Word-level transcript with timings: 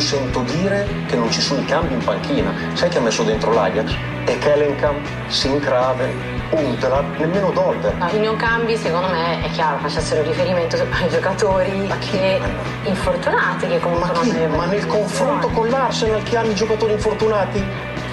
Io 0.00 0.06
sento 0.06 0.40
dire 0.40 0.88
che 1.06 1.14
non 1.14 1.30
ci 1.30 1.42
sono 1.42 1.60
i 1.60 1.64
cambi 1.66 1.92
in 1.92 2.02
panchina. 2.02 2.50
Sai 2.72 2.88
chi 2.88 2.96
ha 2.96 3.00
messo 3.02 3.22
dentro 3.22 3.52
l'Ajax? 3.52 3.94
E 4.24 4.38
Kellenkamp, 4.38 5.06
Sincraven, 5.28 6.10
Huntelaar, 6.50 7.04
nemmeno 7.18 7.50
Dolber. 7.50 7.94
I 8.14 8.18
non 8.18 8.36
cambi, 8.36 8.76
secondo 8.78 9.08
me, 9.08 9.42
è 9.44 9.50
chiaro, 9.50 9.76
facessero 9.78 10.22
riferimento 10.22 10.76
ai 10.90 11.08
giocatori 11.10 11.92
che 12.10 12.40
infortunati, 12.84 13.66
che 13.66 13.78
comunque 13.78 14.10
Ma 14.10 14.20
chi? 14.20 14.46
Ma 14.46 14.64
nel 14.64 14.86
confronto 14.86 15.48
con 15.48 15.68
l'Arsenal 15.68 16.22
chi 16.22 16.34
hanno 16.36 16.50
i 16.50 16.54
giocatori 16.54 16.92
infortunati? 16.92 17.62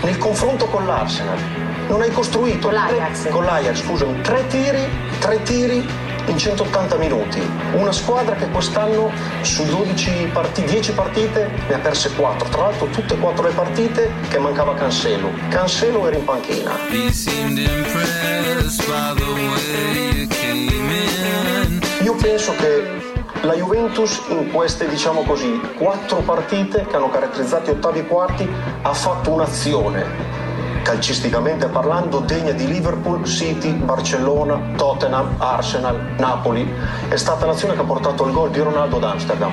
Nel 0.02 0.18
confronto 0.18 0.66
con 0.66 0.86
l'Arsenal 0.86 1.38
non 1.88 2.02
hai 2.02 2.12
costruito 2.12 2.68
Con 2.68 2.76
l'Ajax. 2.76 3.22
tre- 3.22 3.30
con 3.30 3.46
l'Ajax, 3.46 3.82
scusami, 3.82 4.22
tre 4.22 4.46
tiri, 4.48 4.90
tre 5.20 5.42
tiri 5.44 5.88
in 6.28 6.38
180 6.38 6.98
minuti. 6.98 7.42
Una 7.74 7.92
squadra 7.92 8.36
che 8.36 8.48
quest'anno 8.50 9.12
su 9.42 9.66
12 9.66 10.30
partite, 10.32 10.72
10 10.72 10.92
partite 10.94 11.52
ne 11.68 11.74
ha 11.74 11.80
perse 11.80 12.14
4. 12.14 12.50
Tra 12.50 12.62
l'altro 12.62 12.88
tutte 12.88 13.14
e 13.14 13.18
quattro 13.18 13.48
le 13.48 13.54
partite 13.54 14.12
che 14.30 14.38
mancava 14.38 14.74
Cancelo. 14.74 15.30
Cancelo 15.50 16.08
era 16.08 16.18
in 16.18 16.24
panchina. 16.24 16.72
Io 22.04 22.16
penso 22.16 22.54
che 22.56 23.06
la 23.42 23.54
Juventus 23.54 24.22
in 24.30 24.52
queste, 24.52 24.88
diciamo 24.88 25.24
così, 25.24 25.60
quattro 25.78 26.18
partite 26.20 26.86
che 26.86 26.96
hanno 26.96 27.10
caratterizzato 27.10 27.72
gli 27.72 27.76
ottavi 27.76 28.00
e 28.00 28.08
quarti 28.08 28.50
ha 28.82 28.94
fatto 28.94 29.32
un'azione 29.32 30.27
calcisticamente 30.88 31.68
parlando 31.68 32.20
degna 32.20 32.54
di 32.54 32.66
Liverpool, 32.66 33.26
City, 33.26 33.74
Barcellona, 33.74 34.58
Tottenham, 34.78 35.36
Arsenal, 35.38 36.14
Napoli. 36.18 36.66
È 37.10 37.18
stata 37.18 37.46
l'azione 37.46 37.74
che 37.74 37.82
ha 37.82 37.84
portato 37.84 38.26
il 38.26 38.32
gol 38.32 38.50
di 38.52 38.62
Ronaldo 38.62 38.96
ad 38.96 39.04
Amsterdam. 39.04 39.52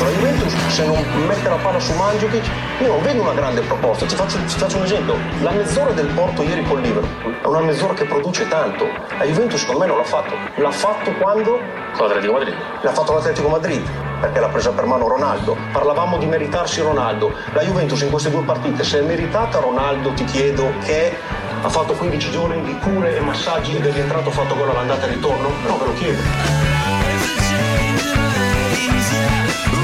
La 0.00 0.68
se 0.68 0.84
non 0.84 0.96
mette 1.28 1.48
la 1.48 1.56
palla 1.56 1.78
su 1.78 1.92
Mandzukic 1.92 2.69
io 2.80 2.92
non 2.92 3.02
vedo 3.02 3.20
una 3.20 3.34
grande 3.34 3.60
proposta 3.60 4.06
ti 4.06 4.14
faccio, 4.14 4.38
ti 4.38 4.56
faccio 4.56 4.78
un 4.78 4.84
esempio. 4.84 5.14
La 5.42 5.50
mezz'ora 5.50 5.90
del 5.92 6.06
Porto 6.06 6.42
ieri 6.42 6.62
con 6.62 6.80
Liverpool 6.80 7.36
è 7.42 7.46
una 7.46 7.60
mezz'ora 7.60 7.92
che 7.92 8.04
produce 8.04 8.48
tanto. 8.48 8.86
La 9.18 9.24
Juventus 9.24 9.60
secondo 9.60 9.80
me 9.80 9.86
non 9.86 9.98
l'ha 9.98 10.04
fatto. 10.04 10.34
L'ha 10.56 10.70
fatto 10.70 11.12
quando? 11.12 11.60
con 11.96 12.06
l'Atletico 12.06 12.32
Madrid. 12.32 12.54
L'ha 12.80 12.92
fatto 12.92 13.12
l'Atletico 13.12 13.48
Madrid 13.48 13.82
perché 14.20 14.40
l'ha 14.40 14.48
presa 14.48 14.70
per 14.70 14.86
mano 14.86 15.08
Ronaldo. 15.08 15.56
Parlavamo 15.72 16.16
di 16.16 16.24
meritarsi 16.24 16.80
Ronaldo. 16.80 17.34
La 17.52 17.62
Juventus 17.62 18.00
in 18.00 18.10
queste 18.10 18.30
due 18.30 18.44
partite 18.44 18.82
se 18.82 19.00
è 19.00 19.02
meritata 19.02 19.58
Ronaldo 19.58 20.12
ti 20.12 20.24
chiedo 20.24 20.72
che 20.82 21.14
ha 21.62 21.68
fatto 21.68 21.92
15 21.92 22.30
giorni 22.30 22.62
di 22.62 22.78
cure 22.78 23.14
e 23.14 23.20
massaggi 23.20 23.76
ed 23.76 23.84
è 23.84 23.92
rientrato 23.92 24.30
fatto 24.30 24.56
gol 24.56 24.70
all'andata 24.70 25.06
e 25.06 25.10
ritorno? 25.10 25.50
no 25.66 25.76
ve 25.76 25.84
lo 25.84 25.92
chiedo 25.92 26.99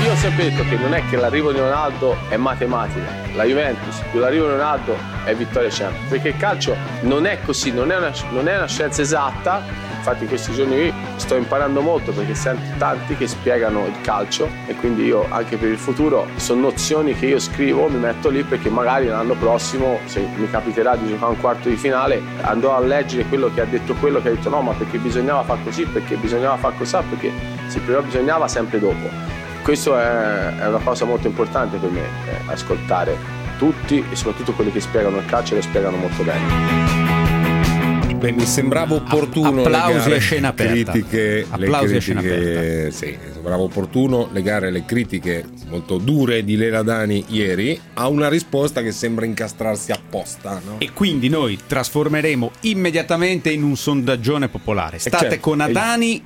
Io 0.06 0.12
ho 0.12 0.16
sempre 0.16 0.50
detto 0.50 0.62
che 0.68 0.76
non 0.76 0.94
è 0.94 1.02
che 1.08 1.16
l'arrivo 1.16 1.50
di 1.50 1.58
Ronaldo 1.58 2.16
è 2.28 2.36
matematica, 2.36 3.06
la 3.34 3.42
Juventus 3.42 4.00
più 4.10 4.20
l'arrivo 4.20 4.44
di 4.46 4.52
Ronaldo 4.52 4.96
è 5.24 5.34
vittoria 5.34 5.68
Champions, 5.68 6.08
perché 6.08 6.28
il 6.28 6.36
calcio 6.36 6.76
non 7.00 7.26
è 7.26 7.40
così, 7.40 7.72
non 7.72 7.90
è 7.90 7.96
una, 7.96 8.12
non 8.30 8.46
è 8.46 8.56
una 8.56 8.68
scienza 8.68 9.02
esatta, 9.02 9.64
infatti 9.96 10.22
in 10.22 10.28
questi 10.28 10.52
giorni 10.52 10.92
sto 11.16 11.34
imparando 11.34 11.80
molto 11.80 12.12
perché 12.12 12.36
sento 12.36 12.62
tanti 12.78 13.16
che 13.16 13.26
spiegano 13.26 13.86
il 13.86 14.00
calcio 14.02 14.48
e 14.66 14.76
quindi 14.76 15.02
io 15.02 15.26
anche 15.28 15.56
per 15.56 15.70
il 15.70 15.78
futuro 15.78 16.28
sono 16.36 16.60
nozioni 16.60 17.12
che 17.12 17.26
io 17.26 17.40
scrivo, 17.40 17.88
mi 17.88 17.98
metto 17.98 18.28
lì 18.28 18.44
perché 18.44 18.70
magari 18.70 19.06
l'anno 19.06 19.34
prossimo 19.34 19.98
se 20.04 20.24
mi 20.36 20.48
capiterà 20.48 20.94
di 20.94 21.08
giocare 21.08 21.32
un 21.32 21.40
quarto 21.40 21.68
di 21.68 21.76
finale 21.76 22.22
andrò 22.42 22.76
a 22.76 22.80
leggere 22.80 23.24
quello 23.24 23.52
che 23.52 23.62
ha 23.62 23.64
detto 23.64 23.94
quello 23.94 24.22
che 24.22 24.28
ha 24.28 24.32
detto 24.32 24.50
no 24.50 24.60
ma 24.60 24.72
perché 24.72 24.98
bisognava 24.98 25.42
far 25.42 25.58
così, 25.64 25.84
perché 25.84 26.14
bisognava 26.14 26.56
far 26.56 26.76
così, 26.76 26.96
perché 27.08 27.55
sì, 27.76 27.80
però 27.80 28.02
bisognava 28.02 28.48
sempre 28.48 28.78
dopo. 28.78 29.10
Questo 29.62 29.98
è, 29.98 30.56
è 30.56 30.66
una 30.66 30.78
cosa 30.78 31.04
molto 31.04 31.26
importante 31.26 31.76
per 31.76 31.90
me, 31.90 32.00
eh, 32.00 32.40
ascoltare 32.46 33.16
tutti 33.58 34.02
e 34.10 34.16
soprattutto 34.16 34.52
quelli 34.52 34.72
che 34.72 34.80
spiegano 34.80 35.18
il 35.18 35.26
calcio 35.26 35.52
e 35.52 35.56
lo 35.56 35.62
spiegano 35.62 35.96
molto 35.96 36.22
bene. 36.22 37.04
Beh, 38.16 38.32
mi 38.32 38.46
sembrava 38.46 38.94
opportuno 38.94 39.60
Applausi 39.60 39.92
legare 39.92 40.16
a 40.16 40.20
scena 40.20 40.48
aperta. 40.48 40.92
critiche, 40.92 41.46
Applausi 41.50 41.92
le 41.92 41.98
a 41.98 42.00
scena 42.00 42.20
critiche, 42.22 42.90
sì, 42.90 43.18
sembrava 43.32 43.62
opportuno 43.62 44.28
legare 44.32 44.70
le 44.70 44.84
critiche 44.86 45.44
molto 45.68 45.98
dure 45.98 46.42
di 46.42 46.56
Lela 46.56 46.82
Dani 46.82 47.26
ieri 47.28 47.78
a 47.94 48.08
una 48.08 48.30
risposta 48.30 48.80
che 48.80 48.92
sembra 48.92 49.26
incastrarsi 49.26 49.92
apposta. 49.92 50.62
No? 50.64 50.76
E 50.78 50.92
quindi 50.92 51.28
noi 51.28 51.58
trasformeremo 51.66 52.52
immediatamente 52.62 53.50
in 53.50 53.62
un 53.62 53.76
sondaggione 53.76 54.48
popolare. 54.48 54.98
State 54.98 55.16
certo, 55.18 55.40
con 55.40 55.60
e- 55.60 55.64
Adani 55.64 56.22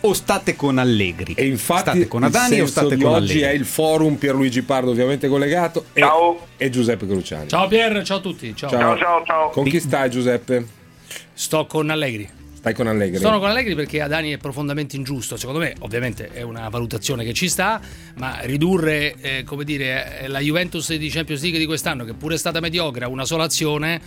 o 0.00 0.12
state 0.12 0.56
con 0.56 0.78
Allegri? 0.78 1.34
E 1.36 1.46
infatti 1.46 1.82
state 1.82 2.08
con 2.08 2.22
Adani 2.22 2.60
o 2.60 2.66
state 2.66 2.96
con 2.96 3.12
oggi 3.12 3.38
Allegri? 3.38 3.40
è 3.40 3.50
il 3.50 3.64
forum 3.64 4.16
Pierluigi 4.16 4.62
Pardo 4.62 4.90
ovviamente 4.90 5.28
collegato 5.28 5.86
e, 5.92 6.02
e 6.56 6.70
Giuseppe 6.70 7.06
Cruciani. 7.06 7.48
Ciao 7.48 7.68
Pier, 7.68 8.02
ciao 8.04 8.18
a 8.18 8.20
tutti. 8.20 8.54
Ciao. 8.54 8.96
Ciao. 8.96 9.50
Con 9.50 9.64
chi 9.64 9.80
stai 9.80 10.10
Giuseppe? 10.10 10.66
Sto 11.32 11.66
con 11.66 11.90
Allegri. 11.90 12.38
Stai 12.60 12.74
con 12.74 12.88
Allegri? 12.88 13.18
Sono 13.18 13.38
con 13.38 13.48
Allegri 13.48 13.74
perché 13.74 14.02
Adani 14.02 14.32
è 14.32 14.36
profondamente 14.36 14.94
ingiusto. 14.94 15.38
Secondo 15.38 15.60
me, 15.60 15.74
ovviamente, 15.78 16.28
è 16.28 16.42
una 16.42 16.68
valutazione 16.68 17.24
che 17.24 17.32
ci 17.32 17.48
sta, 17.48 17.80
ma 18.16 18.40
ridurre, 18.42 19.14
eh, 19.18 19.44
come 19.44 19.64
dire, 19.64 20.20
eh, 20.20 20.28
la 20.28 20.40
Juventus 20.40 20.94
di 20.94 21.08
Champions 21.08 21.40
League 21.40 21.58
di 21.58 21.64
quest'anno, 21.64 22.04
che 22.04 22.12
pure 22.12 22.34
è 22.34 22.38
stata 22.38 22.60
mediocre, 22.60 23.06
a 23.06 23.08
una 23.08 23.24
sola 23.24 23.44
azione. 23.44 23.98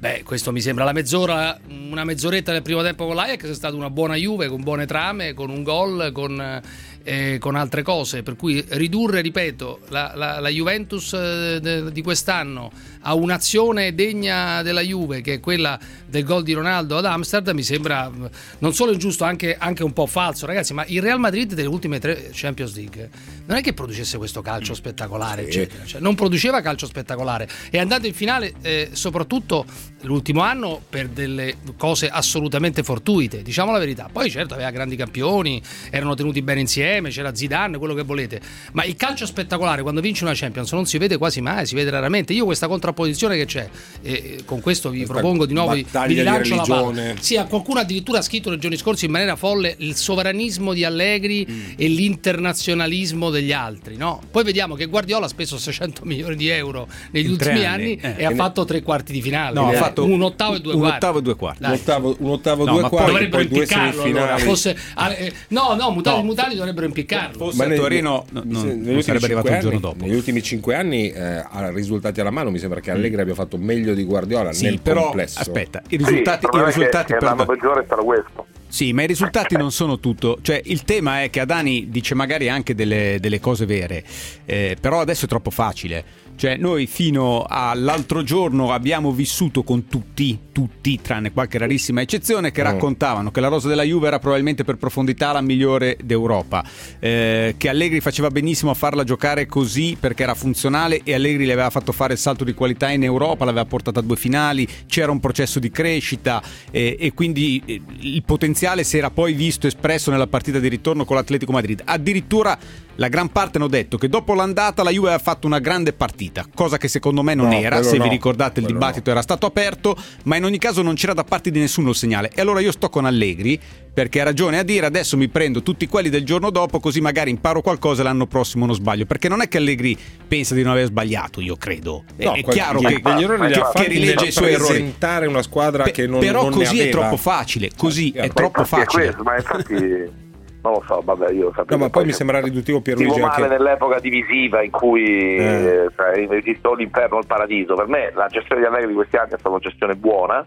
Beh, 0.00 0.22
questo 0.22 0.52
mi 0.52 0.60
sembra 0.60 0.84
la 0.84 0.92
mezz'ora, 0.92 1.58
una 1.70 2.04
mezz'oretta 2.04 2.52
del 2.52 2.62
primo 2.62 2.82
tempo 2.82 3.04
con 3.04 3.16
l'Ajax 3.16 3.50
è 3.50 3.54
stata 3.54 3.74
una 3.74 3.90
buona 3.90 4.14
Juve 4.14 4.46
con 4.46 4.62
buone 4.62 4.86
trame, 4.86 5.34
con 5.34 5.50
un 5.50 5.64
gol, 5.64 6.12
con, 6.12 6.62
eh, 7.08 7.38
con 7.38 7.56
altre 7.56 7.82
cose. 7.82 8.22
Per 8.22 8.36
cui 8.36 8.62
ridurre, 8.68 9.22
ripeto, 9.22 9.80
la, 9.88 10.12
la- 10.14 10.40
la 10.40 10.48
Juventus 10.48 11.12
eh, 11.14 11.90
di 11.90 12.02
quest'anno 12.02 12.70
a 13.02 13.14
un'azione 13.14 13.94
degna 13.94 14.60
della 14.62 14.82
Juve, 14.82 15.22
che 15.22 15.34
è 15.34 15.40
quella 15.40 15.78
del 16.06 16.24
gol 16.24 16.42
di 16.42 16.52
Ronaldo 16.52 16.98
ad 16.98 17.06
Amsterdam, 17.06 17.54
mi 17.56 17.62
sembra 17.62 18.10
non 18.58 18.74
solo 18.74 18.92
ingiusto, 18.92 19.24
anche, 19.24 19.56
anche 19.56 19.82
un 19.82 19.92
po' 19.92 20.06
falso, 20.06 20.44
ragazzi. 20.44 20.74
Ma 20.74 20.84
il 20.88 21.00
Real 21.00 21.18
Madrid 21.18 21.54
delle 21.54 21.68
ultime 21.68 21.98
tre 21.98 22.30
Champions 22.32 22.74
League 22.74 23.08
non 23.46 23.56
è 23.56 23.62
che 23.62 23.72
producesse 23.72 24.18
questo 24.18 24.42
calcio 24.42 24.74
spettacolare, 24.74 25.46
eccetera. 25.46 25.84
Cioè, 25.86 26.00
non 26.00 26.14
produceva 26.14 26.60
calcio 26.60 26.86
spettacolare. 26.86 27.48
È 27.70 27.78
andato 27.78 28.06
in 28.06 28.14
finale, 28.14 28.52
eh, 28.60 28.90
soprattutto 28.92 29.64
l'ultimo 30.02 30.42
anno, 30.42 30.82
per 30.88 31.08
delle 31.08 31.56
cose 31.76 32.08
assolutamente 32.08 32.82
fortuite, 32.82 33.42
diciamo 33.42 33.72
la 33.72 33.78
verità. 33.78 34.08
Poi, 34.12 34.30
certo, 34.30 34.54
aveva 34.54 34.70
grandi 34.70 34.96
campioni, 34.96 35.62
erano 35.90 36.14
tenuti 36.14 36.42
bene 36.42 36.60
insieme, 36.60 36.97
c'era 37.06 37.34
Zidane, 37.34 37.78
quello 37.78 37.94
che 37.94 38.02
volete. 38.02 38.40
Ma 38.72 38.84
il 38.84 38.96
calcio 38.96 39.24
spettacolare, 39.26 39.82
quando 39.82 40.00
vince 40.00 40.24
una 40.24 40.32
Champions, 40.34 40.72
non 40.72 40.86
si 40.86 40.98
vede 40.98 41.16
quasi 41.16 41.40
mai, 41.40 41.66
si 41.66 41.74
vede 41.74 41.90
raramente. 41.90 42.32
Io 42.32 42.44
questa 42.44 42.66
contrapposizione 42.68 43.36
che 43.36 43.44
c'è, 43.46 43.68
e 44.02 44.40
con 44.44 44.60
questo 44.60 44.90
vi 44.90 44.98
Questa 44.98 45.14
propongo 45.14 45.46
di 45.46 45.54
nuovo, 45.54 45.72
vi 45.74 45.86
rilancio 46.06 46.54
la 46.56 46.62
palla. 46.66 47.14
Sì, 47.20 47.36
a 47.36 47.44
qualcuno 47.44 47.80
addirittura 47.80 48.18
ha 48.18 48.22
scritto 48.22 48.50
nei 48.50 48.58
giorni 48.58 48.76
scorsi 48.76 49.04
in 49.04 49.12
maniera 49.12 49.36
folle 49.36 49.74
il 49.78 49.94
sovranismo 49.96 50.72
di 50.72 50.84
Allegri 50.84 51.46
Mm. 51.48 51.70
e 51.76 51.88
l'internazionalismo 51.88 53.30
degli 53.30 53.52
altri. 53.52 53.96
No? 53.96 54.20
Poi 54.30 54.44
vediamo 54.44 54.74
che 54.74 54.86
Guardiola 54.86 55.26
ha 55.26 55.28
speso 55.28 55.58
600 55.58 56.02
milioni 56.04 56.36
di 56.36 56.48
euro 56.48 56.88
negli 57.10 57.26
In 57.26 57.32
ultimi 57.32 57.64
anni, 57.64 57.96
eh. 57.96 58.14
e 58.16 58.24
ha 58.24 58.34
fatto 58.34 58.64
tre 58.64 58.82
quarti 58.82 59.12
di 59.12 59.20
finale. 59.22 59.54
No, 59.54 59.60
ha 59.60 59.64
Quindi, 59.66 59.82
fatto 59.84 60.04
un 60.04 60.22
ottavo 60.22 60.54
e 60.56 60.60
due 60.60 60.72
un 60.74 60.80
quarti. 60.80 60.96
ottavo 60.96 61.18
e 61.18 61.22
due 61.22 61.36
quarti. 61.36 61.64
Un 61.64 61.70
ottavo, 61.72 62.16
un 62.18 62.30
ottavo 62.30 62.64
No, 62.64 62.72
due 62.72 62.88
quarti, 62.88 63.10
Dovrebbero 63.10 63.42
impiccarlo 63.42 64.02
allora. 64.02 64.38
Fosse, 64.38 64.76
ah, 64.94 65.12
eh, 65.12 65.32
no, 65.48 65.74
no, 65.74 65.90
Mutali, 65.90 66.16
No. 66.18 66.22
Mutali 66.24 66.54
dovrebbero 66.56 66.86
impiccarlo. 66.88 67.38
Fosse 67.38 67.66
Ma 67.66 67.72
a 67.72 67.76
Torino 67.76 68.24
no- 68.30 68.42
negli 68.44 68.52
non, 68.92 69.02
sarebbe 69.02 69.24
arrivato 69.26 69.46
cinque 69.48 69.50
il 69.50 69.60
giorno 69.60 69.68
anni- 69.70 69.80
dopo. 69.80 70.04
Negli 70.04 70.14
ultimi 70.16 70.42
cinque 70.42 70.74
anni, 70.74 71.10
eh, 71.10 71.42
risultati 71.72 72.20
alla 72.20 72.30
mano, 72.30 72.50
mi 72.50 72.58
sembra 72.58 72.80
che 72.80 72.90
Allegri 72.90 73.20
abbia 73.20 73.34
fatto 73.34 73.56
meglio 73.58 73.94
di 73.94 74.04
Guardiola 74.04 74.52
Sì, 74.52 74.64
nel 74.64 74.80
però 74.80 75.04
complesso. 75.04 75.38
aspetta, 75.40 75.80
i 75.88 75.90
Sì, 75.90 75.96
risultati, 75.96 76.44
il 76.44 76.50
problema 76.50 76.68
i 76.68 76.70
è 76.70 76.74
che- 76.74 76.78
risultati 76.80 77.12
che 77.12 77.24
l'anno 77.24 77.46
peggiore 77.46 77.80
è 77.82 77.84
stato 77.84 78.04
questo. 78.04 78.46
Sì, 78.70 78.92
ma 78.92 79.02
i 79.02 79.06
risultati 79.06 79.56
non 79.56 79.72
sono 79.72 79.98
tutto. 79.98 80.38
Cioè, 80.42 80.60
il 80.64 80.84
tema 80.84 81.22
è 81.22 81.30
che 81.30 81.40
Adani 81.40 81.88
dice 81.88 82.14
magari 82.14 82.50
anche 82.50 82.74
delle, 82.74 83.16
delle 83.18 83.40
cose 83.40 83.64
vere, 83.64 84.04
eh, 84.44 84.76
però 84.78 85.00
adesso 85.00 85.24
è 85.24 85.28
troppo 85.28 85.50
facile. 85.50 86.04
Cioè, 86.38 86.56
noi 86.56 86.86
fino 86.86 87.44
all'altro 87.48 88.22
giorno 88.22 88.70
abbiamo 88.70 89.10
vissuto 89.10 89.64
con 89.64 89.88
tutti, 89.88 90.38
tutti, 90.52 91.00
tranne 91.02 91.32
qualche 91.32 91.58
rarissima 91.58 92.00
eccezione, 92.00 92.52
che 92.52 92.62
Mm. 92.62 92.64
raccontavano 92.64 93.32
che 93.32 93.40
la 93.40 93.48
rosa 93.48 93.66
della 93.66 93.82
Juve 93.82 94.06
era 94.06 94.20
probabilmente 94.20 94.62
per 94.62 94.76
profondità 94.76 95.32
la 95.32 95.40
migliore 95.40 95.96
d'Europa, 96.00 96.64
eh, 97.00 97.56
che 97.58 97.68
Allegri 97.68 97.98
faceva 98.00 98.30
benissimo 98.30 98.70
a 98.70 98.74
farla 98.74 99.02
giocare 99.02 99.46
così 99.46 99.96
perché 99.98 100.22
era 100.22 100.34
funzionale 100.34 101.00
e 101.02 101.12
Allegri 101.12 101.44
le 101.44 101.54
aveva 101.54 101.70
fatto 101.70 101.90
fare 101.90 102.12
il 102.12 102.20
salto 102.20 102.44
di 102.44 102.54
qualità 102.54 102.88
in 102.90 103.02
Europa, 103.02 103.44
l'aveva 103.44 103.64
portata 103.64 103.98
a 103.98 104.02
due 104.04 104.16
finali, 104.16 104.64
c'era 104.86 105.10
un 105.10 105.18
processo 105.18 105.58
di 105.58 105.72
crescita 105.72 106.40
eh, 106.70 106.96
e 107.00 107.14
quindi 107.14 107.60
eh, 107.64 107.82
il 107.98 108.22
potenziale 108.22 108.84
si 108.84 108.96
era 108.96 109.10
poi 109.10 109.32
visto 109.32 109.66
espresso 109.66 110.12
nella 110.12 110.28
partita 110.28 110.60
di 110.60 110.68
ritorno 110.68 111.04
con 111.04 111.16
l'Atletico 111.16 111.50
Madrid. 111.50 111.82
Addirittura 111.84 112.56
la 113.00 113.06
gran 113.08 113.28
parte 113.30 113.58
hanno 113.58 113.68
detto 113.68 113.96
che 113.96 114.08
dopo 114.08 114.34
l'andata 114.34 114.82
la 114.82 114.90
Juve 114.90 115.08
aveva 115.08 115.22
fatto 115.22 115.46
una 115.46 115.60
grande 115.60 115.92
partita, 115.92 116.44
cosa 116.52 116.78
che 116.78 116.88
secondo 116.88 117.22
me 117.22 117.34
non 117.34 117.46
No, 117.48 117.56
era, 117.56 117.80
se 117.84 117.92
vi 117.92 117.98
no, 117.98 118.08
ricordate 118.08 118.58
il 118.58 118.64
quello 118.66 118.78
dibattito 118.80 119.10
era 119.10 119.22
stato 119.22 119.46
aperto, 119.46 119.96
ma 120.24 120.34
in 120.36 120.44
ogni 120.44 120.58
caso 120.58 120.82
non 120.82 120.94
c'era 120.94 121.12
da 121.14 121.22
parte 121.22 121.50
di 121.52 121.60
nessuno 121.60 121.90
il 121.90 121.94
segnale. 121.94 122.30
E 122.34 122.40
allora 122.40 122.58
io 122.60 122.72
sto 122.72 122.88
con 122.88 123.04
Allegri 123.04 123.58
perché 123.94 124.20
ha 124.20 124.24
ragione 124.24 124.58
a 124.58 124.62
dire 124.64 124.86
adesso 124.86 125.16
mi 125.16 125.28
prendo 125.28 125.62
tutti 125.62 125.86
quelli 125.86 126.08
del 126.08 126.24
giorno 126.24 126.50
dopo 126.50 126.78
così 126.80 127.00
magari 127.00 127.30
imparo 127.30 127.62
qualcosa 127.62 128.00
e 128.00 128.04
l'anno 128.04 128.26
prossimo 128.26 128.66
non 128.66 128.74
sbaglio, 128.74 129.06
perché 129.06 129.28
non 129.28 129.42
è 129.42 129.48
che 129.48 129.58
Allegri 129.58 129.96
pensa 130.26 130.54
di 130.54 130.62
non 130.62 130.72
aver 130.72 130.86
sbagliato, 130.86 131.40
io 131.40 131.54
credo. 131.56 132.02
È- 132.16 132.24
No, 132.24 132.32
è 132.34 132.42
quel- 132.42 132.54
chiaro 132.56 132.80
che, 132.80 133.00
degli 133.00 133.22
errori 133.22 133.44
ha 133.44 133.48
che 133.48 133.60
fatti 133.60 133.86
rilegge 133.88 134.26
i 134.26 134.32
suoi 134.32 134.52
errori. 134.54 134.68
presentare 134.74 135.26
una 135.26 135.42
squadra 135.42 135.84
Pe- 135.84 135.92
che 135.92 136.06
non 136.08 136.18
però 136.18 136.42
non 136.42 136.50
così 136.52 136.80
è 136.80 136.88
troppo 136.90 137.16
facile, 137.16 137.70
così 137.76 138.10
è 138.10 138.26
Ma 138.26 138.32
troppo 138.32 138.62
è 138.62 138.64
facile. 138.64 139.02
questo, 139.04 139.22
ma 139.22 139.36
infatti 139.36 140.26
non 140.62 140.72
lo 140.72 140.82
so, 140.86 141.00
vabbè, 141.04 141.30
io 141.30 141.52
sapevo 141.54 141.70
No, 141.70 141.78
ma 141.78 141.84
che 141.84 141.90
poi 141.90 142.04
mi 142.04 142.12
sembra 142.12 142.40
riduttivo 142.40 142.80
Pierluigi 142.80 143.14
Vivo 143.14 143.26
male 143.26 143.42
anche 143.42 143.56
nell'epoca 143.56 143.98
divisiva 144.00 144.62
in 144.62 144.70
cui 144.70 145.36
Eh. 145.36 145.88
eh, 145.96 146.28
esiste 146.30 146.66
o 146.66 146.74
l'inferno 146.74 147.16
o 147.16 147.20
il 147.20 147.26
paradiso. 147.26 147.74
Per 147.74 147.86
me 147.86 148.10
la 148.14 148.26
gestione 148.26 148.62
di 148.62 148.66
Allegri 148.66 148.88
di 148.88 148.94
questi 148.94 149.16
anni 149.16 149.30
è 149.30 149.38
stata 149.38 149.48
una 149.50 149.58
gestione 149.58 149.94
buona, 149.94 150.44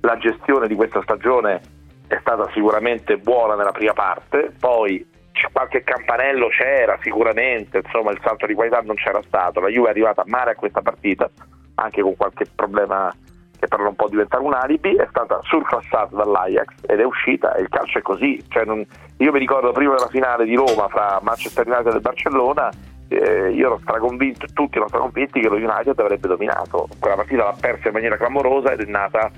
la 0.00 0.16
gestione 0.18 0.68
di 0.68 0.74
questa 0.74 1.02
stagione 1.02 1.60
è 2.06 2.16
stata 2.20 2.48
sicuramente 2.54 3.18
buona 3.18 3.54
nella 3.54 3.72
prima 3.72 3.92
parte, 3.92 4.52
poi 4.58 5.04
qualche 5.52 5.82
campanello 5.82 6.48
c'era 6.48 6.98
sicuramente, 7.02 7.80
insomma 7.84 8.10
il 8.10 8.18
salto 8.22 8.46
di 8.46 8.54
qualità 8.54 8.80
non 8.84 8.96
c'era 8.96 9.20
stato, 9.26 9.60
la 9.60 9.68
Juve 9.68 9.88
è 9.88 9.90
arrivata 9.90 10.22
male 10.26 10.52
a 10.52 10.54
questa 10.54 10.80
partita, 10.80 11.30
anche 11.74 12.02
con 12.02 12.16
qualche 12.16 12.46
problema 12.54 13.12
che 13.58 13.68
però 13.68 13.82
non 13.82 13.94
può 13.94 14.08
diventare 14.08 14.42
un 14.42 14.54
alibi, 14.54 14.94
è 14.94 15.06
stata 15.10 15.40
surclassata 15.42 16.14
dall'Ajax 16.16 16.74
ed 16.86 17.00
è 17.00 17.04
uscita 17.04 17.54
e 17.54 17.62
il 17.62 17.68
calcio 17.68 17.98
è 17.98 18.02
così. 18.02 18.42
Cioè, 18.48 18.64
non- 18.64 18.84
io 19.18 19.32
mi 19.32 19.38
ricordo 19.38 19.72
prima 19.72 19.94
della 19.94 20.08
finale 20.08 20.44
di 20.44 20.54
Roma 20.54 20.88
fra 20.88 21.18
Manchester 21.22 21.66
United 21.66 21.94
e 21.94 22.00
Barcellona, 22.00 22.70
eh, 23.08 23.50
io 23.50 23.66
ero 23.66 23.78
straconvinto, 23.82 24.46
tutti 24.52 24.72
erano 24.76 24.88
straconvinti 24.88 25.40
che 25.40 25.48
lo 25.48 25.56
United 25.56 25.98
avrebbe 25.98 26.28
dominato. 26.28 26.88
Quella 26.98 27.16
partita 27.16 27.44
l'ha 27.44 27.56
persa 27.58 27.88
in 27.88 27.94
maniera 27.94 28.16
clamorosa 28.16 28.72
ed 28.72 28.80
è 28.80 28.84
nata 28.84 29.30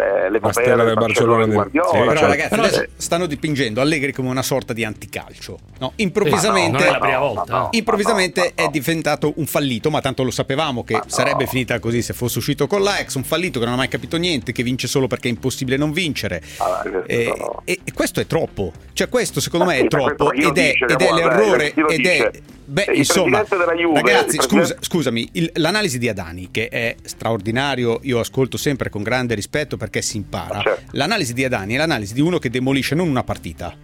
eh, 0.00 0.30
l'epopea 0.30 0.52
stella 0.52 0.76
del 0.76 0.86
del 0.86 0.94
Barcellona 0.94 1.46
Barcellona 1.46 1.68
del- 1.70 1.80
Però 2.04 2.14
cioè, 2.16 2.28
ragazzi, 2.28 2.48
però- 2.48 2.62
adesso 2.62 2.84
stanno 2.96 3.26
dipingendo 3.26 3.80
Allegri 3.80 4.12
come 4.12 4.28
una 4.28 4.42
sorta 4.42 4.72
di 4.72 4.84
anticalcio. 4.84 5.58
No, 5.78 5.92
improvvisamente, 5.96 6.78
non 6.78 6.86
è 6.86 6.90
la 6.90 6.98
prima 6.98 7.18
no, 7.18 7.34
volta. 7.34 7.52
no, 7.52 7.58
no. 7.58 7.68
improvvisamente 7.72 8.40
no, 8.40 8.46
no, 8.46 8.52
no. 8.62 8.68
è 8.68 8.70
diventato 8.70 9.32
un 9.36 9.46
fallito, 9.46 9.90
ma 9.90 10.00
tanto 10.00 10.22
lo 10.22 10.30
sapevamo 10.30 10.84
che 10.84 10.94
Ma 10.94 10.98
no. 11.00 11.04
sarebbe 11.08 11.46
finita 11.46 11.78
così 11.78 12.02
se 12.02 12.12
fosse 12.12 12.38
uscito 12.38 12.66
con 12.66 12.82
l'Ajax, 12.82 13.14
un 13.14 13.24
fallito 13.24 13.58
che 13.58 13.64
non 13.64 13.74
ha 13.74 13.78
mai 13.78 13.88
capito 13.88 14.16
niente, 14.16 14.52
che 14.52 14.62
vince 14.62 14.86
solo 14.86 15.06
perché 15.06 15.28
è 15.28 15.30
impossibile 15.30 15.76
non 15.76 15.92
vincere. 15.92 16.42
Ah, 16.58 16.80
questo 16.82 17.04
e, 17.06 17.34
no. 17.36 17.62
e- 17.64 17.80
e 17.84 17.92
questo 17.92 18.20
è 18.20 18.26
troppo. 18.26 18.72
Cioè 18.92 19.08
questo 19.08 19.40
secondo 19.40 19.64
Ma 19.66 19.72
me 19.72 19.78
sì, 19.78 19.86
è 19.86 19.88
ma 19.90 20.14
troppo 20.14 20.32
ed 20.32 20.58
è, 20.58 20.72
ed 20.78 21.00
è 21.00 21.12
l'errore 21.12 21.74
ed 21.74 22.06
è... 22.06 22.30
Beh, 22.66 22.86
Il 22.92 22.96
insomma, 22.98 23.44
Juve, 23.44 24.00
ragazzi, 24.00 24.38
scusa- 24.40 24.76
scusami, 24.80 25.28
il- 25.32 25.50
l'analisi 25.54 25.98
di 25.98 26.08
Adani, 26.08 26.48
che 26.50 26.68
è 26.68 26.96
straordinario, 27.02 28.00
io 28.02 28.20
ascolto 28.20 28.56
sempre 28.56 28.88
con 28.88 29.02
grande 29.02 29.34
rispetto 29.34 29.76
perché 29.76 30.00
si 30.02 30.16
impara. 30.16 30.60
Certo. 30.62 30.92
L'analisi 30.96 31.34
di 31.34 31.44
Adani 31.44 31.74
è 31.74 31.76
l'analisi 31.76 32.14
di 32.14 32.20
uno 32.20 32.38
che 32.38 32.48
demolisce 32.50 32.94
non 32.94 33.08
una 33.08 33.22
partita, 33.24 33.74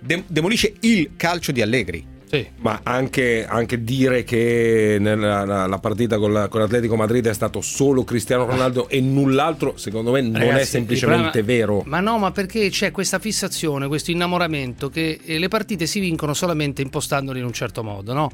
de- 0.00 0.24
demolisce 0.26 0.72
il 0.80 1.10
calcio 1.16 1.52
di 1.52 1.60
Allegri. 1.60 2.18
Sì. 2.30 2.46
ma 2.58 2.78
anche, 2.84 3.44
anche 3.44 3.82
dire 3.82 4.22
che 4.22 4.98
nella 5.00 5.44
la, 5.44 5.66
la 5.66 5.78
partita 5.78 6.16
con, 6.16 6.32
la- 6.32 6.46
con 6.46 6.60
l'Atletico 6.60 6.94
Madrid 6.94 7.26
è 7.26 7.34
stato 7.34 7.60
solo 7.60 8.04
Cristiano 8.04 8.46
Ronaldo 8.46 8.88
e 8.88 9.00
null'altro, 9.00 9.76
secondo 9.76 10.12
me 10.12 10.20
non 10.20 10.36
è 10.40 10.46
Ragazzi, 10.46 10.66
semplicemente 10.66 11.38
il 11.38 11.44
problema- 11.44 11.58
vero. 11.66 11.82
Ma 11.86 11.98
no, 11.98 12.18
ma 12.18 12.30
perché 12.30 12.68
c'è 12.70 12.92
questa 12.92 13.18
fissazione, 13.18 13.88
questo 13.88 14.12
innamoramento 14.12 14.88
che 14.90 15.18
eh, 15.24 15.38
le 15.40 15.48
partite 15.48 15.86
si 15.86 15.98
vincono 15.98 16.32
solamente 16.32 16.82
impostandole 16.82 17.40
in 17.40 17.44
un 17.46 17.52
certo 17.52 17.82
modo, 17.82 18.12
no? 18.12 18.30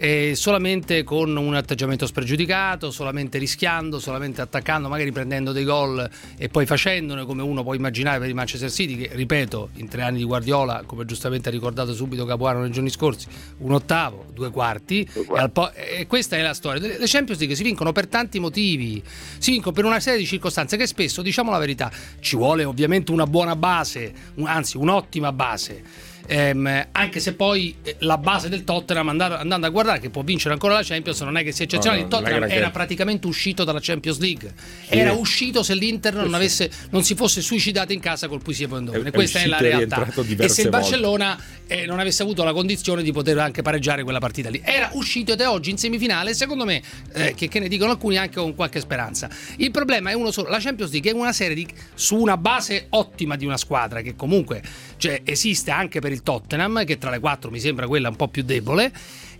E 0.00 0.34
solamente 0.36 1.02
con 1.02 1.36
un 1.36 1.56
atteggiamento 1.56 2.06
spregiudicato, 2.06 2.92
solamente 2.92 3.36
rischiando, 3.36 3.98
solamente 3.98 4.40
attaccando, 4.40 4.88
magari 4.88 5.10
prendendo 5.10 5.50
dei 5.50 5.64
gol 5.64 6.08
e 6.36 6.48
poi 6.48 6.66
facendone 6.66 7.24
come 7.24 7.42
uno 7.42 7.64
può 7.64 7.74
immaginare 7.74 8.20
per 8.20 8.28
il 8.28 8.34
Manchester 8.36 8.70
City, 8.70 8.96
che 8.96 9.10
ripeto, 9.12 9.70
in 9.74 9.88
tre 9.88 10.02
anni 10.02 10.18
di 10.18 10.24
Guardiola, 10.24 10.84
come 10.86 11.04
giustamente 11.04 11.48
ha 11.48 11.52
ricordato 11.52 11.92
subito 11.94 12.24
Capuano 12.24 12.60
nei 12.60 12.70
giorni 12.70 12.90
scorsi, 12.90 13.26
un 13.58 13.72
ottavo, 13.72 14.26
due 14.32 14.50
quarti, 14.52 15.02
Due 15.12 15.22
e, 15.22 15.24
quarti. 15.26 15.42
al 15.42 15.50
po- 15.50 15.72
e 15.74 16.06
questa 16.06 16.36
è 16.36 16.42
la 16.42 16.54
storia. 16.54 16.80
Le 16.80 17.06
Champions 17.06 17.40
League 17.40 17.56
si 17.56 17.64
vincono 17.64 17.90
per 17.90 18.06
tanti 18.06 18.38
motivi, 18.38 19.02
si 19.38 19.50
vincono 19.50 19.74
per 19.74 19.84
una 19.84 19.98
serie 19.98 20.20
di 20.20 20.26
circostanze 20.26 20.76
che 20.76 20.86
spesso, 20.86 21.22
diciamo 21.22 21.50
la 21.50 21.58
verità, 21.58 21.90
ci 22.20 22.36
vuole 22.36 22.62
ovviamente 22.62 23.10
una 23.10 23.26
buona 23.26 23.56
base, 23.56 24.12
un- 24.34 24.46
anzi 24.46 24.76
un'ottima 24.76 25.32
base. 25.32 26.06
Ehm, 26.30 26.88
anche 26.92 27.20
se 27.20 27.32
poi 27.32 27.74
eh, 27.82 27.96
la 28.00 28.18
base 28.18 28.50
del 28.50 28.62
Tottenham 28.62 29.08
andando, 29.08 29.36
andando 29.36 29.66
a 29.66 29.70
guardare 29.70 29.98
che 29.98 30.10
può 30.10 30.22
vincere 30.22 30.52
ancora 30.52 30.74
la 30.74 30.82
Champions 30.82 31.20
non 31.22 31.38
è 31.38 31.42
che 31.42 31.52
sia 31.52 31.64
eccezionale 31.64 32.02
No, 32.02 32.06
il 32.06 32.12
no, 32.12 32.18
Tottenham 32.18 32.50
era 32.50 32.70
praticamente 32.70 33.26
uscito 33.26 33.64
dalla 33.64 33.78
Champions 33.80 34.18
League. 34.18 34.52
Era 34.88 35.12
uscito 35.12 35.62
se 35.62 35.74
l'Inter 35.74 36.14
non, 36.14 36.34
avesse, 36.34 36.70
non 36.90 37.02
si 37.02 37.14
fosse 37.14 37.40
suicidato 37.40 37.94
in 37.94 38.00
casa 38.00 38.28
col 38.28 38.42
Puisi 38.42 38.64
e 38.64 38.68
Bondone 38.68 39.10
questa 39.10 39.40
è 39.40 39.46
la 39.46 39.58
realtà. 39.58 40.06
e 40.38 40.48
se 40.48 40.62
il. 40.62 40.68
Barcellona 40.68 41.40
eh, 41.66 41.86
non 41.86 41.98
avesse 41.98 42.22
avuto 42.22 42.44
la 42.44 42.52
condizione 42.52 43.02
di 43.02 43.10
poter 43.10 43.38
anche 43.38 43.62
pareggiare 43.62 44.02
quella 44.02 44.18
partita 44.18 44.50
lì. 44.50 44.60
Era 44.62 44.90
uscito 44.92 45.32
ed 45.32 45.40
è 45.40 45.48
oggi 45.48 45.70
in 45.70 45.78
semifinale 45.78 46.34
secondo 46.34 46.66
me 46.66 46.82
eh, 47.14 47.34
che, 47.34 47.48
che 47.48 47.58
ne 47.58 47.68
dicono 47.68 47.92
alcuni 47.92 48.18
anche 48.18 48.38
con 48.38 48.54
qualche 48.54 48.80
speranza. 48.80 49.30
Il 49.56 49.70
problema 49.70 50.10
è 50.10 50.12
uno 50.12 50.30
solo 50.30 50.50
la 50.50 50.58
Champions 50.58 50.92
League 50.92 51.10
è 51.10 51.14
una 51.14 51.32
serie 51.32 51.54
di, 51.54 51.66
su 51.94 52.16
una 52.16 52.36
base 52.36 52.86
ottima 52.90 53.36
di 53.36 53.46
una 53.46 53.56
squadra 53.56 54.02
che 54.02 54.14
comunque 54.14 54.62
cioè, 54.98 55.22
esiste 55.24 55.70
anche 55.70 56.00
per 56.00 56.12
il 56.12 56.22
Tottenham 56.22 56.84
che 56.84 56.98
tra 56.98 57.10
le 57.10 57.20
quattro 57.20 57.50
mi 57.50 57.60
sembra 57.60 57.86
quella 57.86 58.08
un 58.08 58.16
po' 58.16 58.28
più 58.28 58.42
debole 58.42 58.92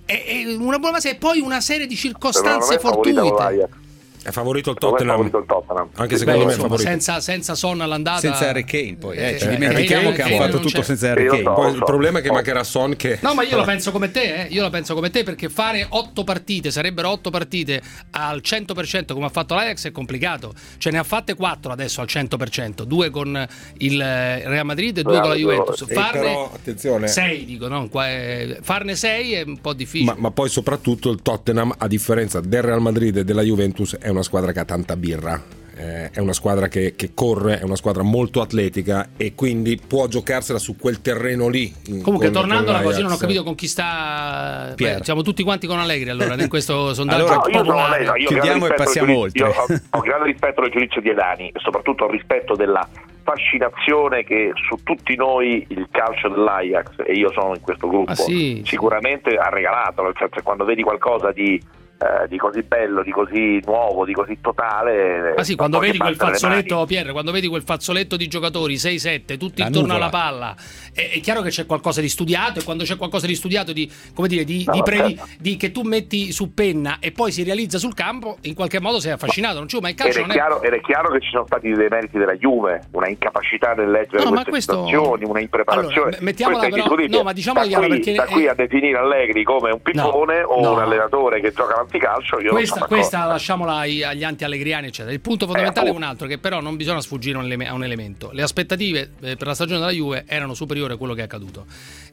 è, 0.05 0.25
è 0.25 0.55
una 0.55 0.78
buona 0.78 0.96
base 0.96 1.10
e 1.10 1.14
poi 1.16 1.40
una 1.40 1.60
serie 1.60 1.86
di 1.86 1.94
circostanze 1.94 2.79
fortuite. 2.79 3.86
È 4.29 4.31
favorito 4.32 4.70
il 4.70 4.77
Tottenham. 4.77 5.11
favorito 5.17 5.39
il 5.39 5.44
Tottenham. 5.47 5.89
Anche 5.97 6.15
Sì, 6.15 6.19
secondo 6.20 6.39
Beh, 6.41 6.44
me 6.44 6.51
è 6.51 6.55
insomma, 6.55 6.69
favorito. 6.77 6.89
senza, 6.91 7.20
senza 7.20 7.55
Son 7.55 7.81
all'andata 7.81 8.19
Senza 8.20 8.49
Harry 8.49 8.65
Kane 8.65 8.97
poi, 8.99 9.17
eh, 9.17 9.35
Eh, 9.35 9.39
ci 9.39 9.47
eh, 9.47 9.49
dimentichiamo 9.56 10.13
che 10.13 10.23
hanno 10.23 10.37
fatto 10.37 10.53
non 10.53 10.61
tutto 10.63 10.79
c'è. 10.79 10.85
senza 10.85 11.11
Harry 11.11 11.27
Kane. 11.29 11.43
so. 11.43 11.53
Poi 11.53 11.65
lo 11.65 11.70
il 11.70 11.79
so. 11.79 11.85
problema 11.85 12.19
è 12.19 12.23
che 12.23 12.29
Oh. 12.29 12.32
mancherà 12.35 12.63
Son 12.65 12.94
che... 12.97 13.19
No, 13.23 13.35
ma 13.35 13.43
io 13.43 13.56
lo 13.56 13.65
penso 13.65 13.91
come 13.91 14.11
te, 14.11 14.43
eh. 14.43 14.47
io 14.51 14.63
la 14.63 14.70
penso 14.70 14.94
come 14.94 15.11
te 15.11 15.23
perché 15.23 15.49
fare 15.49 15.87
otto 15.89 16.25
partite, 16.25 16.70
sarebbero 16.70 17.08
otto 17.11 17.31
partite 17.31 17.81
al 18.11 18.41
100% 18.44 19.13
come 19.15 19.27
ha 19.27 19.31
fatto 19.31 19.55
l'Ajax 19.55 19.87
è 19.87 19.93
complicato. 19.93 20.53
Ce 20.77 20.91
ne 20.91 20.99
ha 20.99 21.05
fatte 21.05 21.35
quattro 21.35 21.73
adesso 21.73 22.01
al 22.03 22.06
100%, 22.08 22.82
due 22.82 23.11
con 23.11 23.47
il 23.79 24.01
eh, 24.01 24.47
Real 24.49 24.65
Madrid 24.67 24.99
e 24.99 25.03
due 25.03 25.20
con 25.20 25.29
la 25.31 25.35
Juventus. 25.37 25.82
Eh, 25.89 25.94
Farne 25.94 26.20
però, 26.20 26.53
attenzione. 26.55 27.08
sei, 27.08 27.44
dico, 27.47 27.67
no? 27.69 27.89
Qua 27.89 28.06
è- 28.08 28.58
farne 28.63 28.94
sei 28.94 29.32
è 29.35 29.43
un 29.47 29.58
po' 29.61 29.73
difficile. 29.73 30.13
Ma, 30.13 30.17
ma 30.19 30.31
poi 30.31 30.49
soprattutto 30.49 31.11
il 31.11 31.23
Tottenham, 31.23 31.75
a 31.79 31.87
differenza 31.87 32.41
del 32.41 32.63
Real 32.63 32.81
Madrid 32.81 33.17
e 33.17 33.25
della 33.25 33.43
Juventus, 33.43 33.97
è 33.99 34.08
una 34.08 34.18
squadra 34.22 34.53
che 34.53 34.60
ha 34.60 34.65
tanta 34.65 34.96
birra. 34.96 35.56
Eh, 35.81 36.10
è 36.10 36.19
una 36.19 36.32
squadra 36.32 36.67
che, 36.67 36.94
che 36.96 37.10
corre, 37.15 37.60
è 37.60 37.63
una 37.63 37.77
squadra 37.77 38.03
molto 38.03 38.41
atletica 38.41 39.10
e 39.17 39.34
quindi 39.37 39.77
può 39.79 40.08
giocarsela 40.08 40.58
su 40.58 40.75
quel 40.77 41.01
terreno 41.01 41.46
lì. 41.46 41.72
Comunque, 42.03 42.31
con- 42.31 42.32
tornandola 42.32 42.79
con 42.79 42.87
così, 42.89 43.03
non 43.03 43.13
ho 43.13 43.17
capito 43.17 43.44
con 43.44 43.55
chi 43.55 43.69
sta. 43.69 44.72
Beh, 44.75 44.98
siamo 45.03 45.22
tutti 45.22 45.44
quanti 45.44 45.69
con 45.69 45.79
Allegri 45.79 46.10
allora 46.10 46.34
in 46.34 46.48
questo 46.48 46.93
sondaggio 46.94 47.27
Allora, 47.27 47.37
No, 47.37 47.48
io 47.48 47.65
sono 47.65 47.87
no, 47.87 47.94
io 47.96 48.10
ho 48.10 48.15
Chiudiamo 48.15 48.41
grande 48.43 48.48
e 48.48 48.53
rispetto 48.58 48.82
passiamo 48.82 49.13
giudizio- 49.15 49.46
oltre. 49.46 49.75
Io 49.75 49.79
ho, 49.91 49.98
ho 49.98 50.01
grande 50.01 50.25
rispetto 50.27 50.60
del 50.63 50.70
giudizio 50.72 51.01
di 51.01 51.08
Edani 51.10 51.48
e 51.51 51.58
soprattutto 51.60 52.05
ho 52.06 52.10
rispetto 52.10 52.56
della 52.56 52.89
fascinazione 53.22 54.25
che 54.25 54.51
su 54.69 54.82
tutti 54.82 55.15
noi 55.15 55.65
il 55.69 55.87
calcio 55.93 56.29
dell'Ajax, 56.29 56.89
e 57.06 57.13
io 57.13 57.31
sono 57.32 57.55
in 57.55 57.60
questo 57.60 57.87
gruppo, 57.87 58.10
Ah, 58.10 58.15
sì? 58.17 58.63
sicuramente 58.65 59.37
ha 59.37 59.48
regalato, 59.48 60.03
nel 60.03 60.15
senso 60.19 60.34
che 60.37 60.43
quando 60.43 60.65
vedi 60.65 60.82
qualcosa 60.82 61.31
di 61.31 61.63
eh, 61.98 62.28
di 62.28 62.36
così 62.38 62.62
bello, 62.62 63.02
di 63.02 63.10
così 63.10 63.60
nuovo, 63.67 64.05
di 64.05 64.12
così 64.12 64.38
totale. 64.40 65.34
Ma 65.36 65.43
sì, 65.43 65.50
non 65.50 65.56
quando 65.56 65.76
può 65.78 65.86
che 65.86 65.93
vedi 65.93 65.98
quel 65.98 66.17
fazzoletto, 66.17 66.84
Pierre, 66.86 67.12
quando 67.12 67.32
vedi 67.32 67.48
quel 67.48 67.62
fazzoletto 67.62 68.17
di 68.17 68.28
giocatori 68.28 68.74
6-7, 68.74 69.36
tutti 69.36 69.60
La 69.60 69.67
intorno 69.67 69.94
nuvola. 69.94 69.94
alla 69.94 70.08
palla, 70.08 70.56
è, 70.94 71.10
è 71.14 71.20
chiaro 71.20 71.43
che 71.43 71.50
c'è 71.50 71.67
qualcosa 71.67 72.00
di 72.00 72.08
studiato 72.08 72.60
e 72.60 72.62
quando 72.64 72.84
c'è 72.84 72.96
qualcosa 72.96 73.26
di 73.26 73.34
studiato, 73.34 73.72
di, 73.72 73.90
come 74.14 74.28
dire, 74.28 74.44
di, 74.44 74.64
No, 74.67 74.72
di 74.74 74.82
previ- 74.82 75.17
certo. 75.17 75.32
di- 75.40 75.56
che 75.56 75.72
tu 75.72 75.82
metti 75.82 76.31
su 76.32 76.55
penna 76.55 76.98
e 77.00 77.10
poi 77.12 77.32
si 77.32 77.43
realizza 77.43 77.78
sul 77.78 77.94
campo, 77.94 78.38
in 78.43 78.55
qualche 78.55 78.81
modo 78.81 79.00
sei 79.00 79.12
affascinato. 79.12 79.56
Non 79.58 79.67
c'è, 79.67 79.81
ma 79.81 79.88
il 79.88 79.94
Ed 79.94 80.00
calcio 80.00 80.19
è, 80.19 80.20
non 80.22 80.31
è... 80.31 80.34
chiaro, 80.34 80.62
ed 80.62 80.72
è 80.72 80.81
chiaro 80.81 81.10
che 81.10 81.20
ci 81.20 81.31
sono 81.31 81.44
stati 81.46 81.72
dei 81.72 81.88
meriti 81.88 82.17
della 82.19 82.34
Juve, 82.36 82.82
una 82.93 83.08
incapacità 83.08 83.72
nel 83.74 83.90
leggere 83.90 84.22
No, 84.22 84.31
queste 84.31 84.50
questo- 84.50 84.72
situazioni, 84.86 85.24
una 85.24 85.40
impreparazione. 85.40 86.00
Allora, 86.08 86.17
mettiamola 86.20 86.69
però- 86.69 86.94
no, 87.08 87.22
ma 87.22 87.32
diciamola 87.32 87.64
da 87.64 87.69
chiara, 87.70 87.86
qui, 87.86 87.94
perché- 87.96 88.12
da 88.14 88.24
qui 88.26 88.44
eh, 88.44 88.48
a 88.48 88.55
definire 88.55 88.98
Allegri 88.98 89.43
come 89.43 89.70
un 89.72 89.82
pippone 89.82 90.43
o 90.43 90.60
no. 90.60 90.72
un 90.74 90.78
allenatore 90.81 91.40
che 91.40 91.52
gioca 91.52 91.76
l'anticalcio, 91.92 92.40
io 92.40 92.50
Questa, 92.50 92.84
questa 92.86 93.24
lasciamola 93.24 93.76
ai- 93.76 94.02
agli 94.04 94.22
anti-allegriani, 94.22 94.88
eccetera. 94.88 95.12
Il 95.12 95.20
punto 95.20 95.46
fondamentale 95.46 95.86
è 95.86 95.90
un 95.90 95.96
appunto. 96.02 96.10
altro, 96.10 96.26
che 96.26 96.38
però 96.38 96.60
non 96.60 96.76
bisogna 96.76 97.00
sfuggire 97.00 97.38
a 97.38 97.40
un, 97.40 97.66
un 97.72 97.84
elemento. 97.84 98.30
Le 98.32 98.42
aspettative 98.42 99.12
eh, 99.20 99.36
per 99.36 99.46
la 99.46 99.54
stagione 99.54 99.80
della 99.80 99.92
Juve 99.92 100.24
erano 100.26 100.54
superiori 100.54 100.92
a 100.92 100.96
quello 100.96 101.14
che 101.14 101.20
è 101.22 101.24
accaduto. 101.24 101.64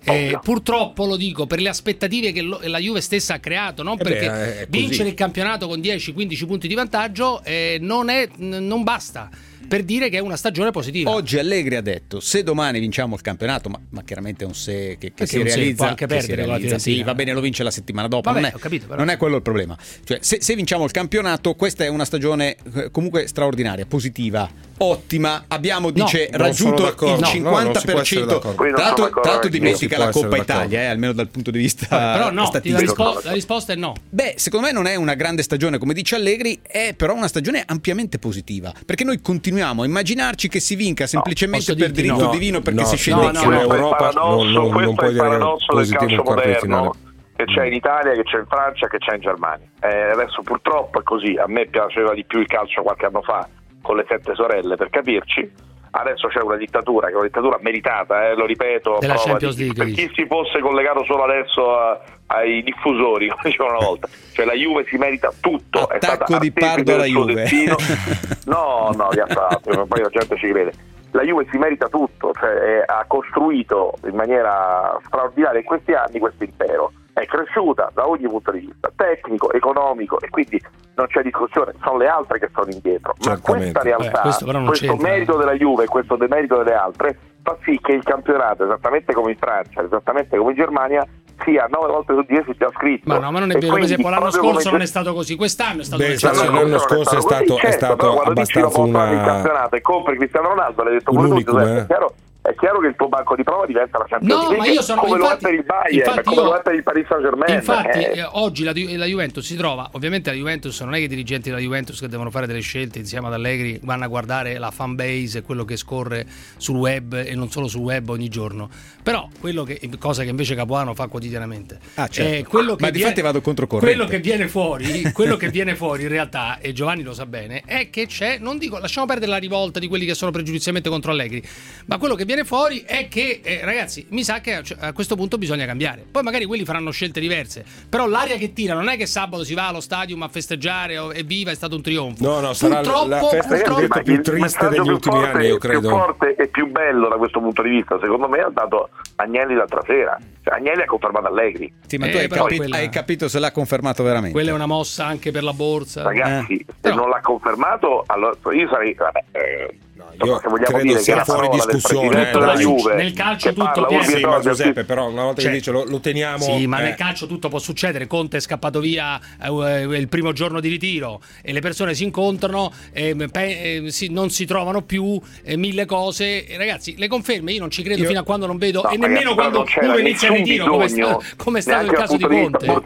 Eh, 0.04 0.38
purtroppo 0.42 1.06
lo 1.06 1.16
dico 1.16 1.46
per 1.48 1.60
le 1.60 1.70
aspettative 1.70 2.32
che 2.32 2.42
lo- 2.42 2.60
la 2.64 2.78
Juve 2.80 3.02
stessa 3.02 3.36
ha 3.36 3.40
creato, 3.40 3.84
non 3.84 3.94
Eh 4.00 4.04
beh, 4.04 4.10
perché 4.10 4.28
così. 4.28 4.66
vincere 4.70 5.10
il 5.10 5.16
campionato 5.16 5.68
con 5.68 5.80
10-15 5.80 6.46
punti 6.46 6.68
di 6.68 6.74
vantaggio 6.76 7.44
eh, 7.44 7.78
non, 7.82 8.10
è- 8.10 8.30
n- 8.38 8.66
non 8.68 8.84
basta 8.84 9.30
per 9.68 9.84
dire 9.84 10.10
che 10.10 10.18
è 10.18 10.22
una 10.22 10.36
stagione 10.36 10.72
positiva. 10.72 11.12
Oggi 11.12 11.38
Allegri 11.38 11.76
ha 11.76 11.82
detto 11.82 12.20
se 12.20 12.44
domani 12.44 12.80
vinciamo 12.80 13.16
il 13.16 13.22
campionato, 13.22 13.70
ma, 13.70 13.80
ma 13.90 14.04
chiaramente 14.04 14.44
è 14.44 14.48
un 14.48 14.56
se 14.56 14.98
che, 15.00 15.14
che 15.14 15.26
si 15.26 15.42
realizza, 15.42 15.76
può 15.76 15.86
anche 15.88 16.08
che 16.08 16.22
si 16.22 16.36
realizza. 16.36 16.78
Sì, 16.80 17.04
va 17.04 17.16
bene, 17.16 17.34
lo 17.34 17.42
vince 17.42 17.64
la 17.64 17.72
settimana 17.72 18.08
dopo. 18.08 18.30
Vabbè, 18.30 18.42
non, 18.42 18.50
è, 18.56 18.60
capito, 18.60 18.96
non 18.96 19.10
è 19.10 19.18
quello 19.18 19.36
il 19.38 19.42
problema. 19.42 19.78
Cioè, 20.04 20.20
se, 20.22 20.38
se 20.42 20.56
vinciamo 20.56 20.84
il 20.84 20.92
campionato, 20.92 21.54
questa 21.56 21.84
è 21.84 21.88
una 21.88 22.06
stagione 22.06 22.56
eh, 22.74 22.92
comunque 22.92 23.28
straordinaria, 23.28 23.86
positiva, 23.86 24.50
ottima. 24.78 25.46
Abbiamo, 25.48 25.92
dice, 25.92 26.30
non 26.32 26.42
raggiunto 26.42 26.88
il 26.88 26.94
No, 26.96 27.08
no, 27.08 27.18
non 27.18 27.26
si 27.26 27.42
può 27.42 27.60
50%. 27.62 28.00
essere 28.00 28.26
d'accordo. 28.26 28.56
Qui 28.56 28.72
non 28.72 28.76
tra 28.76 29.32
l'altro, 29.32 29.50
dimentica 29.50 29.98
la 29.98 30.10
Coppa 30.10 30.38
Italia, 30.38 30.82
eh, 30.82 30.86
almeno 30.86 31.14
dal 31.14 31.28
punto 31.30 31.52
di 31.52 31.60
vista 31.60 31.88
però 31.88 32.32
no, 32.32 32.42
la, 32.42 32.48
statistico. 32.48 32.82
rispo- 32.82 33.22
la 33.24 33.32
risposta 33.32 33.74
è 33.74 33.76
no. 33.76 33.94
Beh, 34.10 34.36
secondo 34.38 34.68
me 34.68 34.72
non 34.72 34.88
è 34.88 34.96
una 34.96 35.14
grande 35.14 35.44
stagione, 35.44 35.78
come 35.78 35.94
dice 35.94 36.16
Allegri, 36.16 36.60
è 36.62 36.94
però 36.96 37.14
una 37.14 37.28
stagione 37.28 37.64
ampiamente 37.66 38.20
positiva. 38.20 38.74
Perché 38.86 39.04
noi 39.04 39.22
continuiamo 39.22 39.55
a 39.62 39.86
immaginarci 39.86 40.48
che 40.48 40.60
si 40.60 40.76
vinca 40.76 41.08
semplicemente 41.08 41.74
posso 41.74 41.78
per 41.80 41.92
diritto 41.92 42.24
no. 42.26 42.30
divino 42.32 42.62
perché 42.62 42.82
No, 42.82 42.86
si 42.86 42.98
scende 42.98 43.22
no, 43.22 43.28
in 43.28 43.34
no, 43.34 43.40
chiaro. 43.40 43.56
no. 43.56 43.62
in 43.62 43.68
Questo 43.68 43.74
è 43.74 43.78
il 43.78 43.82
Europa 43.82 43.98
paradosso, 43.98 44.44
non, 44.44 44.52
non, 44.54 44.72
questo 44.72 44.80
non 44.82 44.92
è 44.92 44.96
puoi 44.96 45.08
il 45.10 45.14
dire 45.14 45.28
paradosso 45.28 45.66
del 45.76 45.76
positivo 45.76 46.00
calcio 46.00 46.16
in 46.16 46.22
quarto 46.24 46.48
di 46.48 46.56
finale. 46.56 46.90
che 47.36 47.46
c'è 47.46 47.66
in 47.66 47.74
Italia, 47.74 48.12
che 48.14 48.24
c'è 48.24 48.38
in 48.40 48.46
Francia, 48.48 48.88
che 48.88 48.98
c'è 48.98 49.14
in 49.16 49.22
Germania. 49.22 49.68
Eh, 49.82 50.12
adesso 50.12 50.42
purtroppo 50.42 51.00
è 51.00 51.04
così, 51.04 51.36
a 51.38 51.46
me 51.48 51.66
piaceva 51.68 52.14
di 52.14 52.24
più 52.26 52.40
il 52.40 52.48
calcio 52.48 52.82
qualche 52.82 53.06
anno 53.06 53.22
fa 53.22 53.48
con 53.82 53.98
le 53.98 54.06
sette 54.08 54.34
sorelle 54.36 54.76
per 54.76 54.90
capirci. 54.90 55.52
Adesso 55.98 56.28
c'è 56.28 56.42
una 56.42 56.58
dittatura, 56.58 57.08
che 57.08 57.14
è 57.14 57.16
una 57.16 57.26
dittatura 57.26 57.58
meritata, 57.62 58.28
eh, 58.28 58.36
lo 58.36 58.46
ripeto, 58.46 58.96
a 58.96 59.00
Della 59.00 59.14
prova 59.14 59.30
Champions 59.30 59.56
di- 59.56 59.64
League, 59.64 59.84
per 59.86 59.94
chi 59.94 60.12
si 60.14 60.26
fosse 60.28 60.60
collegato 60.60 61.06
solo 61.06 61.24
adesso 61.24 61.74
a- 61.78 62.02
ai 62.28 62.62
diffusori, 62.64 63.30
come 63.32 63.42
dicevano 63.44 63.78
una 63.78 63.86
volta. 63.88 64.08
Cioè 64.34 64.46
la 64.46 64.54
Juve 64.54 64.86
si 64.90 64.98
merita 64.98 65.32
tutto, 65.40 65.88
è 65.90 65.96
Attacco 65.96 66.26
stata 66.26 66.38
di 66.40 66.52
Pardo 66.52 66.94
alla 66.96 67.06
Juve. 67.06 67.34
destino. 67.34 67.76
No, 68.46 68.92
no, 68.96 69.10
gli 69.12 69.20
altri, 69.20 69.74
poi 69.88 70.02
la 70.02 70.10
gente 70.10 70.36
ci 70.38 70.52
crede. 70.52 70.72
La 71.12 71.24
Juve 71.24 71.48
si 71.50 71.58
merita 71.58 71.88
tutto, 71.88 72.32
cioè, 72.38 72.52
eh, 72.52 72.84
ha 72.86 73.04
costruito 73.08 73.94
in 74.06 74.16
maniera 74.16 75.00
straordinaria 75.06 75.60
in 75.60 75.66
questi 75.66 75.94
anni 75.94 76.20
questo 76.20 76.44
impero. 76.44 76.92
È 77.16 77.26
cresciuta 77.28 77.90
da 77.94 78.06
ogni 78.10 78.28
punto 78.28 78.52
di 78.52 78.60
vista, 78.60 78.92
tecnico, 78.94 79.50
economico 79.54 80.20
e 80.20 80.30
quindi 80.30 80.62
non 80.96 81.08
c'è 81.08 81.22
discussione, 81.22 81.72
sono 81.82 81.98
le 81.98 82.08
altre 82.08 82.40
che 82.40 82.50
sono 82.54 82.68
indietro. 82.70 83.14
Ma 83.26 83.40
questa 83.40 83.82
realtà, 83.82 84.20
Eh, 84.20 84.22
questo 84.22 84.46
questo 84.46 84.72
c'entra. 84.88 85.10
merito 85.10 85.38
della 85.38 85.54
Juve 85.54 85.84
e 85.86 85.88
questo 85.88 86.18
demerito 86.18 86.58
delle 86.58 86.74
altre 86.76 87.18
fa 87.42 87.56
sì 87.64 87.80
che 87.82 87.94
il 87.94 88.04
campionato, 88.04 88.66
esattamente 88.66 89.14
come 89.14 89.32
in 89.32 89.38
Francia, 89.38 89.82
esattamente 89.82 90.36
come 90.36 90.52
in 90.52 90.58
Germania, 90.58 91.08
sia 91.46 91.68
9 91.70 91.88
volte 91.88 92.14
su 92.16 92.22
10 92.28 92.54
già 92.58 92.70
scritto. 92.76 93.08
Ma 93.08 93.20
no, 93.20 93.32
ma 93.32 93.40
non 93.40 93.52
è 93.52 93.58
vero. 93.60 93.74
Per 93.76 93.84
esempio, 93.84 94.10
l'anno 94.10 94.32
scorso 94.32 94.60
come 94.60 94.72
non 94.72 94.82
è 94.82 94.86
stato 94.86 95.14
così. 95.14 95.36
Quest'anno 95.38 95.82
è 95.82 95.84
stato 95.86 96.02
Beh, 96.02 96.08
un'eccezione. 96.10 96.48
sì, 96.48 96.54
l'anno 96.54 96.78
scorso 96.80 97.18
è 97.18 97.22
stato- 97.22 97.44
così, 97.46 97.54
è 97.54 97.60
certo, 97.60 97.78
stato 97.78 97.96
però 97.96 98.14
quando 98.16 98.34
dici 98.42 98.58
abbastanza 98.60 98.82
portare 98.92 99.12
una- 99.16 99.22
il 99.22 99.26
campionato 99.28 99.76
e 99.78 99.82
compri 99.82 100.18
Cristiano 100.18 100.48
Ronaldo, 100.50 100.84
l'hai 100.84 100.94
detto 100.94 101.12
Un 101.12 101.16
pure 101.16 101.28
tu, 101.30 101.34
unicum, 101.36 101.60
Giuseppe, 101.60 101.78
eh. 101.80 101.82
è 101.84 101.86
chiaro, 101.88 102.14
è 102.46 102.56
chiaro 102.56 102.80
che 102.80 102.88
il 102.88 102.96
tuo 102.96 103.08
banco 103.08 103.36
di 103.36 103.44
prova 103.44 103.66
diventa 103.66 103.98
la 103.98 104.06
Champions 104.08 104.34
No, 104.34 104.50
League 104.50 104.58
ma 104.68 104.74
io 104.74 104.82
sono 104.82 105.02
come 105.02 105.18
infatti, 105.18 105.44
lo 105.44 105.50
è 105.50 105.52
per 105.52 105.54
il 105.60 105.66
Bayern, 105.66 105.96
infatti 105.98 106.24
come 106.24 106.42
io- 106.42 106.44
lo 106.48 106.56
è 106.56 106.62
per 106.62 106.74
il 106.76 106.84
Paris 106.84 107.08
Saint 107.08 107.24
Germain. 107.24 107.54
Infatti, 107.56 107.98
eh. 108.00 108.18
eh, 108.20 108.28
oggi 108.34 108.64
la, 108.64 108.72
la 108.98 109.06
Juventus 109.06 109.46
si 109.46 109.56
trova. 109.56 109.90
Ovviamente, 109.94 110.30
la 110.30 110.36
Juventus 110.36 110.80
non 110.82 110.94
è 110.94 110.98
che 110.98 111.04
i 111.04 111.08
dirigenti 111.08 111.50
della 111.50 111.62
Juventus 111.62 112.00
che 112.00 112.08
devono 112.08 112.30
fare 112.32 112.46
delle 112.48 112.60
scelte 112.62 113.00
insieme 113.00 113.28
ad 113.28 113.34
Allegri 113.34 113.80
vanno 113.84 114.04
a 114.04 114.08
guardare 114.08 114.58
la 114.58 114.72
fan 114.72 114.96
base 114.96 115.40
e 115.40 115.42
quello 115.42 115.66
che 115.66 115.76
scorre 115.78 116.26
sul 116.58 116.76
web 116.78 117.14
e 117.14 117.34
non 117.36 117.50
solo 117.50 117.68
sul 117.68 117.82
web 117.82 118.10
ogni 118.10 118.30
giorno. 118.30 118.70
Però, 119.02 119.28
quello 119.40 119.64
che, 119.64 119.80
cosa 120.00 120.24
che 120.24 120.30
invece 120.30 120.56
Capuano 120.56 120.94
fa 120.94 121.08
quotidianamente, 121.08 121.80
Ah, 121.96 122.08
certo. 122.08 122.32
eh, 122.32 122.44
quello 122.44 122.76
che 122.76 122.84
Ma 122.84 122.90
viene- 122.90 122.98
difatti 123.10 123.22
vado 123.22 123.42
controcorrente. 123.42 123.96
Quello 123.96 124.10
che 124.10 124.20
viene 124.20 124.48
fuori, 124.48 125.12
quello 125.14 125.36
che 125.38 125.50
viene 125.50 125.76
fuori 125.76 126.04
in 126.04 126.10
realtà, 126.10 126.60
e 126.60 126.74
Giovanni 126.74 127.04
lo 127.04 127.14
sa 127.14 127.26
bene, 127.26 127.64
è 127.66 127.90
che 127.90 128.08
c'è, 128.08 128.38
non 128.40 128.58
dico, 128.58 128.78
lasciamo 128.80 129.06
perdere 129.06 129.32
la 129.32 129.38
rivolta 129.38 129.80
di 129.80 129.88
quelli 129.88 130.06
che 130.06 130.14
sono 130.16 130.32
pregiudizialmente 130.32 130.90
contro 130.90 131.12
Allegri, 131.12 131.44
ma 131.86 131.98
quello 131.98 132.16
che 132.16 132.26
viene 132.26 132.35
fuori 132.44 132.84
è 132.86 133.08
che, 133.08 133.40
eh, 133.44 133.62
ragazzi, 133.64 134.06
mi 134.10 134.24
sa 134.24 134.42
che 134.42 134.62
a- 134.80 134.92
questo 134.94 135.16
punto 135.16 135.38
bisogna 135.38 135.66
cambiare. 135.66 136.04
Poi 136.10 136.24
magari 136.24 136.46
quelli 136.46 136.66
faranno 136.66 136.92
scelte 136.92 137.20
diverse, 137.20 137.64
però 137.88 138.08
l'aria 138.08 138.36
che 138.38 138.52
tira 138.54 138.74
non 138.74 138.90
è 138.90 138.98
che 138.98 139.06
sabato 139.06 139.44
si 139.44 139.54
va 139.54 139.68
allo 139.68 139.80
stadium 139.80 140.22
a 140.24 140.28
festeggiare 140.28 140.98
o 140.98 141.14
evviva, 141.14 141.52
è 141.52 141.56
stato 141.56 141.76
un 141.76 141.82
trionfo. 141.82 142.24
No, 142.24 142.40
no, 142.40 142.54
sarà 142.54 142.82
Purtroppo- 142.82 143.08
la 143.08 143.24
festa 143.30 143.56
purtroppo- 143.56 144.02
più 144.02 144.14
il 144.14 144.22
triste 144.22 144.68
degli 144.70 144.82
più 144.82 144.92
ultimi 144.92 145.16
forte- 145.16 145.38
anni, 145.38 145.46
io 145.48 145.58
più 145.58 145.70
credo. 145.70 145.90
forte 145.90 146.36
e 146.36 146.48
più 146.48 146.68
bello 146.72 147.08
da 147.08 147.16
questo 147.16 147.40
punto 147.40 147.62
di 147.62 147.70
vista, 147.70 147.98
secondo 148.02 148.28
me, 148.28 148.40
ha 148.40 148.50
dato 148.52 148.90
Agnelli 149.18 149.54
l'altra 149.56 149.82
sera. 149.86 150.18
Cioè, 150.44 150.56
Agnelli 150.56 150.82
ha 150.82 150.86
confermato 150.86 151.28
Allegri. 151.28 151.72
Sì, 151.88 151.98
ma 151.98 152.08
tu 152.08 152.18
Eh, 152.18 152.20
hai, 152.22 152.28
però 152.28 152.44
capi- 152.44 152.58
quella- 152.58 152.76
hai 152.78 152.90
capito 152.90 153.28
se 153.28 153.40
l'ha 153.40 153.52
confermato 153.52 154.04
veramente. 154.04 154.32
Quella 154.34 154.52
è 154.52 154.54
una 154.54 154.66
mossa 154.66 155.06
anche 155.06 155.32
per 155.32 155.44
la 155.44 155.54
borsa. 155.54 156.04
Ragazzi, 156.04 156.58
se 156.68 156.74
Però- 156.82 156.96
non 156.96 157.10
l'ha 157.10 157.22
confermato, 157.22 158.04
allora 158.08 158.36
io 158.54 158.68
sarei. 158.70 158.94
Vabbè, 158.94 159.24
eh, 159.32 159.78
io 160.24 160.40
se 160.40 160.48
vogliamo 160.50 160.66
credo 160.66 160.84
dire 160.84 161.00
sia 161.00 161.24
fuori 161.24 161.48
discussione, 161.50 162.30
eh, 162.30 162.38
dai. 162.38 162.58
Juve 162.58 162.96
Nel 162.96 163.14
calcio 163.14 163.54
tutto, 163.54 163.82
urbi 163.82 164.04
Sì, 164.04 164.20
ma 164.26 164.40
Giuseppe, 164.40 164.84
però 164.84 165.08
una 165.10 165.24
volta 165.24 165.42
Cioè- 165.42 165.52
che 165.52 165.58
dice 165.58 165.72
lo, 165.72 165.84
lo 165.86 166.00
teniamo. 166.00 166.44
Sì, 166.44 166.68
ma 166.68 166.80
eh, 166.80 166.84
nel 166.84 166.96
calcio 166.96 167.28
tutto 167.28 167.48
può 167.50 167.60
succedere. 167.60 168.08
Conte 168.08 168.38
è 168.38 168.40
scappato 168.40 168.80
via 168.80 169.20
eh, 169.42 169.82
il 169.82 170.08
primo 170.10 170.34
giorno 170.34 170.60
di 170.60 170.68
ritiro 170.70 171.22
e 171.42 171.54
le 171.54 171.62
persone 171.62 171.94
si 171.94 172.04
incontrano, 172.04 172.72
eh, 172.92 173.16
pe- 173.32 173.84
eh, 173.86 173.92
si- 173.92 174.10
non 174.12 174.30
si 174.30 174.46
trovano 174.46 174.82
più, 174.82 175.20
eh, 175.44 175.56
mille 175.58 175.86
cose. 175.86 176.46
Ragazzi, 176.58 176.96
le 176.98 177.08
conferme 177.08 177.54
io 177.54 177.60
non 177.62 177.70
ci 177.70 177.82
credo 177.84 178.02
Io- 178.02 178.08
fino 178.08 178.20
a 178.20 178.24
quando 178.24 178.46
non 178.48 178.58
vedo, 178.58 178.82
No, 178.82 178.90
e 178.90 178.98
nemmeno 178.98 179.34
ragazzi, 179.36 179.36
quando 179.36 179.66
uno 179.82 179.98
inizia 179.98 180.28
il 180.30 180.36
ritiro, 180.36 180.66
come, 180.68 180.88
sta- 180.90 181.18
come 181.38 181.60
è 181.60 181.62
stato 181.62 181.86
il 181.86 181.92
caso 181.92 182.18
di 182.18 182.24
Conte. 182.24 182.66
A 182.68 182.74
non 182.74 182.84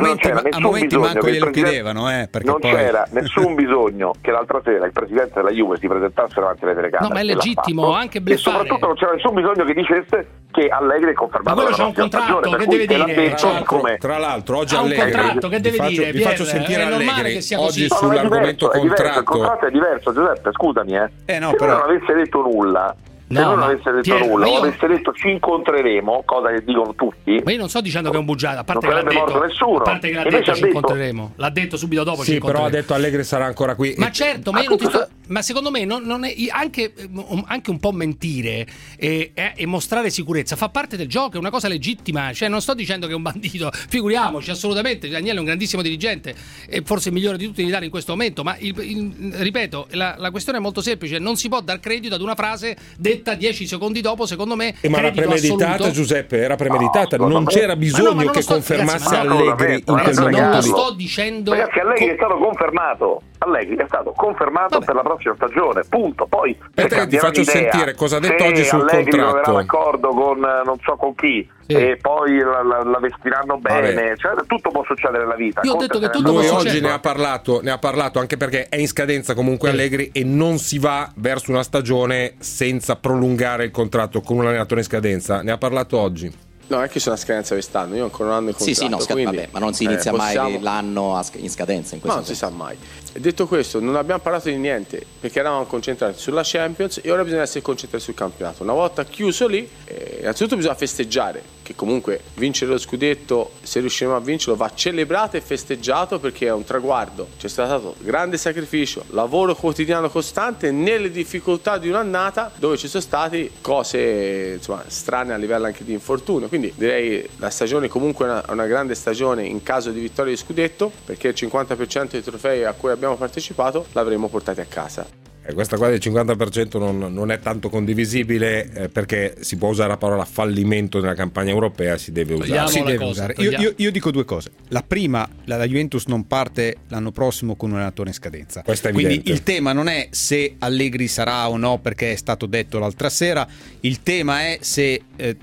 momenti- 0.00 0.18
c'era 0.26 0.38
a 0.38 0.42
nessun 0.42 0.62
momenti 0.62 0.86
bisogno 0.86 1.04
manco 1.12 1.28
glielo 1.28 1.50
chiedevano, 1.50 2.10
eh, 2.10 2.28
non 2.44 2.60
poi- 2.60 2.70
c'era 2.74 3.06
nessun 3.10 3.54
bisogno 3.54 4.14
che 4.20 4.30
l'altra 4.30 4.60
sera 4.64 4.86
il 4.86 4.92
presidente 4.92 5.32
della 5.34 5.50
Juve 5.50 5.78
si 5.78 5.86
presentasse 5.86 6.40
davanti 6.46 6.64
alle 6.64 6.74
telecamere. 6.74 7.08
No, 7.08 7.14
ma 7.14 7.20
è 7.20 7.22
e 7.22 7.34
legittimo, 7.34 7.92
anche 7.92 8.18
E 8.18 8.20
bluffare. 8.20 8.56
soprattutto 8.56 8.86
non 8.86 8.96
c'era 8.96 9.12
nessun 9.12 9.34
bisogno 9.34 9.64
che 9.64 9.74
dicesse 9.74 10.28
che 10.56 10.68
Allegri 10.68 11.10
è 11.10 11.14
confermato 11.14 11.54
Ma 11.56 11.62
quello 11.62 11.76
la 11.76 11.84
un 11.86 11.92
contratto, 11.94 12.24
stagione, 12.24 12.48
che 12.50 12.56
per 12.56 12.66
cui 12.66 12.76
deve 12.78 12.86
dire? 12.86 13.04
detto 13.14 13.28
Tra 13.28 13.36
Cioè, 13.36 13.52
l'altro, 13.52 13.76
come- 13.76 13.96
tra 13.98 14.18
l'altro, 14.18 14.56
oggi 14.58 14.74
Ha 14.74 14.78
un 14.80 14.84
Allegri 14.86 15.10
contratto, 15.12 15.48
che 15.48 15.56
vi 15.56 15.62
deve 15.62 15.76
faccio, 15.76 15.90
dire, 15.90 16.12
vi 16.12 16.20
faccio 16.22 16.42
Pierre? 16.42 16.50
sentire 16.58 16.80
È 16.82 16.84
normale 16.88 17.10
Allegri 17.10 17.32
che 17.34 17.40
sia 17.42 17.60
oggi 17.60 17.88
sull'argomento 17.88 18.68
diverso, 18.68 18.72
è 18.72 18.80
diverso, 18.80 19.02
contratto. 19.02 19.18
il 19.18 19.24
contratto 19.26 19.66
è 19.66 19.70
diverso, 19.70 20.12
Giuseppe, 20.14 20.50
scusami, 20.52 20.96
eh. 20.96 21.10
Eh, 21.26 21.38
no, 21.38 21.50
Se 21.50 21.56
però- 21.56 21.72
non 21.72 21.82
avesse 21.82 22.14
detto 22.14 22.40
nulla, 22.42 22.94
se 23.28 23.34
No, 23.34 23.40
lui 23.48 23.54
non 23.56 23.62
avesse 23.64 23.90
detto 23.90 24.00
Piero, 24.02 24.26
nulla, 24.26 24.46
io- 24.46 24.58
avesse 24.58 24.86
detto 24.86 25.12
ci 25.12 25.30
incontreremo, 25.30 26.22
cosa 26.24 26.48
che 26.50 26.62
dicono 26.64 26.94
tutti. 26.94 27.40
Ma 27.44 27.50
io 27.50 27.58
non 27.58 27.68
sto 27.68 27.80
dicendo 27.80 28.10
che 28.10 28.16
è 28.16 28.18
un 28.20 28.24
bugiato, 28.24 28.60
a 28.60 28.64
parte 28.64 28.86
Non 28.86 28.96
che 28.96 29.02
l'ha 29.02 29.08
detto, 29.10 29.20
morto 29.32 29.44
nessuno. 29.46 29.76
a 29.78 29.82
parte 29.82 30.08
che 30.08 30.14
l'ha 30.14 30.22
detto 30.22 30.42
ci 30.54 30.60
detto- 30.60 30.66
incontreremo. 30.66 31.32
L'ha 31.36 31.50
detto 31.50 31.76
subito 31.76 32.04
dopo 32.04 32.22
ci 32.24 32.32
Sì, 32.34 32.38
però 32.38 32.64
ha 32.66 32.70
detto 32.70 32.94
Allegri 32.94 33.24
sarà 33.24 33.46
ancora 33.46 33.74
qui. 33.74 33.94
Ma 33.96 34.10
certo, 34.12 34.52
ma, 34.52 34.62
sto- 34.62 35.08
ma 35.28 35.42
secondo 35.42 35.70
me 35.72 35.84
non, 35.84 36.04
non 36.04 36.24
è, 36.24 36.32
anche, 36.50 36.92
um, 37.10 37.44
anche 37.48 37.70
un 37.70 37.80
po' 37.80 37.90
mentire 37.92 38.64
e, 38.96 39.32
e- 39.34 39.52
e 39.56 39.66
mostrare 39.66 40.10
sicurezza 40.10 40.54
fa 40.54 40.68
parte 40.68 40.96
del 40.96 41.08
gioco, 41.08 41.34
è 41.36 41.38
una 41.38 41.50
cosa 41.50 41.66
legittima. 41.68 42.32
Cioè, 42.32 42.48
non 42.48 42.60
sto 42.60 42.74
dicendo 42.74 43.06
che 43.06 43.12
è 43.12 43.16
un 43.16 43.22
bandito, 43.22 43.70
figuriamoci, 43.88 44.50
assolutamente. 44.50 45.08
Daniele 45.08 45.36
è 45.36 45.40
un 45.40 45.46
grandissimo 45.46 45.82
dirigente 45.82 46.34
e 46.68 46.82
forse 46.84 47.08
il 47.08 47.14
migliore 47.14 47.36
di 47.38 47.46
tutti 47.46 47.62
in 47.62 47.68
Italia 47.68 47.86
in 47.86 47.90
questo 47.90 48.12
momento. 48.12 48.44
Ma 48.44 48.56
il- 48.58 48.74
il- 48.78 49.34
ripeto, 49.34 49.88
la, 49.92 50.14
la 50.16 50.30
questione 50.30 50.58
è 50.58 50.60
molto 50.60 50.80
semplice: 50.80 51.18
non 51.18 51.36
si 51.36 51.48
può 51.48 51.60
dar 51.60 51.80
credito 51.80 52.14
ad 52.14 52.20
una 52.20 52.34
frase 52.36 52.76
detta 53.16 53.34
10 53.34 53.66
secondi 53.66 54.00
dopo, 54.00 54.26
secondo 54.26 54.56
me. 54.56 54.74
Eh, 54.80 54.88
ma 54.88 54.98
era 54.98 55.10
premeditata, 55.10 55.72
assoluto. 55.74 55.90
Giuseppe, 55.90 56.38
era 56.38 56.56
premeditata. 56.56 57.16
No, 57.16 57.28
non 57.28 57.42
me- 57.44 57.50
c'era 57.50 57.66
Ma 57.68 57.72
no, 57.74 57.78
bisogno 57.78 58.14
ma 58.14 58.22
non 58.24 58.32
che 58.32 58.42
sto- 58.42 58.52
confermasse 58.54 59.08
ragazzi, 59.16 59.26
ma 59.28 59.32
no, 59.34 59.38
Allegri 59.40 59.74
in 59.74 59.84
quel 59.84 59.96
ragazzi, 59.96 60.20
non 60.20 60.30
lo 60.30 60.36
momento 60.38 60.62
sto 60.62 60.92
dicendo. 60.94 61.50
Ragazzi, 61.52 61.78
Allegri 61.78 62.06
è 62.06 62.14
stato 62.16 62.36
confermato. 62.38 63.20
Allegri 63.38 63.76
è 63.76 63.84
stato 63.86 64.12
confermato 64.16 64.68
Vabbè. 64.78 64.84
per 64.84 64.94
la 64.94 65.02
prossima 65.02 65.34
stagione, 65.34 65.82
punto. 65.88 66.26
Poi 66.26 66.56
Aspetta 66.74 67.06
ti 67.06 67.18
faccio 67.18 67.44
sentire 67.44 67.94
cosa 67.94 68.16
ha 68.16 68.20
detto 68.20 68.44
oggi 68.44 68.64
sul 68.64 68.80
Allegri 68.80 69.10
contratto. 69.10 69.40
troverà 69.42 69.52
d'accordo 69.62 70.08
con 70.08 70.38
eh, 70.38 70.62
non 70.64 70.76
so 70.82 70.96
con 70.96 71.14
chi 71.14 71.48
Sì. 71.66 71.74
e 71.74 71.98
poi 72.00 72.38
la, 72.38 72.62
la- 72.62 72.82
la 72.84 72.98
vestiranno 73.00 73.58
bene, 73.58 74.14
cioè, 74.16 74.34
tutto 74.46 74.70
può 74.70 74.84
succedere 74.84 75.24
nella 75.24 75.34
vita. 75.34 75.60
Io 75.64 75.72
ho 75.72 75.76
detto 75.78 75.98
che 75.98 76.10
tutto. 76.10 76.30
Lui 76.32 76.46
oggi 76.48 76.80
ne 76.80 76.92
ha, 76.92 76.98
parlato, 77.00 77.60
ne 77.62 77.70
ha 77.72 77.78
parlato 77.78 78.18
anche 78.20 78.36
perché 78.36 78.68
è 78.68 78.76
in 78.76 78.86
scadenza 78.88 79.34
comunque 79.34 79.70
Allegri 79.70 80.10
e 80.12 80.22
non 80.24 80.58
si 80.58 80.78
va 80.78 81.10
verso 81.16 81.50
una 81.50 81.62
stagione 81.64 82.34
senza 82.38 82.96
prolungare 82.96 83.64
il 83.64 83.70
contratto 83.70 84.20
con 84.20 84.36
un 84.38 84.46
allenatore 84.46 84.80
in 84.80 84.86
scadenza. 84.86 85.42
Ne 85.42 85.50
ha 85.50 85.58
parlato 85.58 85.98
oggi. 85.98 86.44
No, 86.68 86.82
è 86.82 86.88
che 86.88 86.98
c'è 86.98 87.10
una 87.10 87.16
scadenza 87.16 87.54
quest'anno, 87.54 87.94
io 87.94 88.02
ho 88.02 88.04
ancora 88.06 88.30
un 88.30 88.34
anno 88.34 88.46
di 88.46 88.54
Sì, 88.58 88.74
contratto. 88.74 88.84
sì, 88.84 88.88
no, 88.90 88.98
sca- 89.00 89.12
quindi, 89.12 89.36
vabbè, 89.36 89.48
ma 89.52 89.58
non 89.60 89.72
si 89.72 89.84
eh, 89.84 89.90
inizia 89.90 90.10
possiamo- 90.10 90.48
mai 90.50 90.60
l'anno 90.60 91.20
sc- 91.22 91.36
in 91.38 91.48
scadenza 91.48 91.94
in 91.94 92.00
questo 92.00 92.18
non 92.18 92.26
si 92.26 92.34
sa 92.34 92.50
mai. 92.50 92.76
Detto 93.12 93.46
questo, 93.46 93.78
non 93.78 93.94
abbiamo 93.94 94.20
parlato 94.20 94.48
di 94.48 94.56
niente 94.56 95.00
perché 95.20 95.38
eravamo 95.38 95.64
concentrati 95.66 96.18
sulla 96.18 96.42
Champions 96.44 97.00
e 97.04 97.10
ora 97.12 97.22
bisogna 97.22 97.42
essere 97.42 97.62
concentrati 97.62 98.02
sul 98.02 98.14
campionato. 98.14 98.64
Una 98.64 98.72
volta 98.72 99.04
chiuso 99.04 99.46
lì, 99.46 99.68
eh, 99.84 100.18
innanzitutto 100.22 100.56
bisogna 100.56 100.74
festeggiare, 100.74 101.40
che 101.66 101.74
comunque 101.74 102.20
vincere 102.34 102.70
lo 102.70 102.78
scudetto, 102.78 103.50
se 103.60 103.80
riusciremo 103.80 104.14
a 104.14 104.20
vincerlo, 104.20 104.54
va 104.54 104.70
celebrato 104.72 105.36
e 105.36 105.40
festeggiato 105.40 106.20
perché 106.20 106.46
è 106.46 106.52
un 106.52 106.62
traguardo. 106.62 107.26
C'è 107.36 107.48
stato 107.48 107.96
grande 107.98 108.36
sacrificio, 108.38 109.04
lavoro 109.10 109.56
quotidiano 109.56 110.08
costante 110.08 110.70
nelle 110.70 111.10
difficoltà 111.10 111.76
di 111.78 111.88
un'annata 111.88 112.52
dove 112.56 112.76
ci 112.76 112.86
sono 112.86 113.02
stati 113.02 113.50
cose 113.60 114.54
insomma, 114.58 114.84
strane 114.86 115.32
a 115.32 115.36
livello 115.36 115.66
anche 115.66 115.82
di 115.82 115.92
infortunio. 115.92 116.46
Quindi 116.46 116.72
direi 116.76 117.28
la 117.38 117.50
stagione 117.50 117.88
comunque 117.88 118.26
è 118.26 118.30
una, 118.30 118.44
una 118.50 118.66
grande 118.66 118.94
stagione 118.94 119.44
in 119.44 119.64
caso 119.64 119.90
di 119.90 119.98
vittoria 119.98 120.32
di 120.32 120.38
scudetto 120.38 120.92
perché 121.04 121.28
il 121.28 121.34
50% 121.36 122.10
dei 122.10 122.22
trofei 122.22 122.62
a 122.64 122.74
cui 122.74 122.90
abbiamo 122.90 123.16
partecipato 123.16 123.86
l'avremo 123.92 124.28
portati 124.28 124.60
a 124.60 124.66
casa. 124.66 125.26
Eh, 125.48 125.54
questa 125.54 125.76
qua 125.76 125.88
del 125.88 126.00
50% 126.02 126.76
non, 126.76 126.98
non 127.12 127.30
è 127.30 127.38
tanto 127.38 127.68
condivisibile 127.68 128.72
eh, 128.72 128.88
perché 128.88 129.36
si 129.40 129.56
può 129.56 129.68
usare 129.68 129.90
la 129.90 129.96
parola 129.96 130.24
fallimento 130.24 131.00
nella 131.00 131.14
campagna 131.14 131.52
europea, 131.56 131.98
si 131.98 132.12
deve 132.12 132.34
usare. 132.34 132.68
Si 132.70 132.78
deve 132.80 132.96
cosa, 132.96 133.10
usare. 133.10 133.34
Io, 133.38 133.50
io- 133.50 133.74
io 133.76 133.90
dico 133.90 134.10
due 134.10 134.24
cose. 134.24 134.50
La 134.68 134.82
prima, 134.82 135.28
la, 135.44 135.56
la 135.56 135.66
Juventus 135.66 136.06
non 136.06 136.26
parte 136.26 136.76
l'anno 136.88 137.10
prossimo 137.10 137.56
con 137.56 137.70
un 137.70 137.76
allenatore 137.76 138.10
in 138.10 138.14
scadenza. 138.14 138.62
Questo 138.62 138.88
è 138.88 138.92
Quindi 138.92 139.14
evidente. 139.14 139.32
il 139.32 139.42
tema 139.42 139.72
non 139.72 139.88
è 139.88 140.08
se 140.10 140.54
Allegri 140.58 141.08
sarà 141.08 141.48
o 141.48 141.56
no, 141.56 141.78
perché 141.78 142.12
è 142.12 142.16
stato 142.16 142.46
detto 142.46 142.78
l'altra 142.78 143.10
sera. 143.10 143.46
Il 143.80 144.02
tema 144.02 144.42
è 144.42 144.58
se 144.60 145.02
eh, 145.16 145.36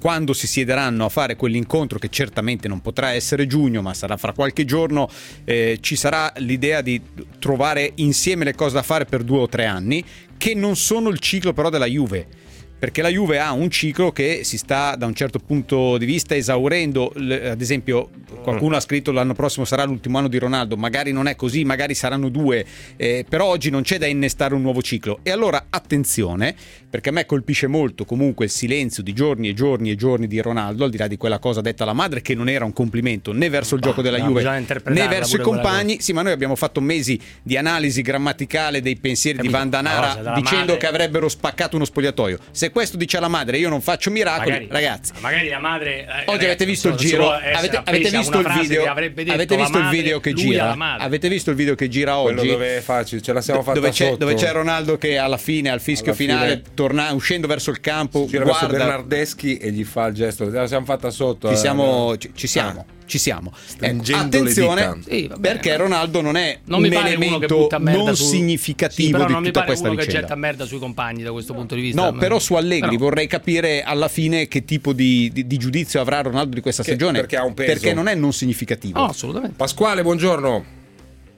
quando 0.00 0.32
si 0.32 0.46
siederanno 0.46 1.04
a 1.04 1.08
fare 1.08 1.36
quell'incontro, 1.36 1.98
che 1.98 2.08
certamente 2.08 2.68
non 2.68 2.80
potrà 2.80 3.10
essere 3.12 3.46
giugno, 3.46 3.82
ma 3.82 3.94
sarà 3.94 4.16
fra 4.16 4.32
qualche 4.32 4.64
giorno, 4.64 5.08
eh, 5.44 5.78
ci 5.80 5.96
sarà 5.96 6.32
l'idea 6.36 6.80
di 6.80 7.00
trovare 7.38 7.92
insieme 7.96 8.44
le 8.44 8.54
cose 8.54 8.74
da 8.74 8.82
fare 8.82 9.04
per 9.04 9.22
due 9.22 9.38
o 9.40 9.48
tre 9.48 9.66
anni, 9.66 10.04
che 10.36 10.54
non 10.54 10.76
sono 10.76 11.08
il 11.08 11.18
ciclo 11.18 11.52
però 11.52 11.70
della 11.70 11.86
Juve 11.86 12.42
perché 12.84 13.00
la 13.00 13.08
Juve 13.08 13.38
ha 13.38 13.50
un 13.52 13.70
ciclo 13.70 14.12
che 14.12 14.40
si 14.44 14.58
sta 14.58 14.94
da 14.94 15.06
un 15.06 15.14
certo 15.14 15.38
punto 15.38 15.96
di 15.96 16.04
vista 16.04 16.34
esaurendo. 16.34 17.14
Ad 17.16 17.58
esempio, 17.62 18.10
qualcuno 18.42 18.76
ha 18.76 18.80
scritto 18.80 19.10
l'anno 19.10 19.32
prossimo 19.32 19.64
sarà 19.64 19.84
l'ultimo 19.84 20.18
anno 20.18 20.28
di 20.28 20.38
Ronaldo, 20.38 20.76
magari 20.76 21.10
non 21.10 21.26
è 21.26 21.34
così, 21.34 21.64
magari 21.64 21.94
saranno 21.94 22.28
due, 22.28 22.62
eh, 22.96 23.24
però 23.26 23.46
oggi 23.46 23.70
non 23.70 23.80
c'è 23.80 23.96
da 23.96 24.04
innestare 24.04 24.54
un 24.54 24.60
nuovo 24.60 24.82
ciclo. 24.82 25.20
E 25.22 25.30
allora 25.30 25.68
attenzione, 25.70 26.54
perché 26.90 27.08
a 27.08 27.12
me 27.12 27.24
colpisce 27.24 27.68
molto 27.68 28.04
comunque 28.04 28.44
il 28.44 28.50
silenzio 28.50 29.02
di 29.02 29.14
giorni 29.14 29.48
e 29.48 29.54
giorni 29.54 29.90
e 29.90 29.94
giorni 29.94 30.26
di 30.26 30.38
Ronaldo, 30.42 30.84
al 30.84 30.90
di 30.90 30.98
là 30.98 31.06
di 31.06 31.16
quella 31.16 31.38
cosa 31.38 31.62
detta 31.62 31.84
alla 31.84 31.94
madre, 31.94 32.20
che 32.20 32.34
non 32.34 32.50
era 32.50 32.66
un 32.66 32.74
complimento 32.74 33.32
né 33.32 33.48
verso 33.48 33.76
il 33.76 33.80
gioco 33.80 34.02
della 34.02 34.18
no, 34.18 34.26
Juve 34.26 34.42
né 34.42 35.08
verso 35.08 35.36
i 35.36 35.40
compagni. 35.40 36.02
Sì, 36.02 36.12
ma 36.12 36.20
noi 36.20 36.32
abbiamo 36.32 36.54
fatto 36.54 36.82
mesi 36.82 37.18
di 37.42 37.56
analisi 37.56 38.02
grammaticale 38.02 38.82
dei 38.82 38.96
pensieri 38.96 39.38
Capito? 39.38 39.56
di 39.56 39.58
Vandanara 39.58 40.34
dicendo 40.34 40.72
madre. 40.72 40.76
che 40.76 40.86
avrebbero 40.86 41.30
spaccato 41.30 41.76
uno 41.76 41.86
spogliatoio. 41.86 42.38
Se 42.50 42.72
questo 42.74 42.96
dice 42.96 43.16
alla 43.16 43.28
madre 43.28 43.56
io 43.56 43.68
non 43.68 43.80
faccio 43.80 44.10
miracoli, 44.10 44.50
Magari- 44.50 44.68
ragazzi. 44.70 45.12
Magari 45.20 45.48
la 45.48 45.58
madre. 45.60 46.00
eh, 46.00 46.04
Oggi 46.04 46.14
ragazzi, 46.24 46.44
avete 46.44 46.64
visto 46.66 46.88
il 46.88 46.94
giro, 46.96 47.30
avete, 47.30 47.80
avete 47.84 48.10
visto 48.10 48.38
il 48.40 48.48
video, 48.60 48.84
avete 48.90 49.56
visto 49.56 49.76
il 49.78 49.82
madre, 49.84 49.96
video 49.96 50.20
che 50.20 50.32
gira, 50.32 50.76
avete 50.98 51.28
visto 51.28 51.50
il 51.50 51.56
video 51.56 51.74
che 51.76 51.88
gira 51.88 52.16
Quello 52.16 52.40
oggi? 52.40 52.50
dove 52.50 52.76
è 52.76 52.80
facile, 52.80 53.22
ce 53.22 53.32
la 53.32 53.40
siamo 53.40 53.62
fatta 53.62 53.78
dove 53.78 53.90
c'è, 53.90 54.04
sotto. 54.06 54.16
dove 54.16 54.34
c'è 54.34 54.50
Ronaldo 54.52 54.98
che 54.98 55.16
alla 55.16 55.36
fine, 55.38 55.70
al 55.70 55.80
fischio 55.80 56.08
Alla 56.08 56.16
fine- 56.16 56.32
finale, 56.32 56.62
torna, 56.74 57.12
uscendo 57.12 57.46
verso 57.46 57.70
il 57.70 57.80
campo, 57.80 58.26
Gira 58.28 58.44
verso 58.44 58.66
guarda, 58.66 58.84
Bernardeschi 58.84 59.56
e 59.58 59.70
gli 59.70 59.84
fa 59.84 60.06
il 60.06 60.14
gesto. 60.14 60.44
Ce 60.46 60.50
la 60.50 60.66
siamo 60.66 60.84
fatta 60.84 61.10
sotto. 61.10 61.46
ci 61.48 61.54
eh. 61.54 61.56
siamo, 61.56 62.16
ci, 62.18 62.32
ci 62.34 62.46
siamo. 62.48 62.86
Ah. 62.88 63.02
Ci 63.06 63.18
siamo. 63.18 63.52
Ecco, 63.80 64.16
attenzione. 64.16 65.02
Sì, 65.06 65.26
va 65.28 65.36
bene, 65.36 65.54
perché 65.58 65.76
Ronaldo 65.76 66.20
non 66.22 66.36
è 66.36 66.60
Non 66.64 66.78
un 66.82 66.88
mi 66.88 66.94
pare 66.94 67.14
uno 67.14 67.38
che 67.38 67.44
elemento 67.44 67.78
non 67.78 68.16
su- 68.16 68.24
significativo 68.24 69.06
Sì, 69.08 69.12
però 69.12 69.26
di 69.26 69.32
non 69.32 69.40
mi 69.42 69.46
tutta 69.48 69.58
pare 69.60 69.70
questa 69.72 69.88
uno 69.88 69.96
che 69.98 70.04
vicenda. 70.06 70.26
getta 70.26 70.38
merda 70.38 70.64
sui 70.64 70.78
compagni 70.78 71.22
da 71.22 71.30
questo 71.32 71.52
punto 71.52 71.74
di 71.74 71.82
vista. 71.82 72.10
No, 72.10 72.16
però 72.18 72.38
su 72.38 72.54
Allegri 72.54 72.96
Però- 72.96 73.04
vorrei 73.04 73.26
capire 73.26 73.82
alla 73.82 74.08
fine 74.08 74.48
che 74.48 74.64
tipo 74.64 74.92
di, 74.94 75.30
di- 75.32 75.46
di 75.46 75.56
giudizio 75.58 76.00
avrà 76.00 76.22
Ronaldo 76.22 76.54
di 76.54 76.60
questa 76.62 76.82
Che- 76.82 76.90
stagione. 76.92 77.18
perché 77.20 77.36
ha 77.36 77.44
un 77.44 77.52
peso. 77.54 77.72
Perché 77.72 77.92
non 77.92 78.08
è 78.08 78.14
non 78.14 78.32
significativo. 78.32 78.98
No, 78.98 79.06
assolutamente. 79.06 79.56
Pasquale, 79.56 80.02
buongiorno. 80.02 80.64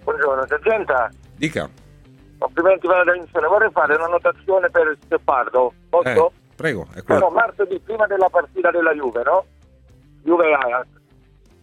Buongiorno, 0.05 0.47
sergenta. 0.47 1.11
Dica. 1.37 1.69
Complimenti 2.39 2.87
per 2.87 2.97
la 2.99 3.03
trasmissione. 3.03 3.47
Vorrei 3.49 3.71
fare 3.73 3.95
una 3.97 4.07
notazione 4.07 4.71
per 4.71 4.87
il 4.93 4.99
Steppardo. 5.05 5.73
Posso? 5.89 6.09
Eh, 6.09 6.31
prego, 6.55 6.87
è 6.95 7.03
Però 7.03 7.27
qua. 7.27 7.41
martedì, 7.41 7.81
prima 7.85 8.07
della 8.07 8.29
partita 8.31 8.71
della 8.71 8.93
Juve, 8.95 9.23
no? 9.25 9.45
Juve 10.23 10.53
Ajax. 10.55 10.87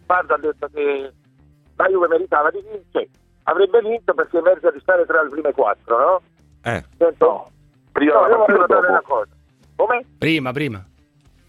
Pardo 0.06 0.34
ha 0.34 0.38
detto 0.38 0.68
che 0.72 1.12
la 1.76 1.86
Juve 1.88 2.08
meritava 2.08 2.50
di 2.50 2.62
vincere. 2.70 3.08
Avrebbe 3.44 3.80
vinto 3.80 4.14
perché 4.14 4.40
merita 4.40 4.70
di 4.70 4.80
stare 4.80 5.04
tra 5.06 5.22
le 5.22 5.28
prime 5.28 5.52
quattro, 5.52 5.98
no? 5.98 6.20
Eh, 6.62 6.82
Sento? 6.96 7.50
Prima 7.92 8.14
no, 8.14 8.22
della 8.22 8.34
io 8.34 8.38
vorrei 8.38 8.56
partita 8.56 8.76
o 8.76 8.80
notare 8.80 8.86
una 8.92 9.02
cosa. 9.02 9.30
Come? 9.76 10.04
Prima, 10.18 10.52
prima. 10.52 10.84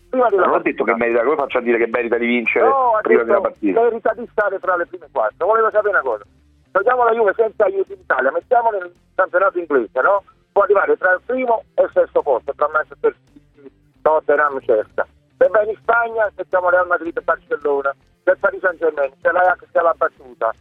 Prima 0.10 0.30
della 0.30 0.42
Non 0.42 0.50
ho 0.50 0.54
partita. 0.54 0.70
detto 0.72 0.84
che 0.84 0.96
merita, 0.96 1.24
come 1.24 1.36
faccio 1.36 1.58
a 1.58 1.62
dire 1.62 1.78
che 1.78 1.88
merita 1.88 2.18
di 2.18 2.26
vincere 2.26 2.68
No, 2.68 2.96
ha 2.96 3.02
prima 3.02 3.24
della 3.24 3.42
partita? 3.42 3.82
merita 3.82 4.14
di 4.14 4.28
stare 4.32 4.60
tra 4.60 4.76
le 4.76 4.86
prime 4.88 5.08
quattro. 5.12 5.48
Volevo 5.48 5.70
sapere 5.72 5.90
una 5.90 6.02
cosa. 6.02 6.24
Togliamo 6.72 7.04
la 7.06 7.12
Juve 7.14 7.34
senza 7.38 7.64
aiuti 7.66 7.94
in 7.94 8.00
Italia, 8.00 8.32
mettiamo 8.32 8.70
nel 8.72 8.92
campionato 9.16 9.58
inglese, 9.60 10.02
no? 10.02 10.24
Può 10.52 10.64
arrivare 10.64 10.98
tra 10.98 11.12
il 11.14 11.22
primo 11.26 11.64
e 11.74 11.84
il 11.84 11.90
sesto 11.94 12.22
posto, 12.22 12.54
tra 12.56 12.70
Manchester 12.74 13.16
City, 13.32 13.72
Tottenham, 14.02 14.60
Cerca. 14.62 15.08
Se 15.38 15.48
vai 15.48 15.70
in 15.70 15.76
Spagna, 15.82 16.30
mettiamo 16.36 16.70
Real 16.70 16.88
Madrid 16.88 17.18
e 17.18 17.22
Barcellona, 17.22 17.94
il 18.32 18.38
Paris 18.40 18.60
Saint 18.62 18.78
Germain, 18.80 19.12
c'è 19.22 19.32
l'Ajax 19.32 19.60
che 19.72 19.78
ha 19.78 19.82
la 19.84 19.94
battuta. 19.98 20.52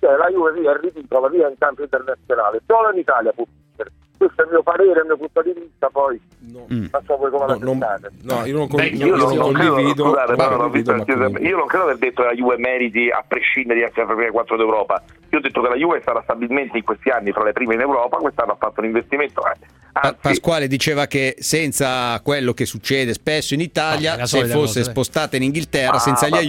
Cioè 0.00 0.16
la 0.16 0.28
Juve 0.30 0.52
via 0.52 0.72
è 0.74 0.80
ridicola, 0.80 1.28
via 1.28 1.48
in 1.48 1.54
campo 1.58 1.82
internazionale. 1.82 2.60
Solo 2.66 2.90
in 2.90 2.98
Italia 2.98 3.30
può 3.32 3.44
vincere. 3.46 3.92
Questo 4.18 4.42
è 4.42 4.44
il 4.44 4.50
mio 4.50 4.62
parere, 4.62 5.00
il 5.00 5.06
mio 5.06 5.16
punto 5.16 5.42
di 5.42 5.52
vista, 5.52 5.88
poi 5.90 6.20
Mm. 6.44 6.86
non 6.90 7.02
so 7.06 7.16
voi 7.16 7.30
come 7.30 7.46
la 7.46 7.54
no, 7.54 7.58
non- 7.64 7.78
pensate. 7.78 8.10
no, 8.22 8.44
io 8.44 8.56
non, 8.56 8.68
con- 8.68 8.80
Vecchio, 8.80 9.06
io 9.06 9.16
non 9.16 9.34
non, 9.36 9.52
credo, 9.52 9.72
condivido. 9.74 10.04
scusate, 10.04 10.30
ma 10.36 10.48
però 10.48 10.56
non 10.56 10.70
visto- 10.70 10.90
io 10.92 11.56
non 11.56 11.66
credo 11.66 11.84
di 11.84 11.90
aver 11.90 11.98
detto 11.98 12.22
che 12.22 12.28
la 12.28 12.34
Juve 12.34 12.56
meriti 12.58 13.10
a 13.10 13.24
prescindere 13.26 13.78
di 13.78 13.84
essere 13.84 14.02
fra 14.04 14.10
le 14.14 14.16
prime 14.18 14.30
quattro 14.32 14.56
d'Europa. 14.56 15.02
Io 15.30 15.38
ho 15.38 15.40
detto 15.40 15.60
che 15.62 15.68
la 15.68 15.74
Juve 15.76 16.02
sarà 16.02 16.20
stabilmente 16.22 16.76
in 16.78 16.84
questi 16.84 17.08
anni 17.10 17.30
fra 17.32 17.44
le 17.44 17.52
prime 17.52 17.74
in 17.74 17.80
Europa, 17.80 18.16
quest'anno 18.18 18.52
ha 18.52 18.56
fatto 18.56 18.80
un 18.80 18.86
investimento. 18.86 19.40
eh, 19.46 19.54
Anzi, 19.94 20.16
Pasquale 20.20 20.68
diceva 20.68 21.06
che 21.06 21.36
senza 21.38 22.18
quello 22.22 22.54
che 22.54 22.64
succede 22.64 23.12
spesso 23.12 23.52
in 23.52 23.60
Italia, 23.60 24.16
è 24.16 24.26
se 24.26 24.38
fosse 24.46 24.52
cosa, 24.54 24.80
dai. 24.80 24.88
spostata 24.90 25.36
in 25.36 25.42
Inghilterra 25.42 25.96
ah, 25.96 25.98
senza 25.98 26.28
gli 26.28 26.30
vabbè, 26.32 26.40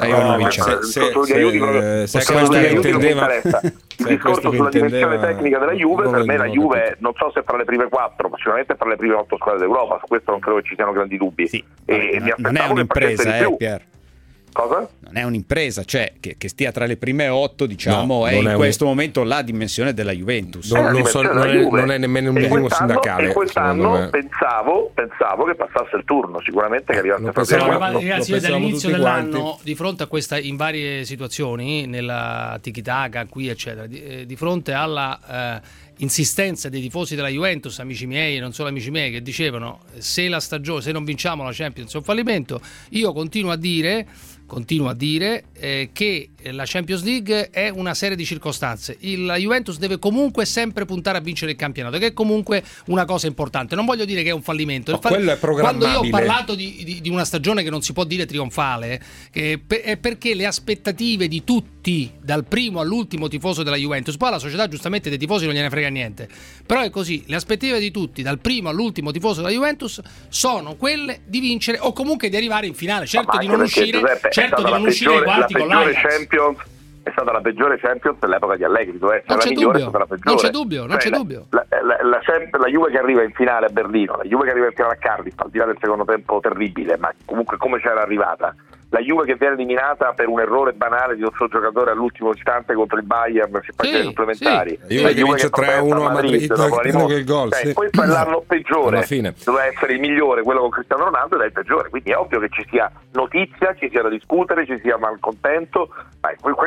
Eh, 0.00 0.06
degli 0.06 1.32
aiuti 1.32 2.06
se- 2.06 2.32
questo 2.32 2.58
che 2.58 2.68
intendeva- 2.68 3.28
Il 4.00 4.06
discorso 4.06 4.50
sulla 4.50 4.70
dimensione 4.70 5.20
tecnica 5.20 5.58
della 5.58 5.72
Juve, 5.72 6.08
per 6.08 6.24
me 6.24 6.36
la 6.38 6.46
Juve 6.46 6.96
non 7.00 7.12
so 7.16 7.30
se 7.34 7.42
fra 7.44 7.58
le 7.58 7.64
prime 7.64 7.88
quattro, 7.90 8.28
ma 8.30 8.36
sicuramente 8.38 8.74
fra 8.74 8.88
le 8.88 8.96
prime 8.96 9.14
otto 9.14 9.36
squadre 9.36 9.60
d'Europa, 9.60 9.98
su 10.00 10.06
questo 10.06 10.30
non 10.30 10.40
credo 10.40 10.60
che 10.60 10.68
ci 10.68 10.74
siano 10.74 10.92
grandi 10.92 11.18
dubbi. 11.18 11.46
Sì, 11.46 11.62
e, 11.84 11.96
vabbè, 11.96 12.14
e 12.14 12.20
mi 12.20 12.32
non 12.38 12.56
è 12.56 12.66
un'impresa, 12.66 13.22
di 13.22 13.28
eh, 13.36 13.38
più. 13.40 13.56
Pier. 13.56 13.82
Cosa? 14.52 14.88
Non 15.00 15.16
è 15.16 15.22
un'impresa, 15.22 15.84
cioè 15.84 16.14
che, 16.20 16.34
che 16.36 16.48
stia 16.48 16.72
tra 16.72 16.84
le 16.86 16.96
prime 16.96 17.28
otto, 17.28 17.66
diciamo, 17.66 18.20
No, 18.20 18.26
è 18.28 18.32
non 18.32 18.42
in 18.42 18.48
è 18.48 18.52
un- 18.52 18.58
questo 18.58 18.84
momento 18.84 19.22
la 19.22 19.42
dimensione 19.42 19.94
della 19.94 20.12
Juventus. 20.12 20.70
No, 20.72 20.78
Eh, 20.78 20.82
la 20.82 20.90
non 20.90 21.04
so- 21.06 21.22
non 21.22 21.46
è- 21.48 21.64
non 21.64 21.90
è 21.90 21.98
nemmeno 21.98 22.30
un 22.30 22.36
minimo 22.36 22.68
sindacale, 22.68 23.30
E 23.30 23.32
quest'anno 23.32 24.08
pensavo, 24.10 24.90
pensavo 24.94 25.44
che 25.44 25.54
passasse 25.54 25.96
il 25.96 26.04
turno, 26.04 26.40
sicuramente 26.42 26.92
che 26.92 26.98
arrivasse 26.98 27.30
Però, 27.30 27.66
lo- 27.70 27.76
quattro. 27.76 27.92
lo 27.92 27.98
ragazzi, 28.00 28.32
io 28.32 28.40
dall'inizio 28.40 28.90
dell'anno, 28.90 29.40
quanti. 29.40 29.60
di 29.64 29.74
fronte 29.74 30.02
a 30.02 30.06
questa, 30.06 30.38
in 30.38 30.56
varie 30.56 31.04
situazioni, 31.04 31.86
nella 31.86 32.58
tiki-taka, 32.60 33.26
qui, 33.26 33.48
eccetera, 33.48 33.86
di, 33.86 34.02
eh, 34.02 34.26
di 34.26 34.36
fronte 34.36 34.72
alla 34.72 35.56
eh, 35.56 35.88
insistenza 36.02 36.68
dei 36.68 36.80
tifosi 36.80 37.14
della 37.14 37.28
Juventus, 37.28 37.78
amici 37.78 38.06
miei 38.06 38.36
e 38.36 38.40
non 38.40 38.52
solo 38.52 38.68
amici 38.68 38.90
miei, 38.90 39.10
che 39.10 39.22
dicevano 39.22 39.80
se 39.98 40.28
la 40.28 40.40
stagione, 40.40 40.82
se 40.82 40.92
non 40.92 41.04
vinciamo 41.04 41.42
la 41.44 41.52
Champions 41.52 41.92
è 41.94 41.96
un 41.96 42.02
fallimento, 42.02 42.60
io 42.90 43.12
continuo 43.12 43.50
a 43.50 43.56
dire. 43.56 44.06
Continuo 44.50 44.88
a 44.88 44.94
dire 44.96 45.44
eh, 45.52 45.90
che 45.92 46.30
la 46.50 46.64
Champions 46.66 47.04
League 47.04 47.50
è 47.50 47.68
una 47.68 47.94
serie 47.94 48.16
di 48.16 48.24
circostanze. 48.24 48.96
Il- 48.98 49.24
la 49.24 49.36
Juventus 49.36 49.78
deve 49.78 50.00
comunque 50.00 50.44
sempre 50.44 50.84
puntare 50.86 51.18
a 51.18 51.20
vincere 51.20 51.52
il 51.52 51.56
campionato, 51.56 51.98
che 51.98 52.06
è 52.06 52.12
comunque 52.12 52.64
una 52.86 53.04
cosa 53.04 53.28
importante. 53.28 53.76
Non 53.76 53.84
voglio 53.84 54.04
dire 54.04 54.24
che 54.24 54.30
è 54.30 54.32
un 54.32 54.42
fallimento. 54.42 54.90
No, 54.90 54.98
fall- 54.98 55.12
è 55.34 55.38
Quando 55.38 55.86
io 55.86 55.98
ho 56.00 56.02
parlato 56.10 56.56
di, 56.56 56.82
di- 56.82 57.00
di 57.00 57.08
una 57.08 57.24
stagione 57.24 57.62
che 57.62 57.70
non 57.70 57.80
si 57.82 57.92
può 57.92 58.02
dire 58.02 58.26
trionfale, 58.26 59.00
che 59.30 59.60
per- 59.64 59.82
è 59.82 59.96
perché 59.98 60.34
le 60.34 60.46
aspettative 60.46 61.28
di 61.28 61.44
tutti 61.44 61.79
tutti, 61.80 62.12
dal 62.20 62.44
primo 62.44 62.80
all'ultimo 62.80 63.28
tifoso 63.28 63.62
della 63.62 63.76
Juventus. 63.76 64.16
Poi 64.16 64.28
alla 64.28 64.38
società 64.38 64.68
giustamente 64.68 65.08
dei 65.08 65.18
tifosi 65.18 65.46
non 65.46 65.54
gliene 65.54 65.70
frega 65.70 65.88
niente. 65.88 66.28
Però 66.66 66.82
è 66.82 66.90
così, 66.90 67.24
le 67.26 67.36
aspettative 67.36 67.78
di 67.80 67.90
tutti, 67.90 68.22
dal 68.22 68.38
primo 68.38 68.68
all'ultimo 68.68 69.10
tifoso 69.10 69.40
della 69.40 69.52
Juventus, 69.52 70.00
sono 70.28 70.74
quelle 70.76 71.20
di 71.24 71.40
vincere 71.40 71.78
o 71.80 71.92
comunque 71.92 72.28
di 72.28 72.36
arrivare 72.36 72.66
in 72.66 72.74
finale. 72.74 73.06
Certo 73.06 73.38
di 73.38 73.46
non 73.46 73.60
uscire, 73.60 73.98
Giuseppe, 73.98 74.30
certo 74.30 74.62
di 74.62 74.70
non 74.70 74.82
uscire 74.82 75.14
ai 75.16 75.22
quarti 75.22 75.54
con 75.54 75.66
l'Ajax. 75.68 76.02
l'Ajax. 76.02 76.56
È 77.02 77.10
stata 77.12 77.32
la 77.32 77.40
peggiore 77.40 77.78
Champions 77.80 78.18
dell'epoca 78.20 78.56
di 78.56 78.64
Allegri, 78.64 78.98
dove 78.98 79.24
non 79.26 79.38
la 79.38 79.44
migliore 79.46 79.78
dubbio, 79.80 79.86
è 79.86 79.88
stata 79.88 79.98
la 79.98 80.06
peggiore. 80.06 80.30
non 80.30 80.36
c'è 80.36 80.50
dubbio, 80.50 80.80
non 80.80 80.90
Cioè, 80.90 80.98
c'è 80.98 81.08
la- 81.08 81.16
dubbio. 81.16 81.46
La, 81.48 81.66
la, 81.70 81.96
la, 82.02 82.58
la 82.58 82.68
Juve 82.68 82.90
che 82.90 82.98
arriva 82.98 83.22
in 83.22 83.32
finale 83.32 83.66
a 83.66 83.68
Berlino, 83.70 84.16
la 84.16 84.24
Juve 84.24 84.44
che 84.44 84.50
arriva 84.50 84.66
in 84.66 84.72
finale 84.74 84.92
a 84.94 84.96
Cardiff, 84.98 85.38
al 85.40 85.50
di 85.50 85.58
là 85.58 85.64
del 85.64 85.78
secondo 85.80 86.04
tempo 86.04 86.38
terribile, 86.40 86.98
ma 86.98 87.10
comunque 87.24 87.56
come 87.56 87.80
c'era 87.80 88.02
arrivata. 88.02 88.54
La 88.92 88.98
Juve 89.00 89.24
che 89.24 89.36
viene 89.36 89.54
eliminata 89.54 90.12
per 90.14 90.26
un 90.26 90.40
errore 90.40 90.72
banale 90.72 91.14
di 91.14 91.22
un 91.22 91.30
suo 91.34 91.46
giocatore 91.46 91.92
all'ultimo 91.92 92.32
istante 92.32 92.74
contro 92.74 92.98
il 92.98 93.04
Bayern, 93.04 93.60
si 93.62 93.70
Sì, 93.78 94.02
supplementari. 94.02 94.78
sì. 94.88 95.00
La 95.00 95.10
Juve 95.10 95.14
che 95.14 95.22
vince 95.22 95.48
3-1 95.48 96.06
a 96.06 96.10
Madrid, 96.10 96.46
dopo 96.54 96.74
la 96.74 96.80
credo 96.80 97.06
che 97.06 97.12
il 97.14 97.24
rimonta. 97.24 97.32
gol, 97.32 97.52
Cioè, 97.52 97.66
sì. 97.66 97.72
Questo 97.72 98.02
è 98.02 98.06
l'anno 98.06 98.42
peggiore, 98.44 99.06
doveva 99.44 99.64
essere 99.66 99.92
il 99.92 100.00
migliore, 100.00 100.42
quello 100.42 100.60
con 100.60 100.70
Cristiano 100.70 101.04
Ronaldo 101.04 101.36
ed 101.36 101.42
è 101.42 101.44
il 101.46 101.52
peggiore, 101.52 101.88
quindi 101.88 102.10
è 102.10 102.16
ovvio 102.16 102.40
che 102.40 102.48
ci 102.50 102.66
sia 102.68 102.90
notizia, 103.12 103.74
ci 103.78 103.88
sia 103.90 104.02
da 104.02 104.08
discutere, 104.08 104.66
ci 104.66 104.78
sia 104.82 104.98
malcontento, 104.98 105.88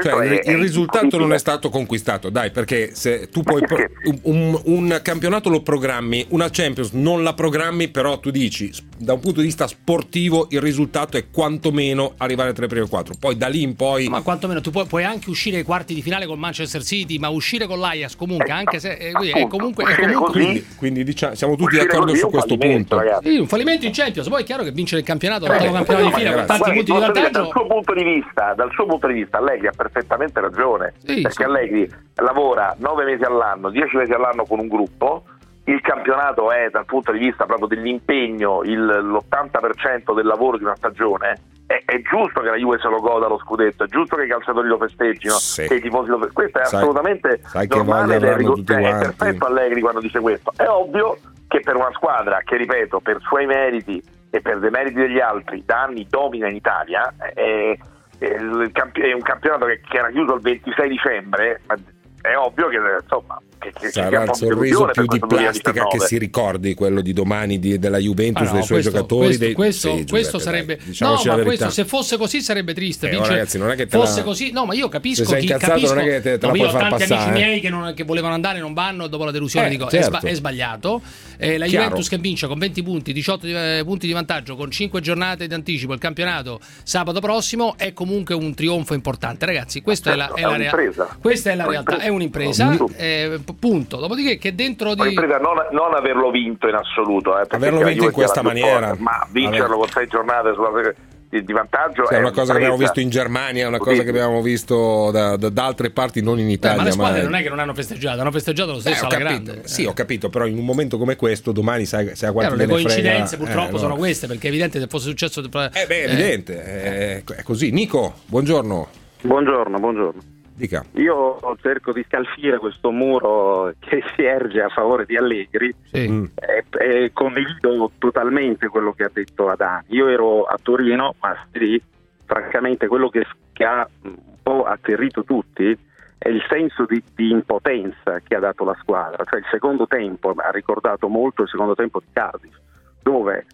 Cioè, 0.01 0.13
è, 0.13 0.25
il, 0.25 0.39
è 0.39 0.55
risultato 0.55 1.17
non 1.17 1.33
è 1.33 1.38
stato 1.38 1.69
conquistato, 1.69 2.29
dai, 2.29 2.51
perché 2.51 2.95
se 2.95 3.27
tu 3.29 3.41
puoi 3.43 3.62
pro- 3.65 3.77
un, 4.23 4.59
un- 4.65 4.99
campionato 5.03 5.49
lo 5.49 5.62
programmi, 5.62 6.25
una 6.29 6.47
Champions 6.49 6.91
non 6.93 7.21
la 7.23 7.33
programmi, 7.33 7.89
però 7.89 8.17
tu 8.19 8.31
dici 8.31 8.71
da 9.03 9.13
un 9.13 9.19
punto 9.19 9.39
di 9.41 9.45
vista 9.45 9.67
sportivo 9.67 10.47
il 10.51 10.61
risultato 10.61 11.17
è 11.17 11.25
quantomeno 11.29 12.13
arrivare 12.17 12.53
tra 12.53 12.65
i 12.65 12.67
primi 12.67 12.87
quattro. 12.87 13.13
Poi 13.19 13.35
da 13.35 13.47
lì 13.47 13.61
in 13.61 13.75
poi 13.75 14.07
Ma 14.07 14.21
quantomeno 14.21 14.61
tu 14.61 14.71
puoi, 14.71 14.85
puoi 14.85 15.03
anche 15.03 15.29
uscire 15.29 15.57
ai 15.57 15.63
quarti 15.63 15.93
di 15.93 16.01
finale 16.01 16.25
con 16.25 16.39
Manchester 16.39 16.83
City, 16.83 17.17
ma 17.17 17.29
uscire 17.29 17.67
con 17.67 17.79
l'Ajax 17.79 18.15
comunque, 18.15 18.51
anche 18.51 18.79
se 18.79 18.93
eh, 18.93 19.11
quindi 19.11 19.39
è 19.39 19.47
comunque, 19.47 19.83
è 19.83 19.95
comunque 19.95 20.31
quindi, 20.31 20.65
quindi 20.77 21.03
diciamo, 21.03 21.35
siamo 21.35 21.55
tutti 21.55 21.75
d'accordo 21.75 22.15
su 22.15 22.29
questo 22.29 22.57
punto. 22.57 23.01
Sì, 23.21 23.37
un 23.37 23.47
fallimento 23.47 23.85
in 23.85 23.91
Champions. 23.93 24.27
Poi 24.27 24.41
è 24.41 24.45
chiaro 24.45 24.63
che 24.63 24.71
vincere 24.71 25.01
il 25.01 25.05
campionato, 25.05 25.45
Eh, 25.45 25.49
l'ottavo 25.49 25.73
campionato 25.73 26.05
di 26.05 26.11
ma 26.11 26.17
fila 26.17 26.29
con 26.29 26.39
ragazzi, 26.39 26.59
tanti 26.59 26.75
punti 26.75 26.91
di 26.91 26.99
vantaggio. 26.99 27.31
Dal 27.31 27.49
suo 27.51 27.67
punto 27.67 27.93
di 27.93 28.03
vista, 28.03 28.53
dal 28.55 28.71
suo 28.71 28.85
punto 28.85 29.07
di 29.07 29.13
vista, 29.13 29.37
Allegri 29.37 29.67
ha 29.67 29.73
perfettamente 29.75 30.39
ragione. 30.39 30.93
Sì, 31.03 31.21
perché 31.21 31.31
sì. 31.31 31.43
Allegri 31.43 31.91
lavora 32.15 32.75
nove 32.79 33.03
mesi 33.03 33.23
all'anno, 33.23 33.69
dieci 33.69 33.97
mesi 33.97 34.11
all'anno 34.11 34.45
con 34.45 34.59
un 34.59 34.67
gruppo. 34.67 35.23
Il 35.65 35.80
campionato 35.82 36.52
è 36.52 36.69
dal 36.69 36.86
punto 36.86 37.12
di 37.13 37.19
vista 37.19 37.45
proprio 37.45 37.67
dell'impegno 37.67 38.62
il- 38.63 38.84
l'80% 38.86 40.13
del 40.13 40.26
lavoro 40.26 40.58
di 40.58 40.63
una 40.65 40.76
stagione. 40.76 41.38
È, 41.65 41.82
è 41.86 42.02
giusto 42.02 42.41
che 42.41 42.49
la 42.49 42.58
Juve 42.58 42.78
se 42.80 42.89
lo 42.89 42.99
goda 42.99 43.28
lo 43.28 43.38
scudetto, 43.38 43.86
è 43.86 43.88
giusto 43.88 44.17
che 44.17 44.26
i 44.26 44.28
calciatori 44.28 44.67
lo 44.67 44.78
festeggino, 44.78 45.34
Sì. 45.36 45.65
che 45.67 45.76
i 45.76 45.82
tifosi 45.82 46.10
lo 46.10 46.17
festeggiano. 46.19 46.34
Questo 46.34 46.60
è 46.60 46.65
Sai- 46.65 46.80
assolutamente 46.80 47.39
sai 47.45 47.67
normale 47.67 48.15
ed 48.17 48.23
è, 48.23 48.38
cioè, 48.65 48.82
è 48.82 48.97
perfetto 48.99 49.45
Allegri 49.45 49.80
quando 49.82 49.99
dice 50.02 50.19
questo. 50.19 50.52
È 50.58 50.67
ovvio 50.67 51.17
che 51.47 51.62
per 51.62 51.76
una 51.78 51.91
squadra 51.93 52.39
che, 52.43 52.58
ripeto, 52.58 52.99
per 52.99 53.19
suoi 53.21 53.45
meriti 53.45 54.04
e 54.30 54.41
per 54.41 54.60
dei 54.60 54.69
meriti 54.69 54.95
degli 54.95 55.19
altri 55.19 55.63
da 55.65 55.84
anni 55.84 56.06
domina 56.10 56.49
in 56.49 56.56
Italia, 56.56 57.13
è, 57.34 57.78
è 58.19 58.38
un 58.38 59.21
campionato 59.21 59.65
che, 59.65 59.80
che 59.88 59.97
era 59.97 60.10
chiuso 60.10 60.36
il 60.36 60.41
26 60.41 60.89
dicembre, 60.89 61.62
ma 61.67 61.76
è 62.23 62.36
ovvio 62.38 62.69
che 62.69 62.77
insomma 63.01 63.41
che, 63.59 63.71
che 63.79 63.91
Sarà 63.91 64.23
il 64.23 64.29
sorriso 64.33 64.86
più 64.91 65.05
di 65.05 65.19
plastica 65.19 65.71
che 65.71 65.79
2019. 65.79 66.05
si 66.07 66.17
ricordi 66.17 66.73
quello 66.73 66.99
di 67.01 67.13
domani 67.13 67.59
di- 67.59 67.79
della 67.79 67.97
Juventus, 67.97 68.47
Ah, 68.47 68.51
no, 68.51 68.53
dei 68.57 68.63
suoi 68.63 68.81
questo- 68.81 68.91
giocatori. 68.91 69.25
questo, 69.25 69.43
dei... 69.45 69.53
questo- 69.53 69.95
Sì, 69.97 70.05
questo 70.05 70.38
Giuseppe, 70.38 70.43
sarebbe 70.65 70.79
no, 70.99 71.09
la 71.09 71.15
ma 71.15 71.21
verità. 71.23 71.43
questo 71.43 71.69
se 71.69 71.86
fosse 71.86 72.17
così 72.17 72.41
sarebbe 72.41 72.73
triste. 72.73 73.07
Eh, 73.07 73.12
Vince- 73.12 73.25
oh, 73.25 73.31
ragazzi, 73.31 73.57
non 73.57 73.71
è 73.71 73.75
che 73.75 73.86
te 73.88 73.97
fosse 73.97 74.17
la- 74.19 74.23
così, 74.25 74.51
no, 74.51 74.65
ma 74.65 74.73
io 74.73 74.89
capisco 74.89 75.23
Se 75.23 75.29
sei 75.29 75.41
incazzato, 75.43 75.71
capisco. 75.73 75.93
non 75.93 76.03
è 76.03 76.07
che 76.07 76.21
te- 76.21 76.38
te 76.38 76.45
la 76.45 76.51
No, 76.51 76.53
puoi 76.53 76.59
io 76.59 76.65
ho 76.67 76.69
far 76.71 76.89
tanti 76.89 77.07
passare, 77.07 77.21
amici 77.29 77.45
miei 77.45 77.59
che, 77.62 77.69
non- 77.69 77.93
che 77.93 78.03
volevano 78.03 78.33
andare 78.33 78.59
non 78.59 78.73
vanno 78.73 79.07
dopo 79.07 79.23
la 79.23 79.31
delusione 79.31 79.67
Eh, 79.67 79.69
dico 79.69 79.88
è, 79.88 79.89
certo. 79.91 80.17
sba- 80.17 80.27
è 80.29 80.33
sbagliato. 80.33 81.01
Eh, 81.38 81.57
la 81.57 81.65
Chiaro. 81.65 81.83
Juventus 81.86 82.09
che 82.09 82.17
vince 82.17 82.47
con 82.47 82.59
20 82.59 82.83
punti, 82.83 83.13
18 83.13 83.45
di- 83.45 83.53
eh, 83.53 83.81
punti 83.86 84.07
di 84.07 84.13
vantaggio 84.13 84.55
con 84.57 84.69
5 84.71 84.99
giornate 84.99 85.47
di 85.47 85.53
anticipo 85.53 85.93
il 85.93 85.99
campionato 85.99 86.59
sabato 86.83 87.19
prossimo 87.21 87.75
è 87.77 87.93
comunque 87.93 88.36
un 88.36 88.53
trionfo 88.53 88.93
importante, 88.93 89.45
ragazzi. 89.45 89.81
Questa 89.81 90.12
è 90.12 90.15
la, 90.15 90.25
Certo, 90.25 90.36
è 90.38 90.39
è 90.39 90.43
la 90.43 90.57
rea- 90.57 90.73
un'impresa. 90.75 91.17
questa 91.21 91.49
è 91.51 91.55
la 91.55 91.63
È 91.63 91.67
realtà, 91.69 91.99
è 91.99 92.07
un'impresa. 92.13 92.65
un'impresa. 92.67 92.97
eh, 93.04 93.39
punto. 93.60 93.97
Dopodiché 93.97 94.38
che 94.38 94.56
dentro 94.56 94.93
di 94.95 95.13
non, 95.13 95.67
non 95.71 95.93
averlo 95.95 96.30
vinto 96.32 96.67
in 96.67 96.76
assoluto, 96.76 97.38
eh, 97.39 97.45
Averlo 97.49 97.84
vinto 97.84 98.06
in 98.06 98.12
questa 98.12 98.41
maniera. 98.41 98.88
forte, 98.89 99.02
ma 99.02 99.26
vincerlo 99.32 99.63
Aver- 99.65 99.78
con 99.80 99.88
sei 99.89 100.08
giornate 100.08 100.54
sulla- 100.54 100.93
di, 101.34 101.43
vantaggio 101.52 102.06
Sì, 102.06 102.13
è 102.13 102.19
una 102.19 102.30
cosa 102.30 102.52
che 102.52 102.58
abbiamo 102.60 102.78
visto 102.78 102.99
in 102.99 103.10
Germania, 103.10 103.63
è 103.63 103.67
una 103.67 103.80
cosa 103.80 104.04
che 104.04 104.10
abbiamo 104.10 104.39
visto 104.43 105.10
da, 105.12 105.36
da- 105.36 105.49
da 105.49 105.65
altre 105.65 105.89
parti, 105.89 106.21
non 106.21 106.38
in 106.38 106.47
Eh, 106.47 106.52
Italia. 106.52 106.78
ma 106.78 106.84
le 106.84 106.91
squadre 106.91 107.17
ma- 107.23 107.23
non 107.30 107.34
è 107.34 107.41
che 107.41 107.49
non 107.49 107.58
hanno 107.58 107.73
festeggiato, 107.73 108.21
hanno 108.21 108.30
festeggiato 108.32 108.69
lo 108.71 108.78
Eh, 108.78 108.82
stesso 108.82 109.06
ho 109.06 109.08
alla 109.08 109.17
capito. 109.17 109.43
grande. 109.52 109.67
Sì, 109.67 109.86
ho 109.86 109.93
capito, 109.93 110.30
però 110.30 110.45
in 110.45 110.60
un 110.60 110.63
momento 110.63 110.99
come 110.99 111.15
questo, 111.15 111.52
domani 111.52 111.86
sai, 111.86 112.15
sai 112.15 112.30
a 112.30 112.32
quanti 112.34 112.54
Chiaro, 112.54 112.56
le 112.56 112.78
ne 112.78 112.84
frega. 112.84 113.02
coincidenze 113.02 113.38
purtroppo 113.38 113.69
Eh, 113.69 113.71
no. 113.71 113.78
sono 113.80 113.95
queste, 113.95 114.28
perché 114.28 114.45
è 114.45 114.49
evidente 114.52 114.78
che 114.78 114.86
fosse 114.88 115.08
successo. 115.10 115.39
Eh 115.41 115.47
beh, 115.49 115.69
è 115.71 116.04
evidente, 116.12 116.63
è, 116.63 117.23
è 117.23 117.41
così. 117.41 117.71
Nico, 117.71 118.13
buongiorno. 118.28 118.88
Buongiorno, 119.21 119.80
buongiorno. 119.80 120.21
Dica. 120.55 120.83
Io 120.93 121.39
cerco 121.61 121.91
di 121.91 122.03
scalfire 122.03 122.59
questo 122.59 122.91
muro 122.91 123.73
che 123.79 124.03
si 124.15 124.23
erge 124.23 124.61
a 124.61 124.69
favore 124.69 125.05
di 125.05 125.17
Allegri 125.17 125.73
Mm. 125.95 126.25
e, 126.35 126.65
e 126.71 127.11
condivido 127.13 127.91
totalmente 127.97 128.67
quello 128.67 128.93
che 128.93 129.03
ha 129.03 129.11
detto 129.11 129.49
Adani. 129.49 129.85
Io 129.89 130.07
ero 130.07 130.43
a 130.43 130.57
Torino, 130.61 131.15
ma 131.21 131.35
lì, 131.51 131.81
francamente, 132.25 132.87
quello 132.87 133.09
che, 133.09 133.25
che 133.51 133.63
ha 133.63 133.87
un 134.03 134.15
po' 134.41 134.63
atterrito 134.63 135.23
tutti 135.23 135.77
è 136.17 136.29
il 136.29 136.43
senso 136.47 136.85
di, 136.85 137.03
di 137.13 137.29
impotenza 137.31 138.19
che 138.21 138.35
ha 138.35 138.39
dato 138.39 138.63
la 138.63 138.75
squadra. 138.79 139.23
Cioè 139.23 139.39
il 139.39 139.47
secondo 139.51 139.87
tempo 139.87 140.33
ha 140.35 140.49
ricordato 140.51 141.07
molto 141.09 141.43
il 141.43 141.49
secondo 141.49 141.75
tempo 141.75 141.99
di 141.99 142.05
Cardiff, 142.13 142.55
dove 143.01 143.45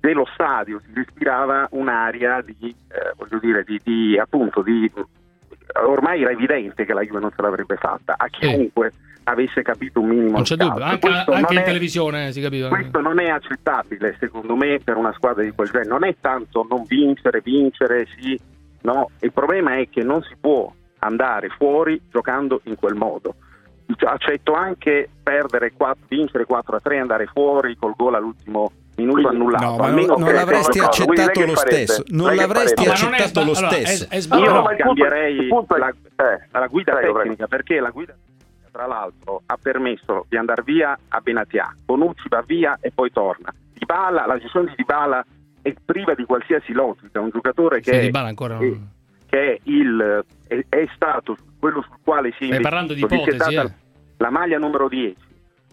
dello 0.00 0.26
stadio 0.32 0.80
si 0.84 0.92
respirava 0.94 1.66
un'aria 1.72 2.40
di, 2.42 2.74
eh, 2.88 3.12
voglio 3.16 3.38
dire, 3.38 3.64
di, 3.64 3.80
di, 3.82 4.18
appunto, 4.18 4.62
di 4.62 4.90
ormai 5.86 6.22
era 6.22 6.30
evidente 6.30 6.84
che 6.84 6.92
la 6.92 7.02
Juve 7.02 7.20
non 7.20 7.30
ce 7.34 7.42
l'avrebbe 7.42 7.76
fatta. 7.76 8.14
A 8.16 8.28
chiunque 8.28 8.92
avesse 9.24 9.62
capito 9.62 10.00
un 10.00 10.08
minimo 10.08 10.32
Non 10.32 10.42
c'è 10.42 10.56
dubbio, 10.56 10.84
anche, 10.84 11.08
anche 11.08 11.54
in 11.54 11.60
è- 11.60 11.64
televisione 11.64 12.30
si 12.32 12.40
capiva. 12.42 12.68
questo 12.68 13.00
non 13.00 13.18
è 13.18 13.30
accettabile 13.30 14.16
secondo 14.20 14.54
me 14.54 14.80
per 14.84 14.96
una 14.96 15.12
squadra 15.14 15.42
di 15.42 15.50
quel 15.52 15.68
genere. 15.70 15.88
Non 15.88 16.04
è 16.04 16.14
tanto 16.20 16.66
non 16.68 16.84
vincere 16.86 17.40
vincere 17.42 18.06
sì 18.18 18.38
no. 18.82 19.10
Il 19.20 19.32
problema 19.32 19.76
è 19.78 19.88
che 19.88 20.02
non 20.02 20.22
si 20.22 20.34
può 20.38 20.70
andare 20.98 21.48
fuori 21.48 22.00
giocando 22.10 22.60
in 22.64 22.76
quel 22.76 22.94
modo 22.94 23.34
accetto 24.06 24.52
anche 24.54 25.08
perdere 25.22 25.72
quatt- 25.72 25.98
vincere 26.08 26.44
4 26.44 26.76
a 26.76 26.80
3 26.80 26.98
andare 26.98 27.26
fuori 27.26 27.76
col 27.76 27.94
gol 27.96 28.14
all'ultimo 28.14 28.70
minuto 28.96 29.28
annullato. 29.28 29.64
No, 29.64 29.76
ma 29.76 29.88
non, 29.88 30.04
non 30.04 30.32
l'avresti 30.32 30.78
accettato 30.78 31.44
lo 31.44 31.56
stesso. 31.56 32.02
Non 32.08 32.34
l'avresti 32.34 32.86
accettato 32.86 33.44
lo 33.44 33.52
è- 33.52 33.54
stesso. 33.54 34.06
è. 34.08 34.16
Io 34.38 34.52
No, 34.52 34.62
ma 34.62 34.70
il 34.72 34.76
punto- 34.76 35.02
cambierei 35.04 35.46
punto 35.48 35.74
è- 35.74 35.78
la, 35.78 35.88
eh, 35.88 36.46
la 36.50 36.66
guida 36.66 36.92
prego, 36.94 37.18
tecnica 37.18 37.46
perché 37.46 37.80
la 37.80 37.90
guida 37.90 38.12
tecnica, 38.12 38.68
tra 38.70 38.86
l'altro 38.86 39.42
ha 39.46 39.56
permesso 39.60 40.26
di 40.28 40.36
andare 40.36 40.62
via 40.64 40.96
a 41.08 41.20
Benatia. 41.20 41.74
Bonucci 41.84 42.28
va 42.28 42.42
via 42.46 42.78
e 42.80 42.90
poi 42.92 43.10
torna. 43.10 43.52
Dybala, 43.72 44.26
la 44.26 44.38
gestione 44.38 44.66
di 44.70 44.74
Dybala 44.76 45.24
è 45.62 45.74
priva 45.84 46.14
di 46.14 46.24
qualsiasi 46.24 46.72
logica. 46.72 47.20
Un 47.20 47.30
giocatore 47.30 47.80
che, 47.80 47.92
Sì, 47.92 47.98
è, 47.98 48.02
Dybala 48.02 48.28
ancora 48.28 48.58
che- 48.58 48.64
non- 48.66 48.88
che 49.34 49.54
è, 49.54 49.60
il, 49.64 50.24
è, 50.46 50.64
è 50.68 50.88
stato 50.94 51.36
quello 51.58 51.82
sul 51.82 51.98
quale 52.04 52.32
si 52.38 52.44
è 52.44 52.52
Stai 52.52 52.60
parlando 52.60 52.94
di 52.94 53.00
ipotesi, 53.00 53.36
data 53.36 53.74
la 54.18 54.30
maglia 54.30 54.58
numero 54.58 54.88
10 54.88 55.16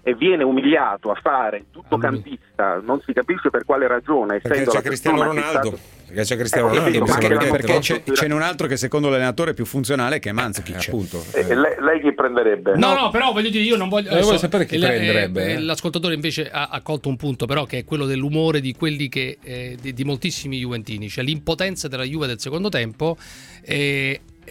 e 0.04 0.16
viene 0.16 0.44
umiliato 0.44 1.12
a 1.12 1.20
fare 1.22 1.66
tutto 1.72 1.98
campista 1.98 2.82
non 2.84 3.02
si 3.06 3.14
capisce 3.14 3.50
per 3.50 3.66
quale 3.66 3.88
ragione 3.88 4.40
Perché 4.40 4.66
c'è 4.66 4.82
Cristiano 4.82 5.24
Ronaldo. 5.24 5.50
stato- 5.50 5.80
Perché 6.12 6.26
c'è 6.26 6.36
Cristiano 6.38 6.68
Eh, 6.68 6.76
Ronaldo. 6.76 6.98
evidente, 6.98 7.50
Perché 7.52 7.74
no? 7.74 7.80
c'è, 7.80 8.04
ce 8.12 8.28
n'è 8.28 8.34
un 8.34 8.42
altro 8.42 8.68
che 8.68 8.76
secondo 8.76 9.08
l'allenatore 9.10 9.52
è 9.52 9.54
più 9.54 9.64
funzionale 9.66 10.20
che 10.20 10.30
è 10.30 10.32
Mandzukic. 10.34 10.88
appunto. 10.88 11.24
E 11.34 11.44
lei, 11.56 11.76
lei 11.80 12.02
chi 12.02 12.14
prenderebbe? 12.14 12.76
No, 12.76 12.94
no, 12.96 13.10
però 13.12 13.32
voglio 13.32 13.50
dire, 13.50 13.64
io 13.64 13.78
non 13.78 13.88
voglio. 13.88 14.10
Eh, 14.10 14.22
voglio 14.22 14.38
sapere 14.38 14.66
chi 14.66 14.76
il- 14.76 14.82
prenderebbe, 14.82 15.46
eh, 15.46 15.52
eh. 15.54 15.60
L'ascoltatore 15.62 16.14
invece 16.14 16.50
ha, 16.52 16.68
ha 16.70 16.82
colto 16.82 17.08
un 17.08 17.16
punto, 17.16 17.46
però, 17.46 17.64
che 17.64 17.78
è 17.78 17.86
quello 17.86 18.06
dell'umore 18.06 18.60
di 18.60 18.74
quelli 18.76 19.08
che. 19.08 19.38
eh, 19.42 19.78
di, 19.80 19.94
di 19.94 20.04
moltissimi 20.04 20.58
Juventini, 20.60 21.08
cioè 21.08 21.24
l'impotenza 21.24 21.88
della 21.88 22.04
Juve 22.04 22.28
del 22.28 22.40
secondo 22.42 22.68
tempo. 22.68 23.16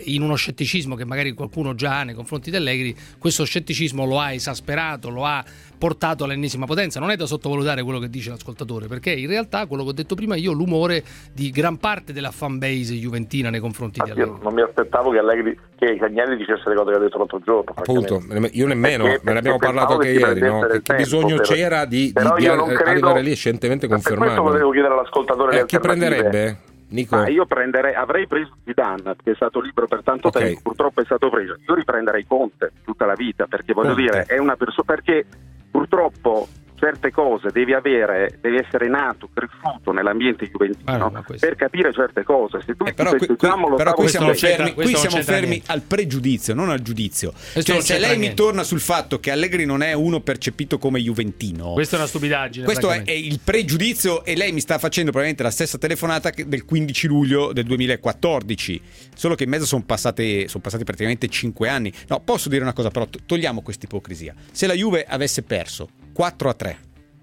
In 0.05 0.23
uno 0.23 0.35
scetticismo 0.35 0.95
che 0.95 1.05
magari 1.05 1.33
qualcuno 1.33 1.75
già 1.75 2.01
ha 2.01 2.03
nei 2.05 2.15
confronti 2.15 2.51
di 2.51 2.57
Allegri, 2.57 2.95
questo 3.19 3.45
scetticismo 3.45 4.05
lo 4.07 4.19
ha 4.21 4.33
esasperato, 4.33 5.11
lo 5.11 5.25
ha 5.25 5.45
portato 5.79 6.25
all'ennesima 6.25 6.67
potenza. 6.67 7.01
Non 7.01 7.11
è 7.11 7.17
da 7.17 7.27
sottovalutare 7.27 7.83
quello 7.83 7.99
che 7.99 8.11
dice 8.11 8.31
l'ascoltatore, 8.31 8.87
perché 8.87 9.13
in 9.13 9.29
realtà 9.29 9.67
quello 9.67 9.83
che 9.85 9.89
ho 9.91 9.93
detto 9.95 10.15
prima 10.15 10.37
io 10.37 10.53
l'umore 10.53 11.03
di 11.33 11.51
gran 11.51 11.79
parte 11.79 12.13
della 12.13 12.31
fanbase 12.31 12.95
juventina 12.95 13.49
nei 13.51 13.61
confronti 13.61 14.01
di 14.05 14.11
Allegri. 14.11 14.31
Io 14.31 14.39
non 14.43 14.53
mi 14.53 14.61
aspettavo 14.63 15.11
che 15.11 15.19
Allegri 15.19 15.59
che 15.79 15.97
Cagnelli 15.97 16.37
dicesse 16.37 16.69
le 16.69 16.75
cose 16.75 16.91
che 16.91 16.97
ha 16.97 17.01
detto 17.01 17.17
l'altro 17.19 17.41
giorno. 17.43 17.73
Appunto, 17.75 18.23
io 18.53 18.67
nemmeno, 18.67 19.05
Perché- 19.05 19.21
me 19.25 19.33
ne 19.33 19.39
abbiamo 19.39 19.57
parlato 19.59 19.95
anche 19.95 20.11
ieri, 20.11 20.41
no? 20.41 20.61
che, 20.67 20.83
che 20.83 20.95
bisogno 20.97 21.37
per- 21.37 21.47
c'era 21.47 21.85
di, 21.87 22.13
di- 22.13 22.13
di 22.13 22.45
credo- 22.45 22.65
arrivare 22.85 23.23
lì 23.23 23.31
e 23.31 23.35
scientemente 23.37 23.87
Per 23.89 24.01
questo 24.01 24.43
volevo 24.43 24.71
chiedere 24.71 24.93
all'ascoltatore 24.93 25.53
le 25.55 25.61
Eh, 25.61 25.67
chi 25.67 25.79
prenderebbe? 25.79 26.59
Nico. 26.90 27.16
Ma 27.16 27.29
io 27.29 27.46
prenderei, 27.46 27.94
avrei 27.94 28.26
preso 28.26 28.57
Zidane, 28.64 29.16
che 29.22 29.33
è 29.33 29.35
stato 29.35 29.61
libero 29.61 29.87
per 29.87 30.03
tanto 30.03 30.29
Ok. 30.29 30.38
tempo, 30.38 30.61
purtroppo 30.62 31.00
è 31.00 31.05
stato 31.05 31.29
preso. 31.31 31.57
Io 31.66 31.74
riprenderei 31.74 32.26
Conte 32.26 32.72
tutta 32.85 33.07
la 33.07 33.14
vita, 33.14 33.46
perché 33.46 33.72
voglio 33.72 33.94
Conte. 33.94 34.03
dire, 34.03 34.22
è 34.24 34.38
una 34.38 34.57
persona 34.57 34.85
perché 34.87 35.24
purtroppo 35.70 36.48
certe 36.81 37.11
cose 37.11 37.51
devi 37.53 37.75
avere, 37.75 38.38
devi 38.40 38.57
essere 38.57 38.88
nato, 38.88 39.29
cresciuto 39.33 39.93
nell'ambiente 39.93 40.47
juventino 40.51 41.12
per 41.38 41.55
capire 41.55 41.93
certe 41.93 42.25
cose. 42.25 42.61
Se 42.64 42.75
tu 42.75 42.85
Eh, 42.87 42.95
però 42.95 43.11
qui, 43.11 43.19
qui- 43.27 43.37
diciamo, 43.38 43.69
lo 43.69 43.77
però 43.77 43.93
qui 43.93 44.09
siamo 44.09 44.33
fermi, 44.33 44.73
qui 44.73 44.97
siamo 44.97 45.23
fermi 45.23 45.62
al 45.66 45.83
pregiudizio, 45.83 46.55
non 46.55 46.71
al 46.71 46.81
giudizio. 46.81 47.33
Cioè, 47.62 47.81
se 47.83 47.99
lei 47.99 48.12
mi 48.14 48.21
niente. 48.21 48.43
torna 48.43 48.62
sul 48.62 48.81
fatto 48.81 49.21
che 49.21 49.31
Allegri 49.31 49.64
non 49.66 49.83
è 49.83 49.93
uno 49.93 50.21
percepito 50.21 50.79
come 50.79 50.99
juventino, 51.01 51.73
Questa 51.75 51.97
è 51.97 51.99
una 51.99 52.09
stupidaggine. 52.09 52.64
questo 52.64 52.90
è, 52.90 53.03
è 53.05 53.11
il 53.12 53.38
pregiudizio 53.45 54.25
e 54.25 54.35
lei 54.35 54.53
mi 54.53 54.61
sta 54.61 54.79
facendo 54.79 55.11
probabilmente 55.11 55.43
la 55.43 55.51
stessa 55.51 55.77
telefonata 55.77 56.31
del 56.47 56.64
15 56.64 57.07
luglio 57.07 57.53
del 57.53 57.64
2014, 57.64 58.81
solo 59.14 59.35
che 59.35 59.45
in 59.45 59.51
mezzo 59.51 59.66
sono 59.66 59.83
passate- 59.85 60.49
sono 60.49 60.62
passati 60.62 60.85
praticamente 60.85 61.29
5 61.29 61.69
anni. 61.69 61.93
No, 62.09 62.21
posso 62.21 62.49
dire 62.49 62.62
una 62.62 62.73
cosa 62.73 62.90
però, 62.90 63.07
to- 63.07 63.19
togliamo 63.27 63.61
questa 63.62 63.85
ipocrisia. 63.85 64.35
Se 64.51 64.66
la 64.66 64.75
Juve 64.75 65.05
avesse 65.07 65.43
perso 65.43 65.88
4 66.20 66.48
a 66.50 66.52
3 66.52 66.78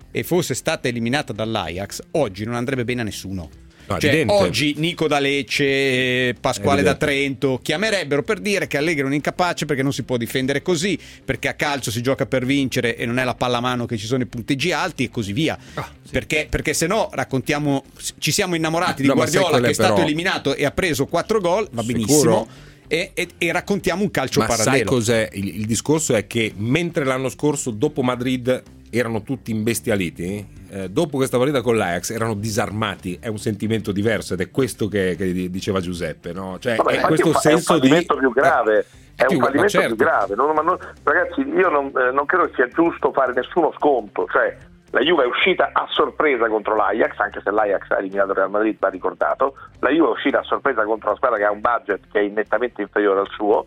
e 0.10 0.23
fosse 0.23 0.55
stata 0.55 0.88
eliminata 0.88 1.31
dall'Ajax, 1.31 1.99
oggi 2.13 2.45
non 2.45 2.55
andrebbe 2.55 2.83
bene 2.83 3.01
a 3.01 3.03
nessuno. 3.03 3.47
No, 3.86 3.99
Cioè, 3.99 4.23
oggi 4.25 4.73
Nico 4.77 5.07
da 5.07 5.19
Lecce, 5.19 6.33
Pasquale 6.41 6.81
da. 6.81 6.95
Trento 6.95 7.60
chiamerebbero 7.62 8.23
per 8.23 8.39
dire 8.39 8.65
che 8.65 8.77
Allegri 8.77 9.03
è 9.03 9.05
un 9.05 9.13
incapace 9.13 9.67
perché 9.67 9.83
non 9.83 9.93
si 9.93 10.01
può 10.01 10.17
difendere 10.17 10.63
così, 10.63 10.97
perché 11.23 11.47
a 11.47 11.53
calcio 11.53 11.91
si 11.91 12.01
gioca 12.01 12.25
per 12.25 12.43
vincere 12.43 12.97
e 12.97 13.05
non 13.05 13.19
è 13.19 13.23
la 13.23 13.36
pallamano 13.36 13.86
che 13.86 13.97
ci 13.97 14.07
sono 14.07 14.23
i 14.23 14.25
punteggi 14.25 14.71
alti 14.71 15.03
e 15.03 15.10
così 15.12 15.31
via. 15.31 15.55
Ah, 15.75 15.91
perché, 16.10 16.47
perché 16.49 16.73
se 16.73 16.88
no 16.88 17.10
raccontiamo, 17.12 17.83
ci 18.17 18.31
siamo 18.31 18.55
innamorati 18.55 19.03
di 19.03 19.07
No, 19.10 19.13
sai 19.13 19.29
Guardiola 19.29 19.60
che 19.63 19.69
è 19.69 19.73
stato 19.73 19.93
però? 19.93 20.05
eliminato 20.07 20.55
e 20.55 20.65
ha 20.65 20.71
preso 20.71 21.05
4 21.05 21.39
gol, 21.39 21.67
va 21.71 21.83
Sicuro? 21.83 21.93
benissimo. 21.93 22.47
E, 22.89 23.12
e- 23.13 23.27
e 23.38 23.51
raccontiamo 23.51 24.01
un 24.01 24.10
calcio 24.12 24.39
Ma 24.39 24.47
sai 24.47 24.57
parallelo. 24.57 24.89
cos'è? 24.89 25.29
Il, 25.33 25.60
il 25.60 25.65
discorso 25.65 26.15
è 26.15 26.25
che 26.25 26.53
mentre 26.55 27.03
l'anno 27.03 27.27
scorso, 27.27 27.69
dopo 27.71 28.01
Madrid, 28.01 28.63
erano 28.89 29.21
tutti 29.21 29.52
imbestialiti, 29.52 30.47
eh, 30.69 30.89
dopo 30.89 31.17
questa 31.17 31.38
partita 31.38 31.62
con 31.62 31.78
l'Ajax 31.78 32.12
erano 32.12 32.34
disarmati. 32.34 33.17
È 33.19 33.28
un 33.28 33.38
sentimento 33.38 33.91
diverso 33.91 34.34
ed 34.34 34.41
è 34.41 34.50
questo 34.52 34.88
che, 34.88 35.15
che 35.17 35.50
diceva 35.50 35.80
Giuseppe, 35.80 36.34
no? 36.34 36.58
Cioè, 36.60 36.76
Vabbè, 36.76 37.00
è 37.00 37.02
questo 37.02 37.32
fa- 37.32 37.50
è 37.50 37.54
un 37.54 37.60
senso 37.60 37.80
di. 37.80 38.06
più 38.06 38.34
grave. 38.34 38.86
È, 39.15 39.26
più- 39.26 39.38
un 39.38 39.43
fallimento 39.43 39.71
certo. 39.71 39.95
più 39.95 40.06
grave. 40.06 40.36
Non- 40.36 40.54
non- 40.54 40.78
ragazzi, 41.04 41.41
io 41.41 41.69
non, 41.69 41.91
eh, 41.97 42.12
non 42.12 42.26
credo 42.26 42.52
sia 42.54 42.67
giusto 42.67 43.12
fare 43.12 43.34
nessuno 43.34 43.73
sconto. 43.78 44.28
Cioè, 44.32 44.56
la 44.91 45.02
Juve 45.02 45.23
è 45.23 45.28
uscita 45.28 45.71
a 45.73 45.86
sorpresa 45.89 46.47
contro 46.47 46.76
l'Ajax, 46.76 47.17
anche 47.17 47.41
se 47.43 47.52
l'Ajax 47.52 47.89
ha 47.89 47.97
eliminato 47.97 48.32
il 48.32 48.38
Real 48.38 48.50
Madrid, 48.50 48.78
va 48.80 48.89
ricordato. 48.89 49.56
La 49.80 49.89
Juve 49.89 50.10
è 50.10 50.12
uscita 50.12 50.39
a 50.39 50.43
sorpresa 50.43 50.84
contro 50.84 51.10
una 51.10 51.17
squadra 51.17 51.38
che 51.38 51.43
ha 51.43 51.52
un 51.52 51.62
budget 51.62 52.02
che 52.12 52.19
è 52.21 52.28
nettamente 52.28 52.82
inferiore 52.82 53.19
al 53.19 53.30
suo, 53.30 53.65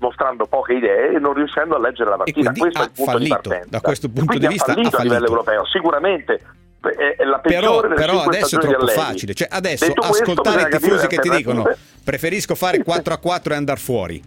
mostrando 0.00 0.46
poche 0.46 0.74
idee 0.74 1.14
e 1.14 1.18
non 1.18 1.34
riuscendo 1.34 1.76
a 1.76 1.78
leggere 1.78 2.10
la 2.10 2.16
partita. 2.16 2.52
Questo 2.52 2.78
è 2.78 2.82
ha 2.82 2.84
il 2.84 2.90
punto 2.92 3.10
fallito. 3.10 3.36
di 3.36 3.42
partenza. 3.42 3.68
Da 3.70 3.80
questo 3.80 4.08
punto 4.08 4.38
di 4.38 4.46
vista 4.46 4.72
ha 4.72 4.74
fallito, 4.74 4.96
ha 4.96 5.00
a 5.00 5.02
livello 5.02 5.26
fallito. 5.26 5.50
europeo. 5.50 5.66
Sicuramente 5.66 6.40
è, 6.80 7.16
è 7.18 7.24
la 7.24 7.38
Però, 7.38 7.80
però 7.80 8.22
adesso 8.22 8.58
è 8.58 8.60
troppo 8.60 8.86
facile. 8.86 9.34
Cioè, 9.34 9.48
adesso 9.50 9.86
Detto 9.86 10.00
ascoltare 10.00 10.62
i 10.62 10.78
tifosi 10.78 11.06
che 11.06 11.18
ti 11.18 11.28
dicono 11.28 11.64
preferisco 12.02 12.54
fare 12.54 12.82
4 12.82 13.14
a 13.14 13.18
4 13.18 13.52
e 13.52 13.56
andare 13.56 13.78
fuori. 13.78 14.22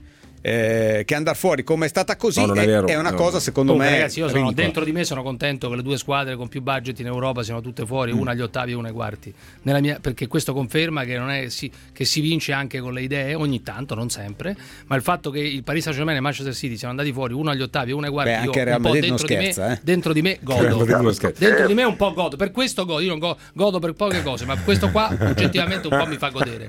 Eh, 0.46 1.04
che 1.06 1.16
andare 1.16 1.38
fuori 1.38 1.64
come 1.64 1.86
è 1.86 1.88
stata 1.90 2.18
così 2.18 2.46
No, 2.46 2.54
è 2.54 2.60
è, 2.60 2.66
vero. 2.66 2.86
è 2.88 2.96
una 2.98 3.12
No. 3.12 3.16
cosa 3.16 3.40
secondo 3.40 3.72
Comunque, 3.72 3.94
me 3.96 4.00
ragazzi, 4.02 4.20
io 4.20 4.28
sono 4.28 4.52
dentro 4.52 4.84
di 4.84 4.92
me 4.92 5.06
sono 5.06 5.24
contento 5.24 5.70
che 5.70 5.78
le 5.78 5.82
due 5.82 5.98
squadre 5.98 6.36
con 6.36 6.50
più 6.50 6.62
budget 6.62 7.00
in 7.00 7.06
Europa 7.06 7.44
siano 7.44 7.62
tutte 7.62 7.86
fuori, 7.86 8.12
una 8.12 8.32
agli 8.32 8.42
ottavi 8.42 8.72
e 8.72 8.76
una 8.76 8.90
ai 8.90 8.94
quarti. 8.94 9.34
Nella 9.62 9.80
mia- 9.80 10.00
perché 10.02 10.28
questo 10.28 10.54
conferma 10.54 11.06
che, 11.06 11.18
non 11.18 11.30
è, 11.32 11.48
si, 11.48 11.72
che 11.94 12.04
si 12.04 12.20
vince 12.20 12.52
anche 12.52 12.80
con 12.82 12.92
le 12.94 13.02
idee, 13.04 13.36
ogni 13.36 13.64
tanto, 13.64 13.96
non 13.96 14.10
sempre. 14.10 14.54
Ma 14.88 14.98
il 14.98 15.02
fatto 15.02 15.30
che 15.32 15.40
il 15.40 15.64
Paris 15.64 15.84
Saint 15.84 15.96
Germain 15.98 16.18
e 16.18 16.20
il 16.20 16.26
Manchester 16.26 16.54
City 16.54 16.76
siano 16.76 16.92
andati 16.92 17.14
fuori, 17.14 17.32
uno 17.34 17.52
agli 17.52 17.62
ottavi 17.62 17.92
e 17.92 17.94
uno 17.94 18.06
ai 18.08 18.12
quarti, 18.12 18.32
Beh, 18.32 18.38
io 18.40 18.44
anche 18.46 18.60
un 18.60 18.66
Real 18.66 18.82
po' 18.82 18.88
Madrid 18.90 19.06
non 19.08 19.16
dentro, 19.18 19.28
di 19.28 19.34
scherza, 19.42 19.68
me, 19.68 19.74
eh. 19.74 19.80
dentro 19.82 20.14
di 20.14 20.22
me 20.22 20.40
Real 20.44 20.74
godo. 20.78 21.32
Dentro 21.38 21.68
di 21.68 21.74
me 21.74 21.84
un 21.84 21.96
po' 21.96 22.14
godo, 22.14 22.36
per 22.36 22.52
questo 22.52 22.84
godo, 22.86 23.00
io 23.00 23.10
non 23.10 23.20
go- 23.20 23.38
godo 23.54 23.80
per 23.80 23.94
poche 23.94 24.22
cose, 24.22 24.44
ma 24.46 24.58
questo 24.60 24.90
qua 24.92 25.08
oggettivamente 25.18 25.88
un 25.88 25.98
po' 25.98 26.06
mi 26.06 26.18
fa 26.18 26.30
godere. 26.30 26.68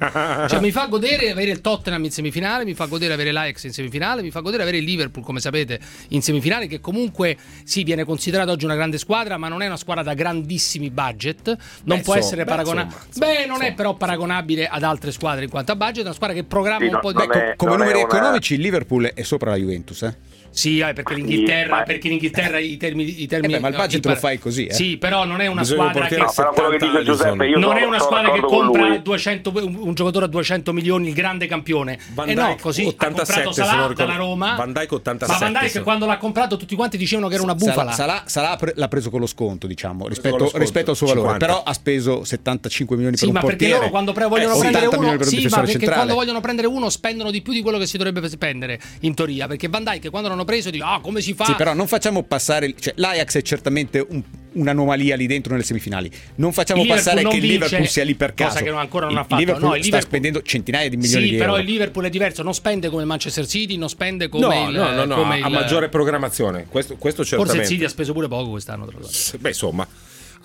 Cioè 0.49 0.61
mi 0.61 0.71
fa 0.71 0.87
godere 0.87 1.31
avere 1.31 1.51
il 1.51 1.61
Tottenham 1.61 2.05
in 2.05 2.11
semifinale, 2.13 2.65
mi 2.65 2.75
fa 2.75 2.87
godere 2.87 3.13
avere 3.15 3.33
l'Ajax 3.33 3.63
in 3.67 3.73
semifinale, 3.73 4.23
mi 4.23 4.31
fa 4.31 4.41
godere 4.41 4.63
avere 4.63 4.79
il 4.79 4.85
Liverpool, 4.85 5.25
come 5.25 5.41
sapete, 5.41 5.81
in 6.09 6.23
semifinale, 6.23 6.67
che 6.67 6.81
comunque 6.81 7.37
sì, 7.65 7.83
viene 7.85 8.05
considerato 8.05 8.51
oggi 8.53 8.65
una 8.65 8.75
grande 8.75 8.99
squadra, 8.99 9.37
ma 9.37 9.49
non 9.49 9.63
è 9.63 9.67
una 9.67 9.77
squadra 9.77 10.03
da 10.03 10.15
grandissimi 10.15 10.91
budget, 10.91 11.47
non 11.47 11.57
Beh, 11.57 11.85
può 11.85 12.15
insomma, 12.15 12.19
essere 12.19 12.45
beh, 12.45 12.51
paragonabile. 12.51 12.97
insomma, 13.07 13.27
Beh, 13.33 13.47
non 13.47 13.63
è 13.63 13.75
però 13.75 13.95
paragonabile 13.95 14.67
ad 14.67 14.83
altre 14.83 15.13
squadre 15.13 15.45
in 15.45 15.51
quanto 15.51 15.73
a 15.73 15.77
budget, 15.77 15.99
è 15.99 16.07
una 16.07 16.15
squadra 16.15 16.37
che 16.37 16.45
programma 16.45 16.87
Sì, 16.87 16.93
un 16.93 17.01
po' 17.01 17.13
di 17.13 17.19
non 17.19 17.27
Co- 17.27 17.33
è- 17.39 17.55
come 17.57 17.77
numeri 17.77 18.01
economici 18.01 18.55
il 18.55 18.61
Liverpool 18.61 19.05
è 19.15 19.23
sopra 19.23 19.51
la 19.51 19.57
Juventus 19.57 20.03
eh? 20.03 20.17
Sì, 20.55 20.79
eh, 20.79 20.93
perché 20.93 21.15
l'Inghilterra, 21.15 21.77
ma- 21.79 21.83
perché 21.83 22.07
in 22.07 22.13
Inghilterra 22.15 22.59
i 22.59 22.77
termini, 22.77 23.23
i 23.23 23.27
termini 23.27 23.55
Eh 23.55 23.57
beh, 23.57 23.63
ma 23.63 23.69
il 23.69 23.75
budget 23.75 24.05
i- 24.05 24.09
lo 24.09 24.15
fai 24.15 24.39
così, 24.39 24.67
eh. 24.67 24.73
Sì, 24.73 24.97
però 24.99 25.25
non 25.25 25.41
è 25.41 25.47
una 25.49 25.63
Bisogna 25.63 25.91
squadra 25.91 26.07
che 26.07 26.17
No, 26.17 26.33
però 26.35 26.53
quello 26.53 26.69
che 26.71 26.79
70 26.79 26.99
dice 27.01 27.05
Giuseppe, 27.11 27.47
io 27.47 27.59
non 27.59 27.77
è 27.77 27.85
una 27.85 27.99
squadra 27.99 28.31
che 28.33 28.41
compra 28.41 28.87
lui. 28.87 29.03
200 29.03 29.53
un, 29.55 29.95
giocatore 29.95 30.27
a 30.27 30.29
200 30.29 30.73
milioni, 30.73 31.09
il 31.09 31.15
grande 31.15 31.47
campione. 31.47 31.99
Van 32.15 32.29
e 32.29 32.35
no, 32.35 32.47
Dijk, 32.47 32.61
così 32.61 32.85
87, 32.85 33.41
ha 33.41 33.45
non 33.45 33.53
Salah 33.53 33.93
dalla 33.93 34.15
Roma. 34.17 34.55
Van 34.55 34.73
Dijk 34.73 34.93
87, 34.93 35.45
Ma 35.45 35.51
Van 35.51 35.63
Dijk 35.65 35.83
quando 35.83 36.07
l'ha 36.07 36.19
comprato 36.19 36.57
tutti 36.57 36.75
quanti 36.77 36.97
dicevano 36.97 37.27
che 37.29 37.35
era 37.35 37.43
una 37.43 37.55
bufala. 37.57 37.91
Salah, 37.93 38.23
Salah 38.27 38.57
pre- 38.57 38.75
l'ha 38.77 38.89
preso 38.89 39.11
con 39.11 39.19
lo 39.21 39.27
sconto 39.27 39.67
diciamo 39.67 40.07
rispetto, 40.07 40.39
sconto, 40.39 40.59
rispetto 40.59 40.91
al 40.93 40.97
suo 40.97 41.07
valore 41.09 41.27
50. 41.31 41.47
però 41.47 41.63
ha 41.65 41.73
speso 41.73 42.23
75 42.25 42.95
milioni 42.97 43.17
Sì, 43.17 43.25
per 43.25 43.35
ma 43.35 43.41
un 43.41 43.47
perché 43.47 43.65
portiere 43.65 43.81
loro 43.81 43.91
quando 43.91 44.13
pre- 44.13 44.27
vogliono 44.27 44.55
eh, 44.55 44.59
prendere 44.61 44.87
80 44.87 44.97
uno, 44.97 45.09
milioni 45.11 45.19
per 45.19 45.27
un 45.27 45.41
sì, 45.41 45.49
ma 45.49 45.57
perché 45.57 45.71
centrale 45.73 45.95
quando 45.97 46.15
vogliono 46.15 46.41
prendere 46.41 46.67
uno 46.69 46.89
spendono 46.91 47.31
di 47.33 47.43
più 47.43 47.53
di 47.53 47.61
quello 47.63 47.79
che 47.79 47.87
si 47.87 47.97
dovrebbe 47.97 48.29
spendere 48.29 48.79
in 49.01 49.15
teoria, 49.15 49.47
perché 49.49 49.69
Van 49.69 49.83
Dijk 49.85 50.11
quando 50.11 50.43
l'hanno 50.45 50.61
preso 50.61 50.71
dico 50.71 50.85
"Ah, 50.85 51.01
come 51.01 51.21
si 51.21 51.35
fa?" 51.35 51.45
Sì, 51.47 51.55
però 51.55 51.75
non 51.75 51.87
facciamo 51.89 52.23
passare. 52.23 52.75
Cioè, 52.79 52.93
L'Ajax 52.97 53.37
è 53.37 53.43
certamente 53.43 54.05
un- 54.09 54.23
un'anomalia 54.55 55.17
lì 55.17 55.27
dentro 55.27 55.53
nelle 55.53 55.65
semifinali. 55.65 56.09
Non 56.37 56.53
facciamo 56.53 56.83
Il 56.83 56.89
passare 56.89 57.23
non 57.23 57.33
che 57.33 57.39
il 57.39 57.45
Liverpool 57.45 57.89
sia 57.89 58.05
lì 58.05 58.15
per 58.15 58.35
cosa 58.35 58.51
caso. 58.51 58.65
che 58.65 58.71
non- 58.71 58.79
ancora 58.79 59.07
non 59.07 59.17
ha 59.17 59.23
fatto. 59.23 59.35
Il 59.35 59.41
Liverpool 59.41 59.69
No, 59.71 59.75
il 59.75 59.83
sta 59.83 59.87
Liverpool- 59.97 60.11
spendendo 60.21 60.43
centinaia 60.43 60.89
di 60.89 60.97
milioni 60.97 61.25
Sì, 61.25 61.31
di 61.33 61.37
però 61.37 61.51
euro. 61.57 61.63
il 61.63 61.69
Liverpool 61.69 62.05
è 62.05 62.11
diverso, 62.11 62.43
non 62.45 62.55
spende 62.55 62.89
come 62.89 63.03
il 63.03 63.09
Manchester 63.09 63.47
City, 63.49 63.77
non 63.77 63.89
spende 63.89 64.29
come 64.29 64.47
No, 64.47 64.69
il 64.71 64.77
no, 64.77 64.93
no, 64.93 65.05
no, 65.05 65.25
ha 65.29 65.37
il- 65.37 65.51
maggiore 65.51 65.89
programmazione. 65.89 66.67
Questo, 66.69 66.95
questo 66.97 67.23
Forse 67.25 67.37
certamente. 67.37 67.63
il 67.67 67.69
City 67.73 67.85
ha 67.85 67.89
speso 67.89 68.13
pure 68.13 68.29
poco 68.29 68.51
quest'anno, 68.51 68.87
tra 68.87 68.97
l'altro. 69.01 69.39
Beh, 69.39 69.49
insomma. 69.49 69.89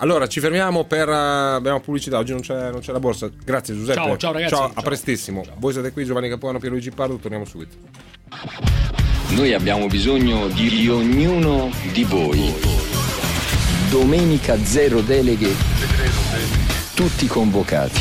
Allora, 0.02 0.26
ci 0.28 0.40
fermiamo 0.40 0.84
per. 0.84 1.08
eh, 1.10 1.12
abbiamo 1.12 1.78
pubblicità. 1.80 2.16
Oggi 2.18 2.32
non 2.32 2.40
c'è, 2.40 2.70
non 2.70 2.80
c'è 2.80 2.90
la 2.90 2.98
borsa. 3.00 3.30
Grazie, 3.44 3.74
Giuseppe. 3.74 4.00
Ciao, 4.00 4.16
ciao, 4.16 4.32
ragazzi. 4.32 4.54
Ciao, 4.54 4.64
a 4.64 4.72
Ciao. 4.72 4.82
prestissimo. 4.82 5.44
Voi 5.58 5.72
siete 5.74 5.92
qui, 5.92 6.04
Giovanni 6.06 6.28
Capuano, 6.30 6.58
Pierluigi 6.58 6.90
Pardo. 6.90 7.16
Torniamo 7.16 7.44
subito. 7.44 7.76
Noi 9.32 9.54
abbiamo 9.54 9.86
bisogno 9.86 10.48
di 10.48 10.88
ognuno 10.88 11.70
di 11.92 12.02
voi. 12.02 12.52
Domenica 13.88 14.58
zero 14.64 15.02
deleghe, 15.02 15.54
tutti 16.94 17.28
convocati. 17.28 18.00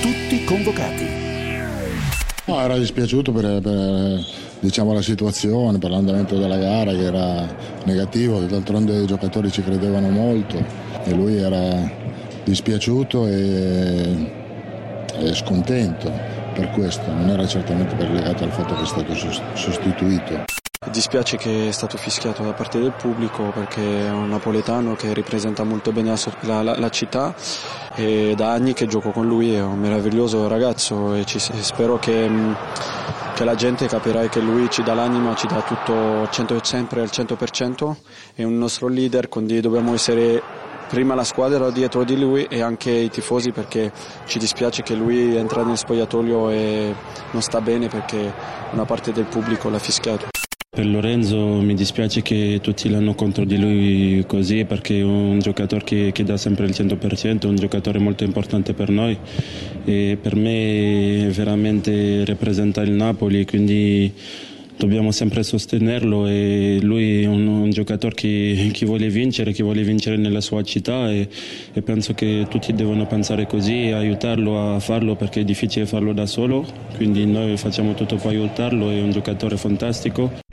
Tutti 0.00 0.44
convocati. 0.44 1.06
No, 2.44 2.60
era 2.60 2.78
dispiaciuto 2.78 3.32
per, 3.32 3.60
per, 3.60 4.24
diciamo, 4.60 4.92
la 4.92 5.02
situazione, 5.02 5.78
per 5.78 5.90
l'andamento 5.90 6.38
della 6.38 6.56
gara 6.56 6.92
che 6.92 7.02
era 7.02 7.52
negativo, 7.84 8.38
d'altronde 8.38 9.02
i 9.02 9.06
giocatori 9.06 9.50
ci 9.50 9.64
credevano 9.64 10.08
molto 10.08 10.85
e 11.06 11.14
lui 11.14 11.36
era 11.38 11.88
dispiaciuto 12.44 13.26
e, 13.26 14.32
e 15.18 15.34
scontento 15.34 16.10
per 16.54 16.70
questo, 16.70 17.10
non 17.12 17.28
era 17.28 17.46
certamente 17.46 17.94
legato 18.08 18.44
al 18.44 18.50
fatto 18.50 18.74
che 18.74 18.82
è 18.82 18.86
stato 18.86 19.14
sos- 19.14 19.42
sostituito. 19.54 20.44
Dispiace 20.90 21.36
che 21.36 21.68
è 21.68 21.72
stato 21.72 21.96
fischiato 21.96 22.42
da 22.44 22.52
parte 22.52 22.78
del 22.78 22.92
pubblico 22.92 23.50
perché 23.54 24.06
è 24.06 24.10
un 24.10 24.28
napoletano 24.28 24.94
che 24.94 25.12
ripresenta 25.12 25.64
molto 25.64 25.90
bene 25.90 26.14
la, 26.40 26.62
la- 26.62 26.78
la- 26.78 26.88
città. 26.90 27.34
E 27.94 28.34
da 28.36 28.52
anni 28.52 28.72
che 28.72 28.86
gioco 28.86 29.10
con 29.10 29.26
lui, 29.26 29.52
è 29.54 29.60
un 29.62 29.78
meraviglioso 29.78 30.46
ragazzo 30.48 31.14
e 31.14 31.24
ci- 31.24 31.40
spero 31.40 31.98
che, 31.98 32.28
mh, 32.28 32.56
che 33.34 33.44
la 33.44 33.54
gente 33.54 33.86
capirà 33.86 34.28
che 34.28 34.40
lui 34.40 34.70
ci 34.70 34.82
dà 34.82 34.94
l'anima, 34.94 35.34
ci 35.34 35.46
dà 35.46 35.60
tutto 35.62 36.28
100 36.30 36.60
sempre 36.62 37.00
al 37.00 37.10
100%, 37.10 37.96
è 38.34 38.44
un 38.44 38.56
nostro 38.56 38.86
leader, 38.88 39.28
quindi 39.28 39.60
dobbiamo 39.60 39.92
essere 39.92 40.40
prima 40.88 41.14
la 41.14 41.24
squadra 41.24 41.70
dietro 41.70 42.04
di 42.04 42.18
lui 42.18 42.46
e 42.48 42.60
anche 42.60 42.90
i 42.90 43.10
tifosi 43.10 43.50
perché 43.50 43.92
ci 44.26 44.38
dispiace 44.38 44.82
che 44.82 44.94
lui 44.94 45.36
entra 45.36 45.64
nel 45.64 45.76
spogliatoio 45.76 46.50
e 46.50 46.94
non 47.32 47.42
sta 47.42 47.60
bene 47.60 47.88
perché 47.88 48.32
una 48.72 48.84
parte 48.84 49.12
del 49.12 49.24
pubblico 49.24 49.68
l'ha 49.68 49.78
fischiato. 49.78 50.28
Per 50.76 50.84
Lorenzo 50.84 51.38
mi 51.38 51.72
dispiace 51.72 52.20
che 52.20 52.58
tutti 52.62 52.90
l'hanno 52.90 53.14
contro 53.14 53.46
di 53.46 53.58
lui 53.58 54.22
così 54.26 54.66
perché 54.66 54.98
è 54.98 55.02
un 55.02 55.38
giocatore 55.38 55.82
che, 55.82 56.10
che 56.12 56.22
dà 56.22 56.36
sempre 56.36 56.66
il 56.66 56.72
100%, 56.72 57.46
un 57.46 57.56
giocatore 57.56 57.98
molto 57.98 58.24
importante 58.24 58.74
per 58.74 58.90
noi 58.90 59.18
e 59.86 60.18
per 60.20 60.36
me 60.36 61.30
veramente 61.30 62.26
rappresenta 62.26 62.82
il 62.82 62.90
Napoli, 62.90 63.46
quindi 63.46 64.12
dobbiamo 64.76 65.10
sempre 65.10 65.42
sostenerlo 65.42 66.26
e 66.26 66.78
lui 66.82 67.22
è 67.22 67.26
un, 67.26 67.46
un 67.46 67.70
giocatore 67.70 68.14
che, 68.14 68.70
che, 68.72 68.86
vuole 68.86 69.08
vincere, 69.08 69.52
che 69.52 69.62
vuole 69.62 69.82
vincere 69.82 70.16
nella 70.16 70.40
sua 70.40 70.62
città 70.62 71.10
e, 71.10 71.28
e, 71.72 71.82
penso 71.82 72.14
che 72.14 72.46
tutti 72.48 72.72
devono 72.72 73.06
pensare 73.06 73.46
così 73.46 73.88
e 73.88 73.92
aiutarlo 73.92 74.74
a 74.74 74.80
farlo 74.80 75.16
perché 75.16 75.40
è 75.40 75.44
difficile 75.44 75.86
farlo 75.86 76.12
da 76.12 76.26
solo, 76.26 76.66
quindi 76.96 77.24
noi 77.26 77.56
facciamo 77.56 77.94
tutto 77.94 78.16
per 78.16 78.26
aiutarlo, 78.26 78.90
è 78.90 79.00
un 79.00 79.10
giocatore 79.10 79.56
fantastico. 79.56 80.44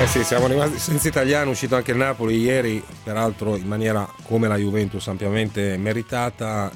Eh 0.00 0.06
sì, 0.06 0.24
siamo 0.24 0.46
rimasti 0.46 0.78
senza 0.78 1.08
italiano, 1.08 1.50
uscito 1.50 1.76
anche 1.76 1.90
il 1.90 1.98
Napoli 1.98 2.38
ieri, 2.38 2.82
peraltro 3.04 3.54
in 3.56 3.66
maniera 3.66 4.10
come 4.22 4.48
la 4.48 4.56
Juventus 4.56 5.06
ampiamente 5.08 5.76
meritata, 5.76 6.72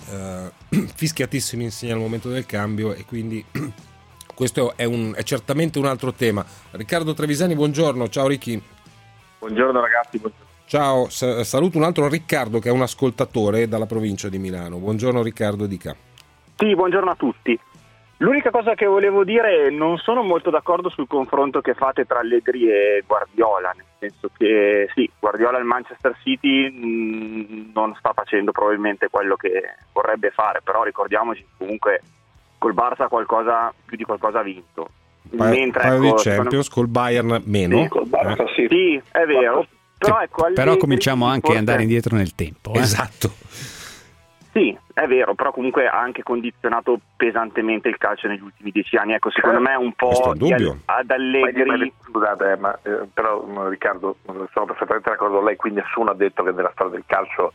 eh, 0.70 0.86
fischiatissimi 0.94 1.64
insieme 1.64 1.94
al 1.94 2.00
momento 2.00 2.28
del 2.28 2.44
cambio 2.44 2.92
e 2.92 3.06
quindi 3.06 3.42
questo 4.34 4.74
è, 4.76 4.84
un, 4.84 5.14
è, 5.16 5.22
certamente 5.22 5.78
un 5.78 5.86
altro 5.86 6.12
tema. 6.12 6.44
Riccardo 6.72 7.14
Trevisani, 7.14 7.54
buongiorno, 7.54 8.08
ciao 8.08 8.26
Ricchi. 8.26 8.60
Buongiorno 9.38 9.80
ragazzi. 9.80 10.18
Buongiorno. 10.18 10.42
Ciao, 10.66 11.08
saluto 11.08 11.76
un 11.76 11.84
altro 11.84 12.08
Riccardo 12.08 12.58
che 12.58 12.68
è 12.68 12.72
un 12.72 12.82
ascoltatore 12.82 13.68
dalla 13.68 13.86
provincia 13.86 14.28
di 14.28 14.38
Milano. 14.38 14.78
Buongiorno 14.78 15.22
Riccardo 15.22 15.66
Dica. 15.66 15.94
Sì, 16.56 16.74
buongiorno 16.74 17.10
a 17.10 17.14
tutti. 17.14 17.58
L'unica 18.18 18.50
cosa 18.50 18.74
che 18.74 18.86
volevo 18.86 19.24
dire 19.24 19.66
è 19.66 19.70
non 19.70 19.98
sono 19.98 20.22
molto 20.22 20.48
d'accordo 20.48 20.88
sul 20.88 21.08
confronto 21.08 21.60
che 21.60 21.74
fate 21.74 22.06
tra 22.06 22.20
Allegri 22.20 22.70
e 22.70 23.02
Guardiola, 23.06 23.72
nel 23.74 23.84
senso 23.98 24.30
che 24.36 24.88
sì, 24.94 25.10
Guardiola 25.18 25.58
il 25.58 25.64
Manchester 25.64 26.16
City 26.22 26.70
mh, 26.70 27.72
non 27.74 27.94
sta 27.98 28.12
facendo 28.12 28.52
probabilmente 28.52 29.08
quello 29.10 29.34
che 29.34 29.74
vorrebbe 29.92 30.30
fare, 30.30 30.60
però 30.62 30.84
ricordiamoci 30.84 31.44
comunque 31.58 32.00
col 32.64 32.72
Barça 32.72 33.08
qualcosa, 33.08 33.74
più 33.84 33.98
di 33.98 34.04
qualcosa 34.04 34.38
ha 34.38 34.42
vinto. 34.42 34.88
Pa- 35.36 35.48
Mentre 35.48 35.82
paio 35.82 36.04
ecco, 36.04 36.16
di 36.16 36.22
Champions, 36.22 36.68
col 36.70 36.88
Bayern 36.88 37.42
meno. 37.44 37.82
Sì, 37.82 37.88
col 37.88 38.08
Barça, 38.08 38.42
eh. 38.42 38.52
sì. 38.54 38.66
sì 38.70 39.02
è 39.12 39.26
vero. 39.26 39.66
Però, 39.98 40.20
ecco, 40.20 40.46
però 40.54 40.76
cominciamo 40.78 41.26
anche 41.26 41.52
ad 41.52 41.58
andare 41.58 41.82
indietro 41.82 42.16
nel 42.16 42.34
tempo. 42.34 42.72
Eh? 42.72 42.78
Esatto. 42.78 43.32
Sì, 44.52 44.76
è 44.94 45.06
vero, 45.06 45.34
però 45.34 45.50
comunque 45.50 45.86
ha 45.86 45.98
anche 45.98 46.22
condizionato 46.22 47.00
pesantemente 47.16 47.88
il 47.88 47.98
calcio 47.98 48.28
negli 48.28 48.40
ultimi 48.42 48.70
dieci 48.70 48.96
anni. 48.96 49.12
Ecco, 49.12 49.30
secondo 49.30 49.60
me 49.60 49.74
un 49.74 49.92
po' 49.92 50.10
al, 50.30 50.78
ad 50.86 51.10
Allegri. 51.10 51.92
Scusate, 52.02 52.56
ma 52.56 52.78
eh, 52.82 53.08
però 53.12 53.68
Riccardo, 53.68 54.16
sono 54.24 54.66
perfettamente 54.66 55.10
d'accordo 55.10 55.36
con 55.36 55.44
lei, 55.44 55.56
qui 55.56 55.70
nessuno 55.72 56.10
ha 56.10 56.14
detto 56.14 56.42
che 56.42 56.52
nella 56.52 56.70
storia 56.72 56.92
del 56.92 57.04
calcio 57.06 57.52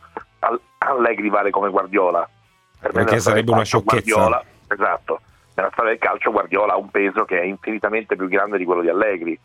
Allegri 0.78 1.28
vale 1.30 1.50
come 1.50 1.70
Guardiola. 1.70 2.28
Per 2.80 2.92
Perché 2.92 3.18
sarebbe 3.18 3.50
una 3.50 3.64
sciocchezza. 3.64 4.14
Guardiola, 4.14 4.44
esatto, 4.74 5.20
nella 5.54 5.70
storia 5.72 5.90
del 5.90 6.00
calcio 6.00 6.30
Guardiola 6.30 6.74
ha 6.74 6.78
un 6.78 6.90
peso 6.90 7.24
che 7.24 7.40
è 7.40 7.44
infinitamente 7.44 8.16
più 8.16 8.28
grande 8.28 8.58
di 8.58 8.64
quello 8.64 8.82
di 8.82 8.88
Allegri. 8.88 9.38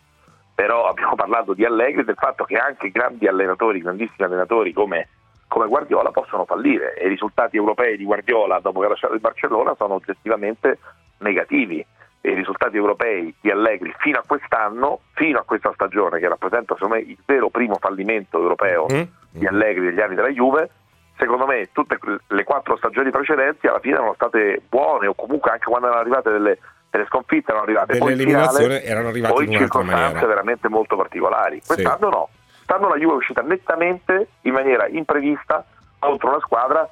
Però 0.54 0.88
abbiamo 0.88 1.16
parlato 1.16 1.54
di 1.54 1.66
Allegri 1.66 2.02
e 2.02 2.06
del 2.06 2.16
fatto 2.16 2.46
che 2.46 2.56
anche 2.56 2.90
grandi 2.90 3.28
allenatori, 3.28 3.82
grandissimi 3.82 4.26
allenatori 4.26 4.72
come 4.72 5.08
come 5.48 5.68
Guardiola 5.68 6.12
possono 6.12 6.46
fallire 6.46 6.96
e 6.96 7.06
i 7.06 7.10
risultati 7.10 7.56
europei 7.56 7.98
di 7.98 8.04
Guardiola 8.04 8.60
dopo 8.60 8.80
che 8.80 8.88
ha 8.88 8.90
lasciato 8.90 9.14
il 9.14 9.20
Barcellona 9.20 9.76
sono 9.76 9.94
oggettivamente 9.96 10.80
negativi 11.20 11.86
e 12.22 12.32
i 12.32 12.36
risultati 12.36 12.76
europei 12.76 13.34
di 13.40 13.52
Allegri 13.52 13.94
fino 14.00 14.18
a 14.18 14.24
quest'anno, 14.26 15.02
fino 15.14 15.40
a 15.40 15.44
questa 15.44 15.72
stagione 15.74 16.20
che 16.20 16.28
rappresenta 16.28 16.74
secondo 16.74 16.96
me 16.96 17.02
il 17.02 17.18
vero 17.24 17.50
primo 17.50 17.78
fallimento 17.80 18.40
europeo 18.40 18.88
mm. 18.92 19.02
di 19.32 19.46
Allegri 19.46 19.86
degli 19.86 20.02
anni 20.02 20.16
della 20.16 20.32
Juve, 20.32 20.70
secondo 21.18 21.46
me 21.46 21.70
tutte 21.72 21.98
le 22.28 22.44
quattro 22.44 22.78
stagioni 22.78 23.10
precedenti 23.10 23.68
alla 23.68 23.80
fine 23.80 23.96
erano 23.96 24.14
state 24.14 24.62
buone 24.68 25.08
o 25.08 25.14
comunque 25.14 25.52
anche 25.52 25.66
quando 25.66 25.88
erano 25.88 26.02
arrivate 26.02 26.32
delle, 26.32 26.58
delle 26.90 27.06
sconfitte 27.06 27.52
erano 27.52 27.64
arrivate 27.64 27.94
delle 27.94 28.00
poi 28.00 28.14
eliminazioni 28.14 28.82
erano 28.84 29.08
arrivate 29.10 29.34
poi 29.34 29.46
in 29.46 29.52
circostanze 29.52 30.04
maniera. 30.04 30.28
veramente 30.28 30.68
molto 30.70 30.96
particolari. 30.96 31.62
Quest'anno 31.66 32.10
sì. 32.10 32.16
no 32.16 32.30
Quest'anno 32.66 32.90
la 32.90 33.00
Juve 33.00 33.14
è 33.14 33.18
uscita 33.18 33.42
nettamente, 33.42 34.28
in 34.42 34.54
maniera 34.54 34.88
imprevista, 34.88 35.64
contro 36.00 36.30
una 36.30 36.40
squadra 36.40 36.90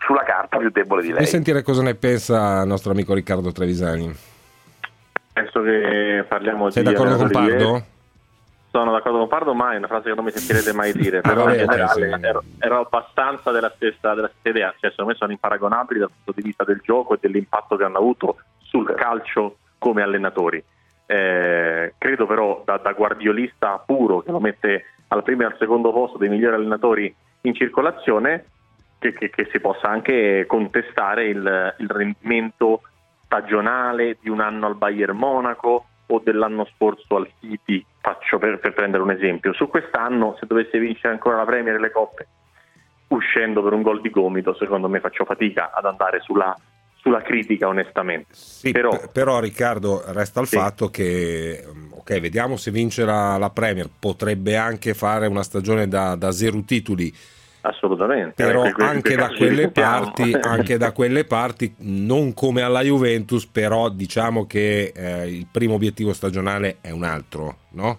sulla 0.00 0.24
carta 0.24 0.56
più 0.56 0.70
debole 0.70 1.02
di 1.02 1.12
lei. 1.12 1.22
E 1.22 1.26
sentire 1.26 1.62
cosa 1.62 1.82
ne 1.82 1.94
pensa 1.94 2.62
il 2.62 2.68
nostro 2.68 2.90
amico 2.90 3.14
Riccardo 3.14 3.52
Trevisani. 3.52 4.12
Penso 5.32 5.62
che 5.62 6.24
parliamo 6.28 6.68
Sei 6.70 6.82
di... 6.82 6.88
Sei 6.88 6.96
d'accordo 6.96 7.16
con 7.16 7.30
Pardo? 7.30 7.84
Sono 8.74 8.90
d'accordo 8.90 9.18
con 9.18 9.28
Pardo, 9.28 9.54
ma 9.54 9.72
è 9.72 9.76
una 9.76 9.86
frase 9.86 10.08
che 10.08 10.16
non 10.16 10.24
mi 10.24 10.32
sentirete 10.32 10.72
mai 10.72 10.92
dire, 10.92 11.20
però 11.20 11.42
ah, 11.42 11.44
vabbè, 11.44 11.62
in 11.62 11.68
generale 11.68 12.18
sì. 12.18 12.26
ero, 12.26 12.42
ero, 12.58 12.80
abbastanza 12.80 13.52
della 13.52 13.72
stessa, 13.76 14.14
della 14.14 14.26
stessa 14.26 14.48
idea, 14.48 14.74
cioè 14.80 14.90
secondo 14.90 15.12
me 15.12 15.16
sono 15.16 15.30
imparagonabili 15.30 16.00
dal 16.00 16.10
punto 16.10 16.32
di 16.32 16.42
vista 16.42 16.64
del 16.64 16.80
gioco 16.82 17.14
e 17.14 17.18
dell'impatto 17.20 17.76
che 17.76 17.84
hanno 17.84 17.98
avuto 17.98 18.38
sul 18.58 18.92
calcio 18.96 19.58
come 19.78 20.02
allenatori. 20.02 20.60
Eh, 21.06 21.94
credo 21.96 22.26
però 22.26 22.64
da, 22.64 22.78
da 22.78 22.90
guardiolista 22.94 23.78
puro 23.78 24.22
che 24.22 24.32
lo 24.32 24.40
mette 24.40 24.86
al 25.06 25.22
primo 25.22 25.42
e 25.42 25.44
al 25.44 25.56
secondo 25.56 25.92
posto 25.92 26.18
dei 26.18 26.28
migliori 26.28 26.56
allenatori 26.56 27.14
in 27.42 27.54
circolazione, 27.54 28.46
che, 28.98 29.12
che, 29.12 29.30
che 29.30 29.48
si 29.52 29.60
possa 29.60 29.86
anche 29.86 30.46
contestare 30.48 31.26
il, 31.26 31.74
il, 31.78 31.88
rendimento 31.88 32.80
stagionale 33.22 34.16
di 34.20 34.30
un 34.30 34.40
anno 34.40 34.66
al 34.66 34.74
Bayern 34.74 35.16
Monaco 35.16 35.86
o 36.06 36.20
dell'anno 36.22 36.66
scorso 36.74 37.16
al 37.16 37.30
City, 37.40 37.84
faccio 38.00 38.38
per, 38.38 38.58
per 38.58 38.74
prendere 38.74 39.02
un 39.02 39.10
esempio. 39.10 39.52
Su 39.52 39.68
quest'anno, 39.68 40.36
se 40.38 40.46
dovesse 40.46 40.78
vincere 40.78 41.14
ancora 41.14 41.36
la 41.36 41.44
Premier 41.44 41.76
e 41.76 41.80
le 41.80 41.90
coppe, 41.90 42.26
uscendo 43.08 43.62
per 43.62 43.72
un 43.72 43.82
gol 43.82 44.00
di 44.00 44.10
gomito, 44.10 44.54
secondo 44.54 44.88
me 44.88 45.00
faccio 45.00 45.24
fatica 45.24 45.72
ad 45.72 45.84
andare 45.84 46.20
sulla 46.20 46.54
sulla 47.04 47.20
critica 47.20 47.68
onestamente. 47.68 48.28
Sì, 48.30 48.72
però, 48.72 48.98
però, 49.12 49.38
Riccardo 49.38 50.02
resta 50.06 50.40
il 50.40 50.46
sì. 50.46 50.56
fatto 50.56 50.88
che, 50.88 51.62
ok, 51.90 52.18
vediamo 52.18 52.56
se 52.56 52.70
vince 52.70 53.04
la, 53.04 53.36
la, 53.36 53.50
Premier, 53.50 53.90
potrebbe 53.98 54.56
anche 54.56 54.94
fare 54.94 55.26
una 55.26 55.42
stagione 55.42 55.86
da, 55.86 56.14
da 56.14 56.32
zero 56.32 56.62
titoli. 56.62 57.14
Assolutamente. 57.66 58.44
Però 58.44 58.62
anche, 58.76 59.14
da 59.14 59.30
parti, 59.72 60.36
anche, 60.42 60.76
da 60.76 60.92
quelle 60.92 61.24
parti, 61.24 61.74
non 61.78 62.34
come 62.34 62.60
alla 62.60 62.82
Juventus, 62.82 63.46
però 63.46 63.88
diciamo 63.88 64.46
che 64.46 64.92
eh, 64.94 65.26
il 65.28 65.46
primo 65.50 65.74
obiettivo 65.74 66.12
stagionale 66.12 66.76
è 66.82 66.90
un 66.90 67.04
altro, 67.04 67.56
no? 67.70 67.98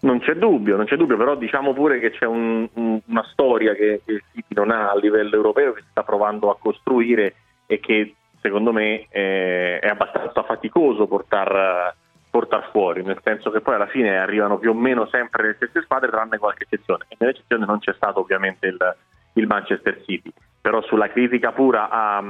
Non 0.00 0.20
c'è 0.20 0.34
dubbio, 0.34 0.76
non 0.76 0.84
c'è 0.84 0.94
dubbio, 0.96 1.16
però 1.16 1.34
diciamo 1.34 1.72
pure 1.72 1.98
che 1.98 2.12
c'è 2.12 2.26
un, 2.26 2.68
un, 2.74 3.00
una 3.06 3.26
storia 3.32 3.74
che, 3.74 4.02
che 4.04 4.12
il 4.12 4.22
City 4.32 4.54
non 4.54 4.70
ha 4.70 4.90
a 4.90 4.96
livello 4.96 5.34
europeo 5.34 5.72
che 5.72 5.80
si 5.80 5.88
sta 5.90 6.04
provando 6.04 6.50
a 6.50 6.58
costruire 6.58 7.34
e 7.66 7.80
che 7.80 8.14
secondo 8.40 8.72
me 8.72 9.06
eh, 9.08 9.80
è 9.80 9.88
abbastanza 9.88 10.44
faticoso 10.44 11.08
portare 11.08 11.96
portar 12.34 12.68
fuori, 12.72 13.04
nel 13.04 13.20
senso 13.22 13.52
che 13.52 13.60
poi 13.60 13.76
alla 13.76 13.86
fine 13.86 14.18
arrivano 14.18 14.58
più 14.58 14.70
o 14.70 14.74
meno 14.74 15.06
sempre 15.06 15.46
le 15.46 15.54
stesse 15.54 15.82
squadre, 15.82 16.10
tranne 16.10 16.36
qualche 16.38 16.64
eccezione. 16.64 17.04
E 17.06 17.14
nell'eccezione 17.16 17.64
non 17.64 17.78
c'è 17.78 17.92
stato 17.94 18.18
ovviamente 18.18 18.66
il, 18.66 18.96
il 19.34 19.46
Manchester 19.46 20.02
City, 20.04 20.32
però 20.60 20.82
sulla 20.82 21.08
critica 21.10 21.52
pura 21.52 21.88
a, 21.88 22.24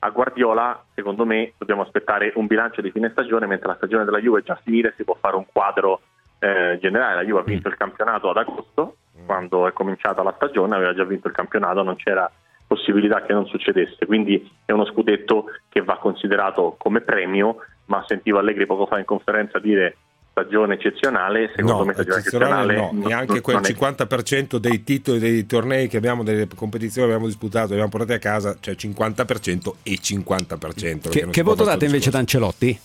a, 0.00 0.10
Guardiola, 0.10 0.84
secondo 0.96 1.24
me 1.24 1.52
dobbiamo 1.58 1.82
aspettare 1.82 2.32
un 2.34 2.48
bilancio 2.48 2.80
di 2.80 2.90
fine 2.90 3.10
stagione, 3.10 3.46
mentre 3.46 3.68
la 3.68 3.76
stagione 3.76 4.04
della 4.04 4.18
Juve 4.18 4.40
è 4.40 4.42
già 4.42 4.58
finita 4.64 4.92
si 4.96 5.04
può 5.04 5.16
fare 5.20 5.36
un 5.36 5.44
quadro 5.52 6.00
eh, 6.40 6.78
generale. 6.80 7.14
La 7.14 7.24
Juve 7.24 7.38
ha 7.38 7.44
vinto 7.44 7.68
il 7.68 7.76
campionato 7.76 8.30
ad 8.30 8.36
agosto, 8.36 8.96
quando 9.26 9.68
è 9.68 9.72
cominciata 9.72 10.24
la 10.24 10.34
stagione, 10.34 10.74
aveva 10.74 10.92
già 10.92 11.04
vinto 11.04 11.28
il 11.28 11.34
campionato, 11.34 11.84
non 11.84 11.94
c'era 11.94 12.28
possibilità 12.66 13.22
che 13.22 13.32
non 13.32 13.46
succedesse. 13.46 14.06
Quindi 14.06 14.50
è 14.64 14.72
uno 14.72 14.86
scudetto 14.86 15.46
che 15.68 15.82
va 15.82 15.98
considerato 15.98 16.74
come 16.78 17.00
premio, 17.00 17.58
ma 17.90 18.04
sentivo 18.06 18.38
Allegri 18.38 18.66
poco 18.66 18.86
fa 18.86 18.98
in 18.98 19.04
conferenza 19.04 19.58
dire 19.58 19.96
stagione 20.30 20.74
eccezionale, 20.74 21.50
secondo 21.54 21.78
no, 21.78 21.84
me 21.84 21.92
stagione 21.92 22.20
eccezionale, 22.20 22.72
eccezionale 22.74 23.00
no, 23.02 23.08
neanche 23.08 23.40
quel 23.40 23.56
50% 23.56 24.56
dei 24.56 24.84
titoli 24.84 25.18
dei 25.18 25.44
tornei 25.44 25.88
che 25.88 25.96
abbiamo, 25.96 26.22
delle 26.22 26.46
competizioni 26.54 27.08
che 27.08 27.12
abbiamo 27.12 27.26
disputato, 27.26 27.66
che 27.66 27.72
abbiamo 27.72 27.90
portato 27.90 28.12
a 28.14 28.18
casa, 28.18 28.56
cioè 28.60 28.74
50% 28.74 29.72
e 29.82 29.92
50%. 29.94 31.10
Che, 31.10 31.26
che 31.28 31.42
voto 31.42 31.64
date 31.64 31.84
invece 31.84 32.08
ad 32.08 32.14
Ancelotti? 32.14 32.78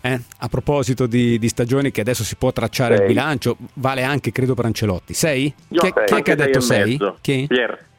Eh? 0.00 0.20
A 0.38 0.48
proposito 0.48 1.06
di, 1.06 1.38
di, 1.38 1.48
stagioni 1.48 1.90
che 1.90 2.02
adesso 2.02 2.22
si 2.22 2.36
può 2.36 2.52
tracciare 2.52 2.96
sei. 2.96 3.06
il 3.06 3.12
bilancio, 3.12 3.56
vale 3.74 4.04
anche 4.04 4.30
credo 4.30 4.54
per 4.54 4.66
Ancelotti. 4.66 5.14
Sei? 5.14 5.52
Chi, 5.68 5.92
chi 5.92 6.14
è 6.14 6.22
che 6.22 6.32
ha 6.32 6.36
detto 6.36 6.60
sei? 6.60 6.96
Chi? 7.20 7.46
Pier. 7.48 7.92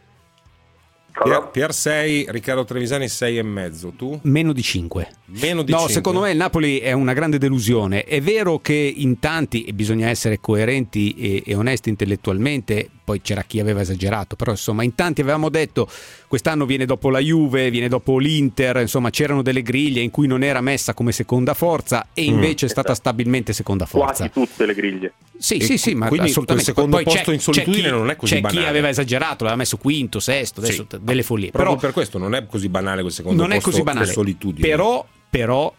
Pier, 1.23 1.49
Pier 1.49 1.73
6, 1.73 2.25
Riccardo 2.29 2.65
Trevisani 2.65 3.07
6 3.07 3.37
e 3.37 3.43
mezzo, 3.43 3.93
tu? 3.95 4.19
Meno 4.23 4.51
di 4.51 4.61
5. 4.61 5.07
Meno 5.41 5.63
di 5.63 5.71
no, 5.71 5.77
5. 5.77 5.93
secondo 5.93 6.19
me 6.19 6.31
il 6.31 6.37
Napoli 6.37 6.79
è 6.79 6.91
una 6.91 7.13
grande 7.13 7.37
delusione. 7.37 8.03
È 8.03 8.21
vero 8.21 8.59
che 8.59 8.73
in 8.73 9.19
tanti, 9.19 9.63
e 9.63 9.73
bisogna 9.73 10.09
essere 10.09 10.39
coerenti 10.41 11.13
e, 11.13 11.43
e 11.45 11.55
onesti 11.55 11.89
intellettualmente, 11.89 12.89
poi 13.05 13.21
c'era 13.21 13.43
chi 13.43 13.59
aveva 13.59 13.81
esagerato, 13.81 14.35
però 14.35 14.51
insomma 14.51 14.83
in 14.83 14.95
tanti 14.95 15.21
avevamo 15.21 15.49
detto 15.49 15.87
quest'anno 16.27 16.65
viene 16.65 16.85
dopo 16.85 17.11
la 17.11 17.19
Juve, 17.19 17.69
viene 17.69 17.87
dopo 17.87 18.17
l'Inter, 18.17 18.77
insomma 18.77 19.11
c'erano 19.11 19.43
delle 19.43 19.61
griglie 19.61 20.01
in 20.01 20.09
cui 20.09 20.25
non 20.25 20.41
era 20.43 20.59
messa 20.59 20.95
come 20.95 21.11
seconda 21.11 21.53
forza 21.53 22.07
e 22.15 22.23
mm. 22.23 22.33
invece 22.33 22.65
mm, 22.65 22.67
è 22.67 22.71
stata 22.71 22.91
esatto. 22.91 23.09
stabilmente 23.09 23.53
seconda 23.53 23.85
forza. 23.85 24.27
Quasi 24.27 24.31
tutte 24.31 24.65
le 24.65 24.73
griglie. 24.73 25.13
Sì, 25.37 25.57
e 25.57 25.63
sì, 25.63 25.77
sì, 25.77 25.93
ma 25.93 26.07
quindi 26.07 26.29
assolutamente. 26.29 26.69
il 26.69 26.75
secondo 26.75 26.95
poi 26.95 27.05
posto 27.05 27.31
in 27.31 27.39
solitudine 27.39 27.83
chi, 27.83 27.89
non 27.89 28.09
è 28.09 28.15
così 28.15 28.33
c'è 28.33 28.41
banale. 28.41 28.61
chi 28.61 28.67
aveva 28.67 28.89
esagerato, 28.89 29.43
l'aveva 29.43 29.55
messo 29.55 29.77
quinto, 29.77 30.19
sesto, 30.19 30.61
adesso 30.61 30.87
sì. 30.89 30.97
delle 30.99 31.21
follie. 31.23 31.51
Proprio 31.51 31.75
però 31.75 31.81
per 31.85 31.93
questo 31.93 32.17
non 32.17 32.33
è 32.33 32.47
così 32.47 32.69
banale 32.69 33.01
quel 33.01 33.13
secondo 33.13 33.41
non 33.41 33.51
posto 33.51 33.69
è 33.69 33.71
così 33.71 33.83
banale, 33.83 34.05
solitudine. 34.07 34.67
Però, 34.67 35.05
però 35.29 35.71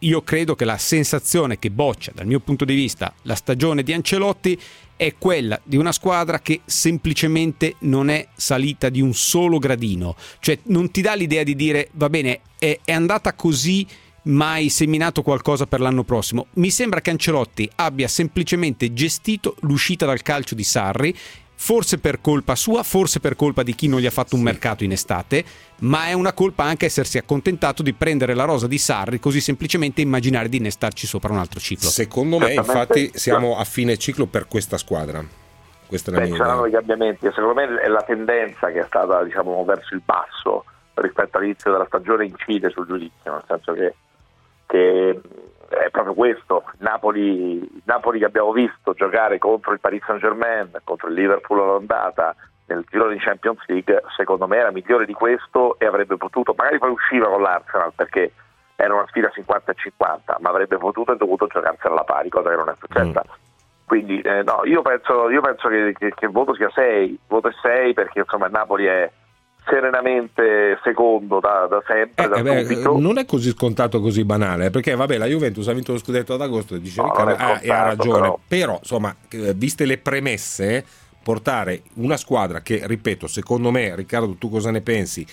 io 0.00 0.22
credo 0.22 0.54
che 0.54 0.64
la 0.64 0.78
sensazione 0.78 1.58
che 1.58 1.70
boccia, 1.70 2.12
dal 2.14 2.26
mio 2.26 2.40
punto 2.40 2.64
di 2.64 2.74
vista, 2.74 3.12
la 3.22 3.34
stagione 3.34 3.82
di 3.82 3.92
Ancelotti 3.92 4.58
è 5.00 5.14
quella 5.16 5.58
di 5.64 5.78
una 5.78 5.92
squadra 5.92 6.40
che 6.40 6.60
semplicemente 6.66 7.76
non 7.80 8.10
è 8.10 8.28
salita 8.36 8.90
di 8.90 9.00
un 9.00 9.14
solo 9.14 9.56
gradino. 9.56 10.14
Cioè 10.40 10.58
non 10.64 10.90
ti 10.90 11.00
dà 11.00 11.14
l'idea 11.14 11.42
di 11.42 11.56
dire 11.56 11.88
va 11.92 12.10
bene, 12.10 12.40
è, 12.58 12.80
è 12.84 12.92
andata 12.92 13.32
così 13.32 13.86
mai 14.24 14.68
seminato 14.68 15.22
qualcosa 15.22 15.66
per 15.66 15.80
l'anno 15.80 16.04
prossimo. 16.04 16.48
Mi 16.56 16.70
sembra 16.70 17.00
che 17.00 17.08
Ancelotti 17.08 17.66
abbia 17.76 18.08
semplicemente 18.08 18.92
gestito 18.92 19.56
l'uscita 19.60 20.04
dal 20.04 20.20
calcio 20.20 20.54
di 20.54 20.64
Sarri 20.64 21.16
forse 21.62 21.98
per 21.98 22.22
colpa 22.22 22.54
sua, 22.54 22.82
forse 22.82 23.20
per 23.20 23.36
colpa 23.36 23.62
di 23.62 23.74
chi 23.74 23.86
non 23.86 24.00
gli 24.00 24.06
ha 24.06 24.10
fatto 24.10 24.34
un 24.34 24.40
mercato 24.40 24.82
in 24.82 24.92
estate, 24.92 25.44
ma 25.80 26.06
è 26.06 26.14
una 26.14 26.32
colpa 26.32 26.64
anche 26.64 26.86
essersi 26.86 27.18
accontentato 27.18 27.82
di 27.82 27.92
prendere 27.92 28.32
la 28.32 28.44
rosa 28.44 28.66
di 28.66 28.78
Sarri 28.78 29.20
così 29.20 29.42
semplicemente 29.42 30.00
immaginare 30.00 30.48
di 30.48 30.56
innestarci 30.56 31.06
sopra 31.06 31.30
un 31.30 31.38
altro 31.38 31.60
ciclo. 31.60 31.90
Secondo 31.90 32.38
me, 32.38 32.54
infatti, 32.54 33.10
siamo 33.12 33.58
a 33.58 33.64
fine 33.64 33.98
ciclo 33.98 34.24
per 34.24 34.48
questa 34.48 34.78
squadra. 34.78 35.22
Questa 35.86 36.10
è 36.10 36.14
la 36.14 36.20
Beh, 36.20 36.28
mia 36.28 36.36
saranno 36.36 36.64
idea. 36.64 36.80
i 36.80 36.84
cambiamenti 36.86 37.26
secondo 37.26 37.54
me 37.54 37.78
è 37.78 37.88
la 37.88 38.02
tendenza 38.02 38.68
che 38.68 38.80
è 38.80 38.84
stata 38.86 39.22
diciamo, 39.22 39.62
verso 39.64 39.94
il 39.94 40.00
basso 40.02 40.64
rispetto 40.94 41.36
all'inizio 41.36 41.72
della 41.72 41.86
stagione 41.86 42.24
incide 42.24 42.70
sul 42.70 42.86
giudizio, 42.86 43.32
nel 43.32 43.44
senso 43.46 43.72
che, 43.74 43.94
che 44.66 45.20
è 45.70 45.90
proprio 45.90 46.14
questo, 46.14 46.64
Napoli, 46.78 47.66
Napoli 47.84 48.18
che 48.18 48.24
abbiamo 48.24 48.52
visto 48.52 48.92
giocare 48.92 49.38
contro 49.38 49.72
il 49.72 49.80
Paris 49.80 50.02
Saint 50.04 50.20
Germain, 50.20 50.70
contro 50.84 51.08
il 51.08 51.14
Liverpool 51.14 51.60
all'andata 51.60 52.34
nel 52.66 52.84
girone 52.88 53.14
di 53.14 53.20
Champions 53.20 53.62
League, 53.66 54.02
secondo 54.16 54.46
me 54.46 54.56
era 54.58 54.70
migliore 54.70 55.04
di 55.06 55.12
questo 55.12 55.78
e 55.78 55.86
avrebbe 55.86 56.16
potuto, 56.16 56.54
magari 56.56 56.78
poi 56.78 56.90
usciva 56.90 57.28
con 57.28 57.42
l'Arsenal 57.42 57.92
perché 57.94 58.32
era 58.76 58.94
una 58.94 59.06
sfida 59.08 59.28
50 59.28 59.72
e 59.72 59.74
50, 59.74 60.36
ma 60.40 60.48
avrebbe 60.50 60.76
potuto 60.78 61.12
e 61.12 61.16
dovuto 61.16 61.46
giocarsela 61.46 61.92
alla 61.94 62.04
pari, 62.04 62.28
cosa 62.28 62.50
che 62.50 62.56
non 62.56 62.68
è 62.68 62.74
successa. 62.78 63.22
Quindi 63.84 64.20
eh, 64.20 64.42
no, 64.44 64.60
io 64.64 64.82
penso, 64.82 65.28
io 65.30 65.40
penso 65.40 65.68
che, 65.68 65.92
che- 65.98 66.14
che 66.14 66.24
il 66.26 66.30
voto 66.30 66.54
sia 66.54 66.70
6, 66.70 67.18
voto 67.26 67.48
è 67.48 67.52
6 67.60 67.92
perché 67.92 68.20
insomma 68.20 68.46
Napoli 68.46 68.84
è 68.86 69.10
serenamente 69.66 70.78
secondo 70.82 71.40
da, 71.40 71.66
da 71.68 71.82
sempre, 71.86 72.28
da 72.28 72.36
Eh, 72.36 72.42
beh, 72.42 72.82
non 72.98 73.18
è 73.18 73.24
così 73.24 73.50
scontato, 73.50 74.00
così 74.00 74.24
banale, 74.24 74.66
eh, 74.66 74.70
perché 74.70 74.94
vabbè, 74.94 75.16
la 75.18 75.26
Juventus 75.26 75.68
ha 75.68 75.72
vinto 75.72 75.92
lo 75.92 75.98
scudetto 75.98 76.34
ad 76.34 76.40
agosto 76.40 76.74
e 76.74 76.80
dice 76.80 77.00
No, 77.00 77.08
Riccardo, 77.08 77.30
non 77.30 77.40
è 77.40 77.42
ah, 77.42 77.48
e 77.48 77.52
ha 77.52 77.56
scontato, 77.58 77.84
ragione, 77.84 78.20
però. 78.20 78.38
però. 78.46 78.76
insomma, 78.78 79.14
eh, 79.30 79.54
viste 79.54 79.84
le 79.84 79.98
premesse, 79.98 80.84
portare 81.22 81.82
una 81.94 82.16
squadra 82.16 82.60
che, 82.60 82.80
ripeto, 82.84 83.26
secondo 83.26 83.70
me, 83.70 83.94
Riccardo, 83.94 84.34
tu 84.38 84.48
cosa 84.48 84.70
ne 84.70 84.80
pensi? 84.80 85.26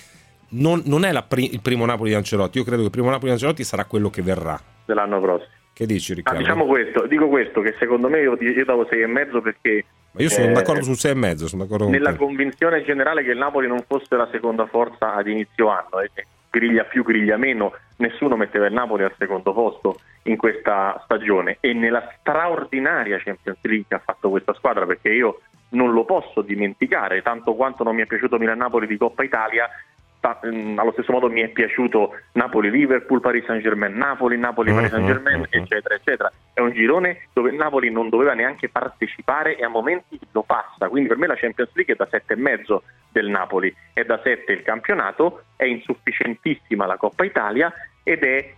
Non, 0.50 0.82
non 0.86 1.04
è 1.04 1.12
la 1.12 1.22
pri- 1.22 1.52
il 1.52 1.60
primo 1.60 1.84
Napoli 1.84 2.10
di 2.10 2.16
Ancelotti, 2.16 2.58
io 2.58 2.64
credo 2.64 2.78
che 2.80 2.86
il 2.86 2.90
primo 2.92 3.08
Napoli 3.08 3.26
di 3.26 3.32
Ancelotti 3.32 3.64
sarà 3.64 3.84
quello 3.84 4.10
che 4.10 4.22
verrà. 4.22 4.58
dell'anno 4.84 5.20
prossimo. 5.20 5.50
Che 5.78 5.86
dici 5.86 6.10
Ah, 6.10 6.14
Riccardo? 6.16 6.40
diciamo 6.40 6.66
questo, 6.66 7.06
dico 7.06 7.28
questo, 7.28 7.60
che 7.60 7.76
secondo 7.78 8.08
me 8.08 8.18
io, 8.20 8.36
io 8.40 8.64
davo 8.64 8.82
6,5 8.82 9.40
perché 9.42 9.84
Ma 10.10 10.22
io 10.22 10.28
sono 10.28 10.48
eh, 10.48 10.52
d'accordo 10.52 10.82
sul 10.82 10.96
6 10.96 11.12
e 11.12 11.14
mezzo, 11.14 11.46
sono 11.46 11.62
d'accordo 11.62 11.84
con 11.84 11.92
nella 11.92 12.10
te. 12.10 12.16
convinzione 12.16 12.82
generale 12.82 13.22
che 13.22 13.30
il 13.30 13.38
Napoli 13.38 13.68
non 13.68 13.84
fosse 13.86 14.16
la 14.16 14.28
seconda 14.32 14.66
forza 14.66 15.14
ad 15.14 15.28
inizio 15.28 15.68
anno 15.68 16.00
e 16.00 16.10
che 16.12 16.26
griglia 16.50 16.82
più, 16.82 17.04
griglia 17.04 17.36
meno, 17.36 17.74
nessuno 17.98 18.34
metteva 18.34 18.66
il 18.66 18.72
Napoli 18.72 19.04
al 19.04 19.14
secondo 19.16 19.52
posto 19.52 20.00
in 20.24 20.36
questa 20.36 21.00
stagione 21.04 21.58
e 21.60 21.72
nella 21.74 22.12
straordinaria 22.18 23.18
Champions 23.22 23.58
League 23.62 23.84
che 23.88 23.94
ha 23.94 24.02
fatto 24.04 24.30
questa 24.30 24.54
squadra 24.54 24.84
perché 24.84 25.10
io 25.10 25.42
non 25.70 25.92
lo 25.92 26.04
posso 26.04 26.42
dimenticare, 26.42 27.22
tanto 27.22 27.54
quanto 27.54 27.84
non 27.84 27.94
mi 27.94 28.02
è 28.02 28.06
piaciuto 28.06 28.36
Milan-Napoli 28.38 28.86
di 28.88 28.96
Coppa 28.96 29.22
Italia, 29.22 29.68
ta- 29.68 29.72
allo 30.20 30.92
stesso 30.92 31.12
modo 31.12 31.30
mi 31.30 31.40
è 31.40 31.48
piaciuto 31.48 32.14
Napoli-Liverpool, 32.32 33.20
Paris 33.20 33.44
Saint-Germain, 33.44 33.94
Napoli, 33.96 34.36
Napoli-Paris 34.36 34.90
Mhm, 34.90 34.96
Saint-Germain, 34.96 35.46
eccetera, 35.48 35.94
eccetera. 35.94 36.32
È 36.52 36.60
un 36.60 36.72
girone 36.72 37.28
dove 37.32 37.50
il 37.50 37.56
Napoli 37.56 37.90
non 37.90 38.08
doveva 38.08 38.34
neanche 38.34 38.68
partecipare 38.68 39.56
e 39.56 39.64
a 39.64 39.68
momenti 39.68 40.18
lo 40.32 40.42
passa, 40.42 40.88
quindi 40.88 41.08
per 41.08 41.18
me 41.18 41.28
la 41.28 41.36
Champions 41.36 41.70
League 41.74 41.94
è 41.94 41.96
da 41.96 42.08
sette 42.10 42.34
e 42.34 42.36
mezzo 42.36 42.82
del 43.10 43.28
Napoli, 43.28 43.74
è 43.92 44.04
da 44.04 44.20
7 44.22 44.52
il 44.52 44.62
campionato, 44.62 45.44
è 45.56 45.64
insufficientissima 45.64 46.86
la 46.86 46.96
Coppa 46.96 47.24
Italia 47.24 47.72
ed 48.02 48.22
è 48.24 48.52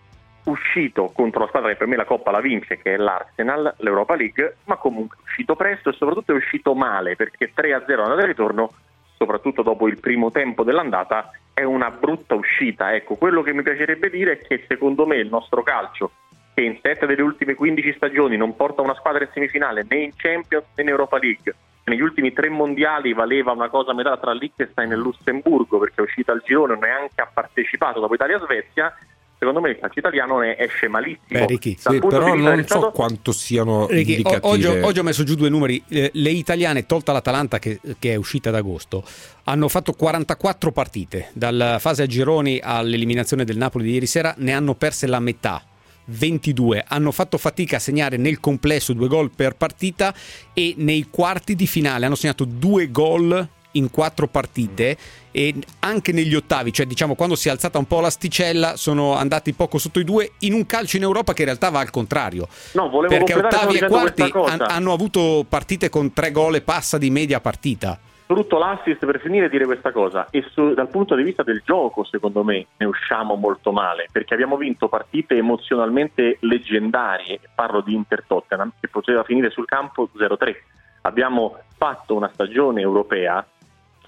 uscito 0.44 1.10
contro 1.14 1.40
la 1.42 1.48
squadra 1.48 1.68
che 1.68 1.76
per 1.76 1.86
me 1.86 1.96
la 1.96 2.04
Coppa 2.04 2.30
la 2.30 2.40
vince, 2.40 2.78
che 2.78 2.94
è 2.94 2.96
l'Arsenal, 2.96 3.74
l'Europa 3.78 4.14
League, 4.14 4.56
ma 4.64 4.76
comunque 4.76 5.18
è 5.18 5.22
uscito 5.24 5.54
presto 5.54 5.90
e 5.90 5.92
soprattutto 5.92 6.32
è 6.32 6.36
uscito 6.36 6.74
male 6.74 7.14
perché 7.16 7.52
3-0 7.54 8.00
andata 8.00 8.22
e 8.22 8.26
ritorno, 8.26 8.72
soprattutto 9.16 9.62
dopo 9.62 9.86
il 9.86 10.00
primo 10.00 10.30
tempo 10.30 10.64
dell'andata, 10.64 11.30
è 11.60 11.64
una 11.64 11.90
brutta 11.90 12.34
uscita. 12.34 12.94
Ecco, 12.94 13.16
quello 13.16 13.42
che 13.42 13.52
mi 13.52 13.62
piacerebbe 13.62 14.10
dire 14.10 14.32
è 14.32 14.38
che 14.38 14.64
secondo 14.66 15.06
me 15.06 15.16
il 15.16 15.28
nostro 15.28 15.62
calcio, 15.62 16.10
che 16.54 16.62
in 16.62 16.78
7 16.80 17.06
delle 17.06 17.22
ultime 17.22 17.54
15 17.54 17.92
stagioni 17.94 18.36
non 18.36 18.56
porta 18.56 18.82
una 18.82 18.94
squadra 18.94 19.24
in 19.24 19.30
semifinale 19.32 19.84
né 19.88 19.96
in 19.96 20.12
Champions 20.16 20.64
né 20.74 20.82
in 20.82 20.88
Europa 20.88 21.18
League, 21.18 21.54
negli 21.84 22.00
ultimi 22.00 22.32
tre 22.32 22.48
mondiali 22.48 23.12
valeva 23.12 23.52
una 23.52 23.68
cosa 23.68 23.90
a 23.90 23.94
metà 23.94 24.16
tra 24.16 24.32
Liechtenstein 24.32 24.92
e 24.92 24.96
Lussemburgo 24.96 25.78
perché 25.78 25.96
è 25.96 26.04
uscita 26.04 26.32
al 26.32 26.42
girone, 26.44 26.76
neanche 26.76 27.20
ha 27.20 27.30
partecipato 27.32 28.00
dopo 28.00 28.14
Italia-Svezia. 28.14 28.94
Secondo 29.40 29.62
me 29.62 29.70
il 29.70 29.78
calcio 29.80 29.98
italiano 30.00 30.38
ne 30.40 30.54
esce 30.58 30.86
malissimo. 30.86 31.22
Beh, 31.28 31.46
Ricky, 31.46 31.74
Sì, 31.78 31.98
però 31.98 32.34
non 32.34 32.56
del 32.56 32.66
so 32.68 32.76
stato- 32.76 32.90
quanto 32.90 33.32
siano 33.32 33.86
Ricky, 33.86 34.10
indicative. 34.18 34.40
oggi, 34.46 34.66
ho- 34.66 34.84
oggi 34.86 34.98
ho 34.98 35.02
messo 35.02 35.24
giù 35.24 35.34
due 35.34 35.48
numeri. 35.48 35.82
Eh, 35.88 36.10
Le 36.12 36.28
italiane, 36.30 36.84
tolta 36.84 37.12
l'Atalanta 37.12 37.58
che, 37.58 37.80
che 37.98 38.12
è 38.12 38.16
uscita 38.16 38.50
ad 38.50 38.56
agosto, 38.56 39.02
hanno 39.44 39.68
fatto 39.68 39.94
44 39.94 40.72
partite. 40.72 41.30
Dalla 41.32 41.78
fase 41.78 42.02
a 42.02 42.06
gironi 42.06 42.60
all'eliminazione 42.62 43.44
del 43.44 43.56
Napoli 43.56 43.84
di 43.84 43.92
ieri 43.94 44.06
sera 44.06 44.34
ne 44.36 44.52
hanno 44.52 44.74
perse 44.74 45.06
la 45.06 45.20
metà. 45.20 45.64
22 46.04 46.84
hanno 46.86 47.10
fatto 47.10 47.38
fatica 47.38 47.76
a 47.76 47.80
segnare 47.80 48.18
nel 48.18 48.40
complesso 48.40 48.92
due 48.92 49.08
gol 49.08 49.30
per 49.34 49.54
partita 49.56 50.12
e 50.52 50.74
nei 50.76 51.06
quarti 51.08 51.54
di 51.54 51.66
finale 51.66 52.04
hanno 52.04 52.14
segnato 52.16 52.44
due 52.44 52.90
gol 52.90 53.48
in 53.72 53.90
quattro 53.90 54.26
partite 54.26 54.96
e 55.30 55.54
anche 55.80 56.12
negli 56.12 56.34
ottavi, 56.34 56.72
cioè 56.72 56.86
diciamo 56.86 57.14
quando 57.14 57.36
si 57.36 57.48
è 57.48 57.50
alzata 57.50 57.78
un 57.78 57.86
po' 57.86 58.00
l'asticella, 58.00 58.76
sono 58.76 59.14
andati 59.14 59.52
poco 59.52 59.78
sotto 59.78 60.00
i 60.00 60.04
due 60.04 60.32
in 60.40 60.54
un 60.54 60.66
calcio 60.66 60.96
in 60.96 61.02
Europa 61.02 61.32
che 61.32 61.42
in 61.42 61.46
realtà 61.46 61.70
va 61.70 61.80
al 61.80 61.90
contrario. 61.90 62.48
No, 62.72 62.88
volevo 62.88 63.14
Perché 63.14 63.34
ottavi 63.34 63.78
e 63.78 63.86
quarti 63.86 64.22
han- 64.22 64.60
hanno 64.62 64.92
avuto 64.92 65.44
partite 65.48 65.88
con 65.88 66.12
tre 66.12 66.30
gol 66.30 66.56
e 66.56 66.60
passa 66.62 66.98
di 66.98 67.10
media 67.10 67.40
partita. 67.40 67.98
Sfrutto 68.24 68.58
l'assist 68.58 69.04
per 69.04 69.20
finire 69.20 69.46
e 69.46 69.48
dire 69.48 69.64
questa 69.64 69.90
cosa 69.90 70.28
e 70.30 70.44
su- 70.52 70.72
dal 70.72 70.88
punto 70.88 71.16
di 71.16 71.24
vista 71.24 71.42
del 71.42 71.62
gioco 71.64 72.04
secondo 72.04 72.44
me 72.44 72.66
ne 72.76 72.86
usciamo 72.86 73.34
molto 73.34 73.72
male 73.72 74.06
perché 74.12 74.34
abbiamo 74.34 74.56
vinto 74.56 74.86
partite 74.88 75.36
emozionalmente 75.36 76.36
leggendarie, 76.40 77.40
parlo 77.52 77.80
di 77.80 77.92
Inter-Tottenham 77.92 78.72
che 78.78 78.86
poteva 78.86 79.24
finire 79.24 79.50
sul 79.50 79.64
campo 79.64 80.08
0-3 80.16 80.54
abbiamo 81.02 81.56
fatto 81.76 82.14
una 82.14 82.30
stagione 82.32 82.80
europea 82.80 83.44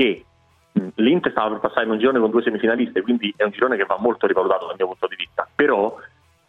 che 0.03 0.25
l'Inter 0.97 1.31
stava 1.31 1.51
per 1.51 1.61
passare 1.61 1.85
in 1.85 1.93
un 1.93 1.99
girone 1.99 2.19
con 2.19 2.31
due 2.31 2.43
semifinaliste 2.43 3.03
quindi 3.03 3.33
è 3.37 3.45
un 3.45 3.51
girone 3.51 3.77
che 3.77 3.85
va 3.85 3.97
molto 3.99 4.27
rivalutato 4.27 4.67
dal 4.67 4.75
mio 4.77 4.87
punto 4.87 5.07
di 5.07 5.17
vista. 5.17 5.49
Però 5.55 5.97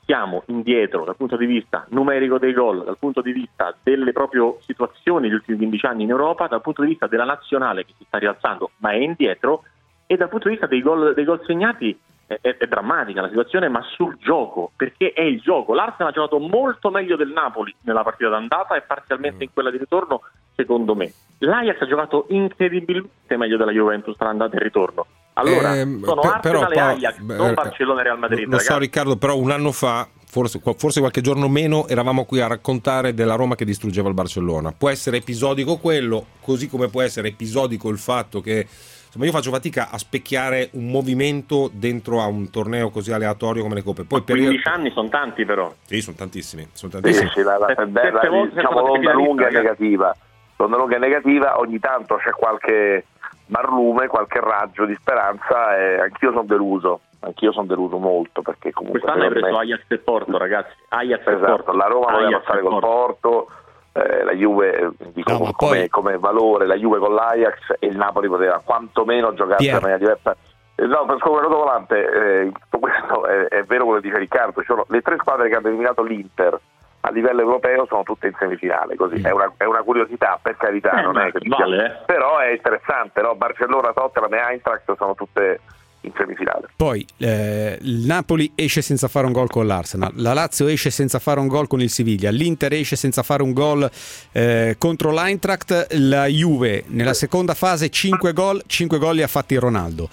siamo 0.05 0.43
indietro 0.47 1.05
dal 1.05 1.15
punto 1.15 1.37
di 1.37 1.45
vista 1.45 1.85
numerico 1.89 2.37
dei 2.37 2.51
gol, 2.51 2.83
dal 2.83 2.97
punto 2.97 3.21
di 3.21 3.31
vista 3.31 3.75
delle 3.81 4.11
proprie 4.11 4.57
situazioni 4.61 5.27
negli 5.27 5.35
ultimi 5.35 5.57
15 5.57 5.85
anni 5.85 6.03
in 6.03 6.09
Europa, 6.09 6.47
dal 6.47 6.61
punto 6.61 6.81
di 6.81 6.89
vista 6.89 7.07
della 7.07 7.25
nazionale 7.25 7.85
che 7.85 7.93
si 7.97 8.05
sta 8.05 8.17
rialzando 8.17 8.71
ma 8.77 8.91
è 8.91 8.97
indietro 8.97 9.63
e 10.07 10.17
dal 10.17 10.29
punto 10.29 10.47
di 10.47 10.55
vista 10.55 10.67
dei 10.67 10.81
gol, 10.81 11.13
dei 11.13 11.23
gol 11.23 11.41
segnati 11.45 11.97
è, 12.27 12.39
è- 12.41 12.67
drammatica 12.67 13.21
la 13.21 13.27
situazione 13.29 13.67
ma 13.69 13.81
sul 13.95 14.17
gioco 14.19 14.71
perché 14.75 15.11
è 15.13 15.21
il 15.21 15.39
gioco. 15.41 15.73
L'Arsenal 15.73 16.11
ha 16.11 16.15
giocato 16.15 16.39
molto 16.39 16.89
meglio 16.89 17.15
del 17.15 17.29
Napoli 17.29 17.73
nella 17.81 18.03
partita 18.03 18.29
d'andata 18.29 18.75
e 18.75 18.81
parzialmente 18.81 19.43
in 19.43 19.49
quella 19.53 19.69
di 19.71 19.77
ritorno 19.77 20.21
secondo 20.55 20.95
me. 20.95 21.11
L'Ajax 21.39 21.81
ha 21.81 21.87
giocato 21.87 22.25
incredibilmente 22.29 23.37
meglio 23.37 23.57
della 23.57 23.71
Juventus 23.71 24.15
tra 24.17 24.29
andata 24.29 24.55
e 24.55 24.59
ritorno. 24.63 25.05
Allora, 25.33 25.75
Ehm, 25.75 26.03
sono 26.03 26.21
per- 26.21 26.39
però, 26.41 26.61
Arsenal 26.61 26.71
e 26.73 26.91
Ajax, 26.95 27.17
beh, 27.19 27.35
non 27.35 27.49
eh, 27.49 27.53
Barcellona 27.53 27.99
e 27.99 28.03
Real 28.03 28.19
Madrid. 28.19 28.45
Lo 28.45 28.51
so 28.59 28.67
ragazzi. 28.67 28.79
Riccardo, 28.79 29.15
però 29.17 29.35
un 29.35 29.49
anno 29.49 29.71
fa, 29.71 30.07
forse, 30.27 30.61
forse 30.77 30.99
qualche 30.99 31.21
giorno 31.21 31.49
meno, 31.49 31.87
eravamo 31.87 32.25
qui 32.25 32.39
a 32.39 32.45
raccontare 32.47 33.15
della 33.15 33.33
Roma 33.33 33.55
che 33.55 33.65
distruggeva 33.65 34.07
il 34.09 34.13
Barcellona. 34.13 34.71
Può 34.77 34.89
essere 34.89 35.17
episodico 35.17 35.77
quello, 35.77 36.25
così 36.39 36.69
come 36.69 36.87
può 36.87 37.01
essere 37.01 37.29
episodico 37.29 37.89
il 37.89 37.97
fatto 37.97 38.41
che 38.41 38.67
insomma, 39.13 39.25
io 39.25 39.31
faccio 39.31 39.51
fatica 39.51 39.89
a 39.91 39.97
specchiare 39.97 40.69
un 40.73 40.89
movimento 40.89 41.69
dentro 41.71 42.19
a 42.21 42.25
un 42.25 42.49
torneo 42.49 42.89
così 42.89 43.11
aleatorio 43.13 43.61
come 43.61 43.75
le 43.75 43.83
coppe. 43.83 44.03
Poi 44.05 44.21
per 44.23 44.35
15 44.37 44.67
anni 44.67 44.91
sono 44.91 45.09
tanti 45.09 45.45
però. 45.45 45.71
Sì, 45.85 46.01
sono 46.01 46.15
tantissimi, 46.17 46.67
sono 46.73 46.91
Sì, 46.91 46.99
tantissimi. 47.01 47.29
sì, 47.29 47.41
la, 47.43 47.57
la, 47.57 47.67
Sette- 47.67 47.85
bella, 47.87 48.19
diciamo, 48.51 48.79
l'onda 48.87 49.13
lunga 49.13 49.47
è 49.47 49.51
negativa. 49.51 50.15
L'onda 50.57 50.77
lunga 50.77 50.95
è 50.95 50.99
negativa, 50.99 51.59
ogni 51.59 51.79
tanto 51.79 52.15
c'è 52.17 52.31
qualche 52.31 53.05
barlume, 53.45 54.07
qualche 54.07 54.39
raggio 54.39 54.85
di 54.85 54.95
speranza 54.99 55.77
e 55.77 55.99
anch'io 55.99 56.31
sono 56.31 56.43
deluso. 56.43 57.01
Anch'io 57.19 57.53
sono 57.53 57.65
deluso 57.67 57.97
molto 57.97 58.41
perché 58.41 58.71
comunque 58.71 58.99
Quest'anno 58.99 59.25
hai 59.25 59.29
preso 59.29 59.45
me- 59.55 59.57
Ajax 59.59 59.81
e 59.87 59.97
Porto, 59.99 60.37
ragazzi. 60.37 60.75
Ajax 60.89 61.25
e 61.27 61.33
Esatto, 61.33 61.55
Porto. 61.55 61.71
la 61.71 61.85
Roma 61.85 62.11
voleva 62.11 62.27
Ajax 62.27 62.41
passare 62.43 62.59
e 62.59 62.63
col 62.63 62.79
Porto, 62.79 63.47
eh, 63.93 64.23
la 64.23 64.33
Juve 64.33 64.75
eh, 64.77 64.89
dico, 65.13 65.31
No, 65.31 65.37
come, 65.37 65.51
poi- 65.57 65.89
come 65.89 66.17
valore, 66.17 66.65
la 66.65 66.75
Juve 66.75 66.99
con 66.99 67.13
l'Ajax 67.13 67.75
e 67.79 67.87
il 67.87 67.95
Napoli 67.97 68.27
poteva 68.27 68.61
quantomeno 68.63 69.33
giocare 69.33 69.63
in 69.63 69.71
maniera 69.73 69.97
diversa 69.97 70.35
Eh, 70.75 70.85
No, 70.87 71.05
per 71.05 71.17
come 71.19 71.41
volante, 71.47 71.95
eh, 72.41 72.51
questo 72.69 73.25
è, 73.27 73.45
è 73.49 73.63
vero 73.63 73.85
quello 73.85 73.99
che 74.01 74.07
dice 74.07 74.19
Riccardo, 74.19 74.59
ci 74.61 74.65
sono- 74.65 74.85
le 74.89 75.01
tre 75.01 75.17
squadre 75.19 75.47
che 75.49 75.55
hanno 75.55 75.67
eliminato 75.67 76.01
l'Inter 76.03 76.59
a 77.05 77.11
livello 77.11 77.41
europeo 77.41 77.85
sono 77.85 78.01
tutte 78.03 78.27
in 78.27 78.33
semifinale, 78.39 78.95
così 78.95 79.21
è, 79.21 79.29
una, 79.29 79.51
è 79.57 79.65
una 79.65 79.81
curiosità, 79.83 80.39
per 80.41 80.55
carità, 80.57 80.91
Eh, 80.93 81.01
non 81.01 81.17
è 81.19 81.31
che 81.31 81.39
vale, 81.47 81.85
eh. 81.85 82.05
però 82.05 82.37
è 82.39 82.51
interessante, 82.51 83.21
no? 83.21 83.35
Barcellona, 83.35 83.91
Tottenham 83.93 84.33
e 84.33 84.37
Eintracht 84.39 84.95
sono 84.95 85.13
tutte 85.13 85.59
in 86.03 86.11
semifinale. 86.17 86.67
Poi 86.75 87.05
eh, 87.17 87.77
il 87.81 88.05
Napoli 88.05 88.51
esce 88.55 88.81
senza 88.81 89.07
fare 89.07 89.25
un 89.25 89.31
gol 89.31 89.49
con 89.49 89.65
l'Arsenal, 89.67 90.11
la 90.15 90.33
Lazio 90.33 90.67
esce 90.67 90.89
senza 90.89 91.19
fare 91.19 91.39
un 91.39 91.47
gol 91.47 91.67
con 91.67 91.81
il 91.81 91.89
Siviglia, 91.89 92.29
l'Inter 92.29 92.73
esce 92.73 92.95
senza 92.95 93.23
fare 93.23 93.41
un 93.43 93.53
gol 93.53 93.89
eh, 94.31 94.75
contro 94.77 95.11
l'Eintracht, 95.11 95.87
la 95.93 96.25
Juve 96.25 96.83
nella 96.87 97.13
seconda 97.13 97.53
fase 97.53 97.89
5 97.89 98.33
gol, 98.33 98.61
5 98.65 98.97
gol 98.97 99.15
li 99.15 99.23
ha 99.23 99.27
fatti 99.27 99.55
Ronaldo. 99.55 100.09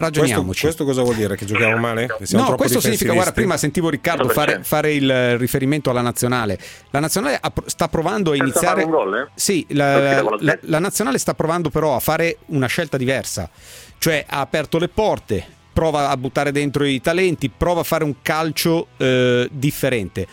Questo, 0.00 0.18
Ragioniamoci. 0.20 0.62
questo 0.62 0.84
cosa 0.86 1.02
vuol 1.02 1.14
dire? 1.14 1.36
Che 1.36 1.44
giochiamo 1.44 1.76
male? 1.76 2.06
Che 2.16 2.24
siamo 2.24 2.48
No, 2.48 2.56
questo 2.56 2.80
significa, 2.80 3.12
guarda, 3.12 3.32
prima 3.32 3.58
sentivo 3.58 3.90
Riccardo 3.90 4.30
fare, 4.30 4.60
fare 4.62 4.94
il 4.94 5.36
riferimento 5.36 5.90
alla 5.90 6.00
nazionale. 6.00 6.58
La 6.90 7.00
nazionale 7.00 7.38
sta 7.66 7.86
provando 7.88 8.30
a 8.30 8.36
iniziare... 8.36 8.86
gol, 8.86 9.14
eh? 9.18 9.28
Sì, 9.34 9.66
la, 9.70 10.22
la- 10.22 10.58
la 10.58 10.78
nazionale 10.78 11.18
sta 11.18 11.34
provando 11.34 11.68
però 11.68 11.96
a 11.96 12.00
fare 12.00 12.38
una 12.46 12.66
scelta 12.66 12.96
diversa, 12.96 13.50
cioè 14.00 14.24
ha 14.26 14.40
aperto 14.40 14.78
le 14.78 14.88
porte, 14.88 15.46
prova 15.74 16.08
a 16.08 16.16
buttare 16.16 16.52
dentro 16.52 16.84
i 16.86 17.02
talenti, 17.02 17.50
prova 17.50 17.80
a 17.80 17.84
fare 17.84 18.02
un 18.02 18.14
calcio 18.22 18.88
eh, 18.96 19.46
differente. 19.52 20.26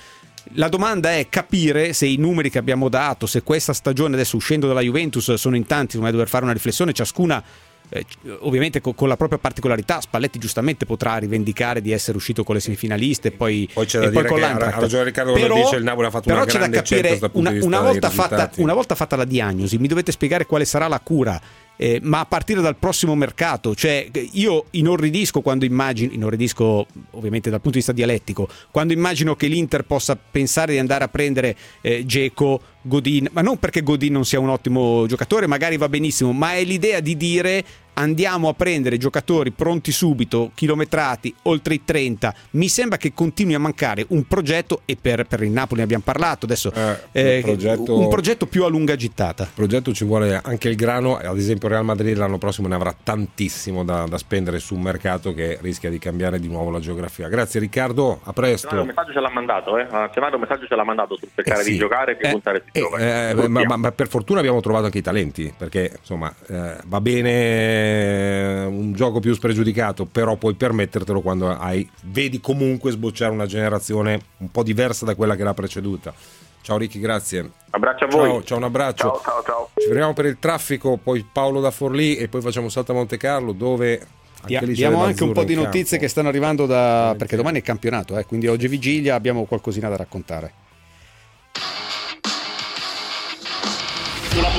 La 0.53 0.69
domanda 0.69 1.11
è 1.11 1.27
capire 1.27 1.91
se 1.91 2.05
i 2.05 2.15
numeri 2.15 2.49
che 2.49 2.59
abbiamo 2.59 2.87
dato, 2.87 3.25
se 3.25 3.43
questa 3.43 3.73
stagione 3.73 4.13
adesso 4.13 4.37
uscendo 4.37 4.67
dalla 4.67 4.79
Juventus 4.79 5.33
sono 5.33 5.57
in 5.57 5.65
tanti, 5.65 5.97
come 5.97 6.11
dover 6.11 6.29
fare 6.29 6.45
una 6.45 6.53
riflessione 6.53 6.93
ciascuna 6.93 7.43
eh, 7.89 8.05
ovviamente 8.39 8.81
co- 8.81 8.93
con 8.93 9.07
la 9.07 9.17
propria 9.17 9.39
particolarità. 9.39 9.99
Spalletti 9.99 10.39
giustamente 10.39 10.85
potrà 10.85 11.17
rivendicare 11.17 11.81
di 11.81 11.91
essere 11.91 12.17
uscito 12.17 12.43
con 12.43 12.55
le 12.55 12.61
semifinaliste, 12.61 13.31
poi, 13.31 13.69
Poi 13.73 13.85
c'è 13.85 13.99
da 13.99 14.05
e 14.05 14.11
poi 14.11 14.23
dire 14.23 14.29
con 14.29 14.39
che 14.39 14.45
ha- 14.45 14.79
ragione 14.79 15.03
Riccardo 15.03 15.31
quando 15.33 15.53
dice 15.53 15.75
il 15.75 15.83
Napoli 15.83 16.07
ha 16.07 16.11
fatto 16.11 16.27
però 16.27 16.43
una 16.43 16.45
c'è 16.45 16.59
da 16.59 16.69
capire 16.69 17.19
una, 17.33 17.51
una 17.61 17.81
volta 17.81 18.09
fatta, 18.09 18.49
una 18.57 18.73
volta 18.73 18.95
fatta 18.95 19.15
la 19.17 19.25
diagnosi, 19.25 19.77
mi 19.77 19.87
dovete 19.87 20.11
spiegare 20.11 20.45
quale 20.45 20.63
sarà 20.65 20.87
la 20.87 20.99
cura. 21.01 21.39
Eh, 21.77 21.99
ma 22.03 22.19
a 22.19 22.25
partire 22.25 22.61
dal 22.61 22.75
prossimo 22.75 23.15
mercato, 23.15 23.73
cioè 23.75 24.09
io 24.31 24.65
inorridisco 24.71 25.41
quando 25.41 25.65
immagino, 25.65 26.11
inorridisco 26.11 26.85
ovviamente 27.11 27.49
dal 27.49 27.61
punto 27.61 27.77
di 27.77 27.85
vista 27.85 27.93
dialettico, 27.93 28.49
quando 28.71 28.93
immagino 28.93 29.35
che 29.35 29.47
l'Inter 29.47 29.83
possa 29.83 30.15
pensare 30.17 30.73
di 30.73 30.79
andare 30.79 31.03
a 31.03 31.07
prendere 31.07 31.55
eh, 31.81 32.05
Geco, 32.05 32.61
Godin, 32.87 33.27
ma 33.31 33.41
non 33.41 33.57
perché 33.59 33.81
Godin 33.83 34.13
non 34.13 34.25
sia 34.25 34.39
un 34.39 34.49
ottimo 34.49 35.05
giocatore, 35.07 35.45
magari 35.47 35.77
va 35.77 35.89
benissimo, 35.89 36.31
ma 36.31 36.53
è 36.53 36.63
l'idea 36.63 36.99
di 36.99 37.15
dire 37.17 37.63
andiamo 37.97 38.47
a 38.47 38.53
prendere 38.53 38.97
giocatori 38.97 39.49
pronti 39.49 39.91
subito, 39.91 40.51
chilometrati, 40.53 41.33
oltre 41.43 41.73
i 41.73 41.81
30. 41.83 42.31
Mi 42.51 42.67
sembra 42.69 42.97
che 42.99 43.11
continui 43.11 43.55
a 43.55 43.59
mancare 43.59 44.05
un 44.09 44.23
progetto, 44.27 44.81
e 44.85 44.95
per, 45.01 45.25
per 45.25 45.41
il 45.41 45.49
Napoli 45.49 45.79
ne 45.79 45.85
abbiamo 45.85 46.03
parlato 46.05 46.45
adesso, 46.45 46.71
eh, 47.11 47.37
un 47.37 47.41
progetto- 47.41 47.97
un 47.99 48.07
progetto 48.07 48.45
più 48.45 48.65
a 48.65 48.67
lunga 48.67 48.95
gittata. 48.95 49.45
Il 49.45 49.49
progetto 49.55 49.93
ci 49.95 50.05
vuole 50.05 50.39
anche 50.43 50.69
il 50.69 50.75
grano, 50.75 51.17
ad 51.17 51.37
esempio 51.39 51.67
Real 51.69 51.83
Madrid 51.83 52.15
l'anno 52.15 52.37
prossimo 52.37 52.67
ne 52.67 52.75
avrà 52.75 52.95
tantissimo 53.03 53.83
da, 53.83 54.05
da 54.07 54.17
spendere 54.19 54.59
su 54.59 54.75
un 54.75 54.81
mercato 54.83 55.33
che 55.33 55.57
rischia 55.61 55.89
di 55.89 55.97
cambiare 55.97 56.39
di 56.39 56.47
nuovo 56.47 56.69
la 56.69 56.79
geografia. 56.79 57.27
Grazie 57.29 57.59
Riccardo, 57.59 58.19
a 58.23 58.31
presto. 58.31 58.75
Un 58.79 58.85
messaggio 58.85 59.11
ce 59.11 59.19
l'ha 59.21 59.31
mandato, 59.31 59.75
eh. 59.75 59.87
Chiamato 60.11 60.35
un 60.35 60.41
messaggio 60.41 60.67
ce 60.67 60.75
l'ha 60.75 60.83
mandato 60.83 61.17
sul 61.17 61.29
cercare 61.33 61.61
Eh 61.61 61.63
sì. 61.63 61.71
di 61.71 61.77
giocare 61.77 62.11
e 62.11 62.17
di 62.21 62.27
Eh, 62.27 62.29
puntare. 62.29 62.63
Eh, 62.99 63.47
ma, 63.47 63.63
ma- 63.65 63.77
ma 63.77 63.91
per 63.91 64.07
fortuna 64.07 64.39
abbiamo 64.39 64.59
trovato 64.61 64.85
anche 64.85 64.99
i 64.99 65.01
talenti, 65.01 65.53
perché 65.55 65.93
insomma 65.99 66.33
eh, 66.47 66.77
va 66.85 67.01
bene 67.01 67.31
eh, 67.31 68.63
un 68.65 68.93
gioco 68.93 69.19
più 69.19 69.33
spregiudicato, 69.33 70.05
però 70.05 70.35
puoi 70.35 70.53
permettertelo 70.55 71.21
quando 71.21 71.49
hai, 71.49 71.87
vedi 72.05 72.39
comunque 72.39 72.91
sbocciare 72.91 73.31
una 73.31 73.45
generazione 73.45 74.19
un 74.37 74.51
po' 74.51 74.63
diversa 74.63 75.05
da 75.05 75.15
quella 75.15 75.35
che 75.35 75.43
l'ha 75.43 75.53
preceduta. 75.53 76.13
Ciao 76.61 76.77
Ricky, 76.77 76.99
grazie. 76.99 77.49
Abbraccio 77.69 78.05
a 78.05 78.09
Ciao, 78.09 78.19
voi. 78.27 78.45
ciao, 78.45 78.57
un 78.57 78.63
abbraccio. 78.65 79.07
Ciao, 79.07 79.21
ciao, 79.23 79.43
ciao. 79.45 79.69
Ci 79.75 79.87
fermiamo 79.87 80.13
per 80.13 80.25
il 80.25 80.37
traffico, 80.39 80.97
poi 81.01 81.25
Paolo 81.31 81.61
da 81.61 81.71
Forlì 81.71 82.17
e 82.17 82.27
poi 82.27 82.41
facciamo 82.41 82.67
salto 82.69 82.91
a 82.91 82.95
Monte 82.95 83.15
Carlo 83.17 83.53
dove 83.53 84.05
anche 84.41 84.65
Diamo 84.67 85.03
anche 85.03 85.23
un 85.23 85.31
po' 85.31 85.43
di 85.43 85.53
in 85.53 85.59
campo. 85.59 85.71
notizie 85.75 85.97
che 85.97 86.07
stanno 86.07 86.27
arrivando 86.27 86.65
da. 86.65 87.15
perché 87.17 87.35
domani 87.37 87.59
è 87.59 87.63
campionato, 87.63 88.17
eh, 88.17 88.25
quindi 88.25 88.47
oggi 88.47 88.65
è 88.65 88.69
vigilia, 88.69 89.15
abbiamo 89.15 89.45
qualcosina 89.45 89.87
da 89.89 89.95
raccontare. 89.95 90.51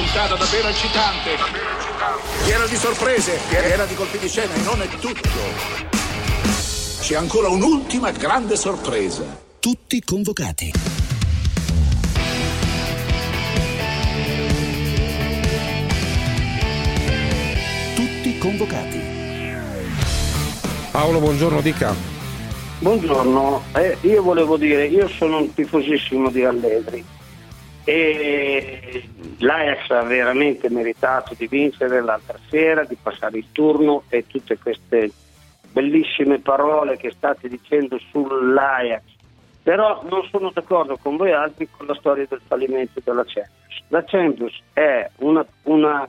Puntata 0.08 0.36
davvero 0.36 0.68
eccitante. 0.68 1.36
Piena 2.44 2.66
di 2.66 2.76
sorprese, 2.76 3.38
piena 3.48 3.84
di 3.84 3.94
colpi 3.94 4.18
di 4.18 4.26
scena 4.26 4.54
e 4.54 4.62
non 4.62 4.80
è 4.80 4.88
tutto. 4.88 5.28
C'è 7.00 7.14
ancora 7.14 7.48
un'ultima 7.48 8.10
grande 8.10 8.56
sorpresa. 8.56 9.24
Tutti 9.60 10.02
convocati. 10.02 10.72
Tutti 17.94 18.38
convocati. 18.38 19.00
Paolo, 20.90 21.18
buongiorno, 21.20 21.60
dica. 21.60 21.94
Buongiorno, 22.78 23.62
Eh, 23.74 23.98
io 24.02 24.22
volevo 24.22 24.56
dire, 24.56 24.86
io 24.86 25.06
sono 25.08 25.38
un 25.38 25.52
tifosissimo 25.52 26.30
di 26.30 26.44
Allegri 26.44 27.04
e 27.88 29.02
l'Ajax 29.38 29.88
ha 29.88 30.02
veramente 30.02 30.68
meritato 30.68 31.32
di 31.34 31.46
vincere 31.46 32.02
l'altra 32.02 32.38
sera, 32.50 32.84
di 32.84 32.98
passare 33.00 33.38
il 33.38 33.46
turno 33.50 34.02
e 34.10 34.26
tutte 34.26 34.58
queste 34.58 35.10
bellissime 35.72 36.38
parole 36.38 36.98
che 36.98 37.10
state 37.10 37.48
dicendo 37.48 37.98
sull'Ajax. 38.10 39.02
Però 39.62 40.02
non 40.06 40.22
sono 40.30 40.50
d'accordo 40.52 40.98
con 40.98 41.16
voi 41.16 41.32
altri 41.32 41.66
con 41.70 41.86
la 41.86 41.94
storia 41.94 42.26
del 42.28 42.42
fallimento 42.46 43.00
della 43.02 43.24
Champions. 43.24 43.82
La 43.88 44.04
Champions 44.04 44.60
è 44.74 45.08
una, 45.20 45.46
una, 45.62 46.06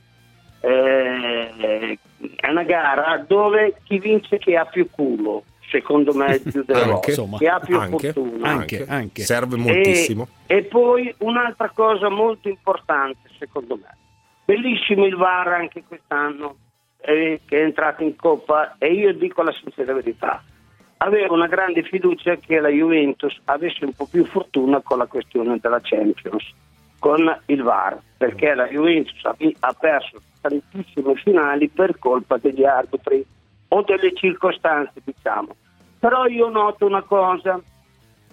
eh, 0.60 1.98
è 2.36 2.50
una 2.50 2.64
gara 2.64 3.24
dove 3.26 3.76
chi 3.84 4.00
vince 4.00 4.38
chi 4.38 4.54
ha 4.54 4.66
più 4.66 4.90
culo, 4.92 5.46
secondo 5.70 6.14
me 6.14 6.40
più 6.44 6.64
delle 6.66 6.80
Anche, 6.80 6.92
volte, 6.92 7.10
insomma, 7.10 7.38
ha 7.38 7.60
più 7.60 7.78
anche, 7.78 8.14
fortuna. 8.14 8.50
anche, 8.50 8.86
anche. 8.88 9.22
Serve 9.24 9.58
moltissimo. 9.58 10.28
E, 10.46 10.58
e 10.58 10.64
poi 10.64 11.14
un'altra 11.20 11.70
cosa 11.70 12.10
molto 12.10 12.50
importante, 12.50 13.30
secondo 13.38 13.76
me. 13.76 13.98
Bellissimo 14.46 15.06
il 15.06 15.16
VAR 15.16 15.48
anche 15.50 15.84
quest'anno, 15.88 16.56
eh, 17.02 17.42
che 17.46 17.60
è 17.60 17.64
entrato 17.64 18.04
in 18.04 18.16
Coppa, 18.16 18.76
e 18.78 18.94
io 18.94 19.14
dico 19.14 19.44
la 19.44 19.54
sincera 19.54 19.94
verità. 19.94 20.44
Avevo 21.02 21.36
una 21.36 21.48
grande 21.48 21.84
fiducia 21.84 22.36
che 22.36 22.60
la 22.60 22.68
Juventus 22.68 23.40
avesse 23.46 23.86
un 23.86 23.94
po' 23.94 24.06
più 24.06 24.26
fortuna 24.26 24.82
con 24.82 24.98
la 24.98 25.06
questione 25.06 25.58
della 25.62 25.80
Champions, 25.82 26.44
con 26.98 27.42
il 27.46 27.64
VAR, 27.64 27.98
perché 28.18 28.54
la 28.54 28.68
Juventus 28.68 29.24
ha 29.24 29.74
perso 29.80 30.20
tantissime 30.42 31.16
finali 31.16 31.70
per 31.70 31.98
colpa 32.00 32.38
degli 32.38 32.66
arbitri 32.66 33.26
o 33.70 33.82
delle 33.82 34.14
circostanze, 34.14 35.02
diciamo. 35.04 35.56
Però 36.00 36.26
io 36.26 36.50
noto 36.50 36.86
una 36.86 37.02
cosa, 37.02 37.60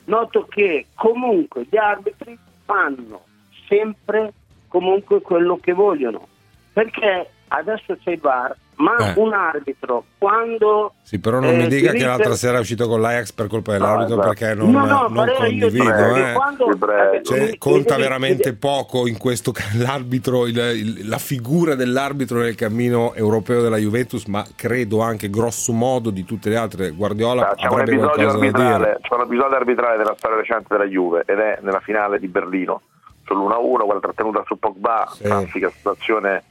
noto 0.05 0.47
che 0.47 0.87
comunque 0.95 1.67
gli 1.69 1.77
arbitri 1.77 2.39
fanno 2.65 3.25
sempre 3.69 4.33
comunque 4.69 5.21
quello 5.21 5.57
che 5.57 5.73
vogliono, 5.73 6.27
perché 6.73 7.31
adesso 7.49 7.97
c'è 7.97 8.13
il 8.13 8.21
VAR, 8.21 8.57
ma 8.77 8.97
Eh. 8.97 9.13
un 9.17 9.33
arbitro 9.33 10.05
quando... 10.19 10.95
Sì, 11.03 11.19
però 11.19 11.39
non 11.41 11.55
eh, 11.55 11.57
mi 11.57 11.67
dica 11.69 11.93
che 11.93 11.99
l'altra 12.05 12.25
riter- 12.25 12.39
sera 12.39 12.57
è 12.59 12.61
uscito 12.61 12.87
con 12.89 13.01
l'Ajax 13.01 13.33
per 13.33 13.47
colpa 13.47 13.73
dell'arbitro 13.73 14.17
No, 14.17 14.23
perché 14.23 14.55
non, 14.55 14.71
no, 14.71 14.85
no, 14.85 15.07
non 15.09 15.29
condivido. 15.37 15.85
prego, 15.85 16.17
eh. 16.17 16.33
quando- 16.35 16.79
Cioè, 17.23 17.41
mi- 17.41 17.59
conta 17.59 17.95
mi- 17.97 18.03
veramente 18.03 18.53
poco 18.55 19.07
in 19.07 19.17
questo 19.19 19.53
l'arbitro, 19.79 20.47
il- 20.47 20.57
il- 20.59 21.09
la 21.09 21.19
figura 21.19 21.75
dell'arbitro 21.75 22.39
nel 22.41 22.55
cammino 22.55 23.15
europeo 23.15 23.63
della 23.63 23.77
Juventus, 23.79 24.25
ma 24.27 24.45
credo 24.55 25.01
anche 25.01 25.31
grosso 25.31 25.73
modo 25.73 26.11
di 26.11 26.25
tutte 26.25 26.49
le 26.51 26.57
altre. 26.57 26.91
Guardiola 26.91 27.55
C'è 27.55 27.69
un, 27.69 27.81
episodio 27.81 28.29
arbitrale, 28.31 28.77
dire. 28.85 28.99
c'è 29.01 29.15
un 29.15 29.21
episodio 29.23 29.57
arbitrale 29.57 29.97
della 29.97 30.15
storia 30.19 30.37
recente 30.37 30.67
della 30.69 30.85
Juve 30.87 31.23
ed 31.27 31.39
è 31.39 31.59
nella 31.63 31.81
finale 31.81 32.19
di 32.19 32.29
Berlino 32.29 32.83
sull'1-1, 33.27 33.85
quella 33.85 34.01
trattenuta 34.01 34.43
su 34.47 34.59
Pogba, 34.59 35.11
classica 35.19 35.71
situazione 35.71 36.43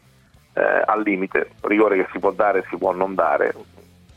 eh, 0.56 0.84
al 0.86 1.04
limite, 1.04 1.52
rigore 1.62 1.98
che 1.98 2.08
si 2.12 2.20
può 2.20 2.32
dare 2.32 2.60
e 2.60 2.66
si 2.70 2.78
può 2.78 2.92
non 2.94 3.14
dare, 3.14 3.54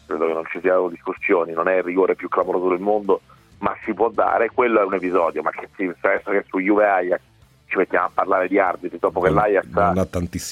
credo 0.06 0.26
che 0.26 0.32
non 0.32 0.46
ci 0.46 0.60
siano 0.60 0.88
discussioni, 0.88 1.52
non 1.52 1.68
è 1.68 1.76
il 1.76 1.82
rigore 1.82 2.14
più 2.14 2.28
clamoroso 2.28 2.68
del 2.68 2.78
mondo, 2.78 3.20
ma 3.58 3.76
si 3.84 3.92
può 3.92 4.08
dare, 4.08 4.50
quello 4.50 4.80
è 4.80 4.84
un 4.84 4.94
episodio, 4.94 5.42
ma 5.42 5.50
che 5.50 5.68
si 5.76 5.92
adesso 6.00 6.30
che 6.30 6.44
su 6.48 6.60
Juve 6.60 6.88
Ajax 6.88 7.20
ci 7.66 7.76
mettiamo 7.76 8.06
a 8.06 8.10
parlare 8.14 8.48
di 8.48 8.58
arbitri 8.58 8.98
dopo 8.98 9.20
che 9.20 9.30
l'Ajax 9.30 9.66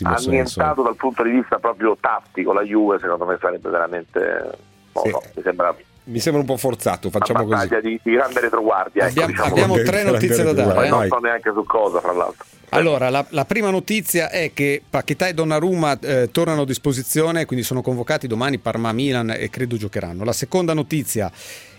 ha 0.07 0.11
ha 0.11 0.17
senso. 0.19 0.29
annientato 0.61 0.83
dal 0.83 0.97
punto 0.97 1.23
di 1.23 1.31
vista 1.31 1.59
proprio 1.59 1.97
tattico 1.99 2.53
la 2.53 2.63
Juve 2.63 2.99
secondo 2.99 3.25
me 3.25 3.39
sarebbe 3.41 3.71
veramente 3.71 4.59
lo 4.93 5.01
so, 5.09 5.23
mi 5.35 5.43
sembra 5.43 5.75
Mi 6.07 6.21
sembra 6.21 6.41
un 6.41 6.47
po' 6.47 6.57
forzato, 6.57 7.11
facciamo 7.11 7.43
una 7.45 7.57
così. 7.57 7.69
battaglia 7.69 7.89
di, 7.89 8.01
di 8.03 8.13
grande 8.13 8.41
retroguardia. 8.41 9.03
ecco, 9.09 9.11
Abbiamo- 9.23 9.31
diciamo 9.33 9.49
abbiamo 9.51 9.73
così. 9.75 9.85
tre 9.87 10.03
notizie 10.05 10.43
da 10.45 10.53
dare, 10.53 10.87
eh. 10.87 10.89
Non 10.89 11.07
so 11.09 11.19
neanche 11.19 11.51
su 11.53 11.65
cosa, 11.67 12.01
fra 12.01 12.13
l'altro. 12.13 12.45
Allora, 12.71 13.11
la, 13.11 13.25
la 13.31 13.45
prima 13.45 13.71
notizia 13.71 14.29
è 14.31 14.53
che 14.53 14.83
Paquetà 14.89 15.27
e 15.29 15.35
Donnarumma 15.35 15.99
eh, 16.01 16.29
tornano 16.31 16.63
a 16.63 16.65
disposizione, 16.65 17.45
quindi 17.45 17.65
sono 17.65 17.83
convocati 17.83 18.27
domani 18.27 18.59
Parma 18.59 18.93
Milan 18.93 19.31
e 19.31 19.51
credo 19.51 19.77
giocheranno. 19.77 20.25
La 20.25 20.33
seconda 20.33 20.75
notizia 20.75 21.31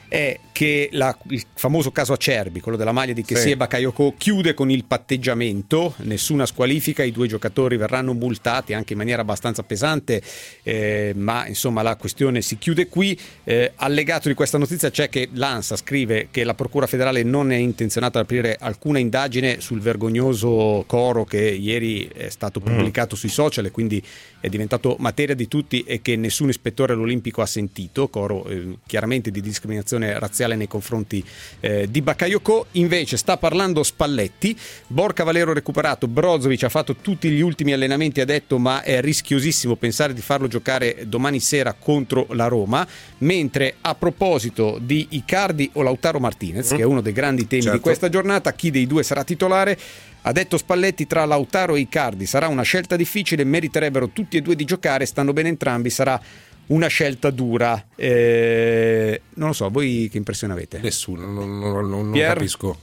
è 0.08 0.40
che 0.52 0.90
la- 0.94 1.16
il 1.30 1.44
famoso 1.54 1.92
caso 1.92 2.14
Acerbi, 2.14 2.62
quello 2.62 2.78
della 2.78 2.92
maglia 2.92 3.14
di 3.14 3.24
Chessie 3.24 3.50
Sì. 3.52 3.56
Bakayoko, 3.56 4.16
chiude 4.18 4.54
con 4.54 4.72
il 4.72 4.86
patteggiamento, 4.86 5.94
nessuna 5.98 6.46
squalifica, 6.46 7.04
i 7.04 7.12
due 7.12 7.28
giocatori 7.28 7.78
verranno 7.78 8.14
multati 8.14 8.74
anche 8.74 8.94
in 8.94 9.00
maniera 9.00 9.22
abbastanza 9.22 9.64
pesante, 9.64 10.22
eh, 10.64 11.14
ma 11.16 11.46
insomma 11.48 11.82
la 11.82 11.96
questione 11.96 12.42
si 12.42 12.58
chiude 12.58 12.88
qui. 12.88 13.18
Eh, 13.44 13.72
allegato 13.76 14.28
di 14.30 14.34
questa 14.34 14.58
notizia 14.58 14.90
c'è 14.90 15.10
che 15.10 15.30
l'ANSA 15.32 15.76
scrive 15.76 16.28
che 16.32 16.44
la 16.44 16.54
Procura 16.54 16.88
federale 16.88 17.24
non 17.24 17.52
è 17.52 17.56
intenzionata 17.58 18.20
ad 18.20 18.26
aprire 18.26 18.58
alcuna 18.60 19.00
indagine 19.00 19.60
sul 19.62 19.80
vergognoso 19.80 20.84
coro 20.88 21.24
che 21.26 21.42
ieri 21.42 22.08
è 22.08 22.30
stato 22.30 22.60
pubblicato 22.60 23.16
sui 23.16 23.30
social 23.30 23.66
e 23.66 23.72
quindi 23.72 24.02
è 24.40 24.50
diventato 24.50 24.96
materia 25.00 25.36
di 25.36 25.48
tutti 25.48 25.82
e 25.82 26.02
che 26.02 26.16
nessun 26.16 26.50
ispettore 26.50 26.94
all'Olimpico 26.94 27.42
ha 27.42 27.46
sentito, 27.46 28.08
coro 28.08 28.46
eh, 28.48 28.78
chiaramente 28.86 29.32
di 29.32 29.42
discriminazione 29.42 29.97
razziale 30.00 30.56
nei 30.56 30.68
confronti 30.68 31.24
eh, 31.60 31.88
di 31.90 32.02
Bakayoko. 32.02 32.68
Invece 32.74 33.18
sta 33.18 33.38
parlando 33.38 33.84
Spalletti, 33.84 34.58
Borca 34.88 35.24
Valero 35.24 35.54
recuperato, 35.54 36.08
Brozovic 36.08 36.64
ha 36.64 36.70
fatto 36.70 36.96
tutti 36.96 37.30
gli 37.30 37.42
ultimi 37.42 37.74
allenamenti, 37.74 38.22
ha 38.22 38.26
detto 38.26 38.58
ma 38.60 38.84
è 38.84 39.02
rischiosissimo 39.02 39.76
pensare 39.76 40.14
di 40.14 40.22
farlo 40.22 40.48
giocare 40.48 41.04
domani 41.08 41.40
sera 41.40 41.74
contro 41.74 42.28
la 42.32 42.48
Roma, 42.48 42.86
mentre 43.20 43.76
a 43.82 43.96
proposito 43.96 44.78
di 44.82 45.08
Icardi 45.12 45.70
o 45.74 45.82
Lautaro 45.82 46.20
Martinez, 46.20 46.70
che 46.70 46.82
è 46.82 46.86
uno 46.86 47.02
dei 47.02 47.14
grandi 47.14 47.48
temi 47.48 47.62
di 47.62 47.68
Certo. 47.68 47.82
questa 47.82 48.10
giornata, 48.10 48.54
chi 48.54 48.72
dei 48.72 48.88
due 48.88 49.04
sarà 49.04 49.24
titolare? 49.24 49.78
Ha 50.22 50.32
detto 50.34 50.58
Spalletti 50.58 51.08
tra 51.08 51.24
Lautaro 51.24 51.76
e 51.76 51.82
Icardi 51.82 52.26
sarà 52.26 52.48
una 52.48 52.64
scelta 52.64 52.98
difficile, 52.98 53.46
meriterebbero 53.46 54.10
tutti 54.10 54.36
e 54.36 54.42
due 54.42 54.56
di 54.56 54.66
giocare, 54.66 55.06
stanno 55.06 55.32
bene 55.32 55.48
entrambi, 55.48 55.90
sarà 55.90 56.20
una 56.68 56.88
scelta 56.88 57.30
dura. 57.30 57.82
Eh, 57.96 59.22
non 59.36 59.48
lo 59.50 59.54
so, 59.54 59.70
voi 59.70 60.08
che 60.12 60.18
impressione 60.18 60.54
avete? 60.54 60.80
Nessuno, 60.80 61.26
non, 61.26 61.60
non- 61.60 61.90
non- 61.90 62.12
capisco. 62.14 62.78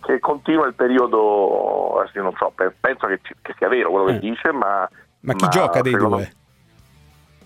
Che 0.00 0.18
continua 0.18 0.66
il 0.66 0.74
periodo, 0.74 1.98
adesso 1.98 2.18
io 2.18 2.24
non 2.24 2.34
so, 2.36 2.52
pe- 2.54 2.72
penso 2.78 3.06
che, 3.06 3.20
che 3.40 3.54
sia 3.56 3.68
vero 3.68 3.90
quello 3.90 4.06
che 4.06 4.16
Eh. 4.16 4.18
dice, 4.18 4.52
ma... 4.52 4.88
Ma 5.20 5.34
chi 5.34 5.48
gioca 5.48 5.80
dei 5.80 5.94
due? 5.94 6.32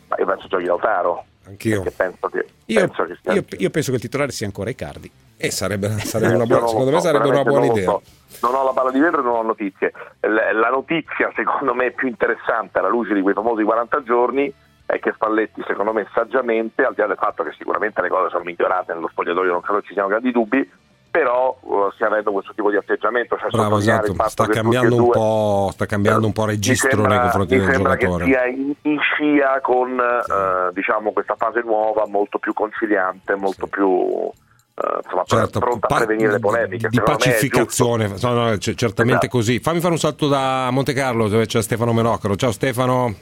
Ma 0.08 0.16
io 0.18 0.26
penso 0.26 0.48
giochi 0.48 0.64
Lautaro. 0.64 1.24
Anch'io. 1.46 1.82
Penso 1.96 2.28
che, 2.28 2.44
Io, 2.66 2.80
penso 2.80 3.04
che 3.04 3.32
io- 3.32 3.44
io 3.58 3.70
penso 3.70 3.90
che 3.90 3.96
il 3.96 4.02
titolare 4.02 4.32
sia 4.32 4.46
ancora 4.46 4.70
Icardi. 4.70 5.10
E 5.36 5.50
sarebbe, 5.52 5.88
sarebbe 6.00 6.32
Eh, 6.32 6.34
una 6.34 6.44
io 6.44 6.48
buona, 6.50 6.66
secondo 6.66 6.90
me 6.90 7.00
sarebbe 7.00 7.28
una 7.28 7.42
buona 7.44 7.66
non 7.66 7.76
idea. 7.76 7.84
so. 7.90 8.02
Non 8.42 8.54
ho 8.56 8.64
la 8.64 8.72
palla 8.72 8.90
di 8.90 8.98
vetro 8.98 9.20
e 9.20 9.22
non 9.22 9.34
ho 9.36 9.42
notizie. 9.42 9.92
La 10.20 10.68
notizia, 10.68 11.32
secondo 11.36 11.74
me, 11.74 11.92
più 11.92 12.08
interessante 12.08 12.78
alla 12.78 12.88
luce 12.88 13.14
di 13.14 13.22
quei 13.22 13.34
famosi 13.34 13.62
40 13.62 14.02
giorni 14.02 14.52
è 14.90 14.98
che 15.00 15.12
Spalletti, 15.14 15.62
secondo 15.66 15.92
me, 15.92 16.06
saggiamente, 16.14 16.82
al 16.82 16.94
di 16.94 17.02
là 17.02 17.08
del 17.08 17.18
fatto 17.18 17.42
che 17.42 17.52
sicuramente 17.58 18.00
le 18.00 18.08
cose 18.08 18.30
sono 18.30 18.42
migliorate 18.44 18.94
nello 18.94 19.08
spogliatoio, 19.08 19.52
non 19.52 19.60
credo 19.60 19.82
ci 19.82 19.92
siano 19.92 20.08
grandi 20.08 20.32
dubbi, 20.32 20.66
però 21.10 21.54
uh, 21.60 21.90
stia 21.92 22.06
avendo 22.06 22.32
questo 22.32 22.52
tipo 22.54 22.70
di 22.70 22.76
atteggiamento. 22.76 23.36
Cioè 23.36 23.50
Bravo, 23.50 23.76
esatto. 23.78 24.14
Sta 24.28 24.46
cambiando 24.46 24.94
un 24.96 25.02
due- 25.04 25.12
po', 25.12 25.68
sta 25.72 25.84
cambiando 25.84 26.24
un 26.26 26.32
po' 26.32 26.44
mi 26.44 26.52
registro 26.52 26.88
sembra- 26.90 27.08
nei 27.10 27.20
confronti 27.20 27.54
mi 27.54 27.60
del 27.60 27.70
sembra 27.74 27.96
giocatore. 27.96 28.24
che 28.24 28.30
sia 28.30 28.46
in, 28.46 28.74
in 28.82 28.98
scia 29.00 29.60
con 29.60 30.00
eh, 30.00 30.72
diciamo, 30.72 31.12
questa 31.12 31.34
fase 31.36 31.60
nuova 31.62 32.06
molto 32.06 32.38
più 32.38 32.54
conciliante, 32.54 33.34
molto 33.36 33.66
più 33.66 33.86
eh, 33.90 35.00
insomma, 35.04 35.22
Certo, 35.26 35.58
pronta 35.58 35.86
pa- 35.86 35.94
a 35.96 35.98
prevenire 35.98 36.32
le 36.32 36.38
polemiche. 36.38 36.88
di 36.88 37.00
pacificazione, 37.00 38.08
no, 38.22 38.32
no, 38.32 38.56
c- 38.56 38.74
certamente 38.74 39.26
Esatto. 39.26 39.36
così. 39.38 39.58
Fammi 39.60 39.80
fare 39.80 39.92
un 39.92 39.98
salto 39.98 40.28
da 40.28 40.68
Monte 40.70 40.92
Carlo 40.94 41.28
dove 41.28 41.44
c'è 41.46 41.60
Stefano 41.62 41.92
Menocaro. 41.92 42.36
Ciao 42.36 42.52
Stefano, 42.52 43.14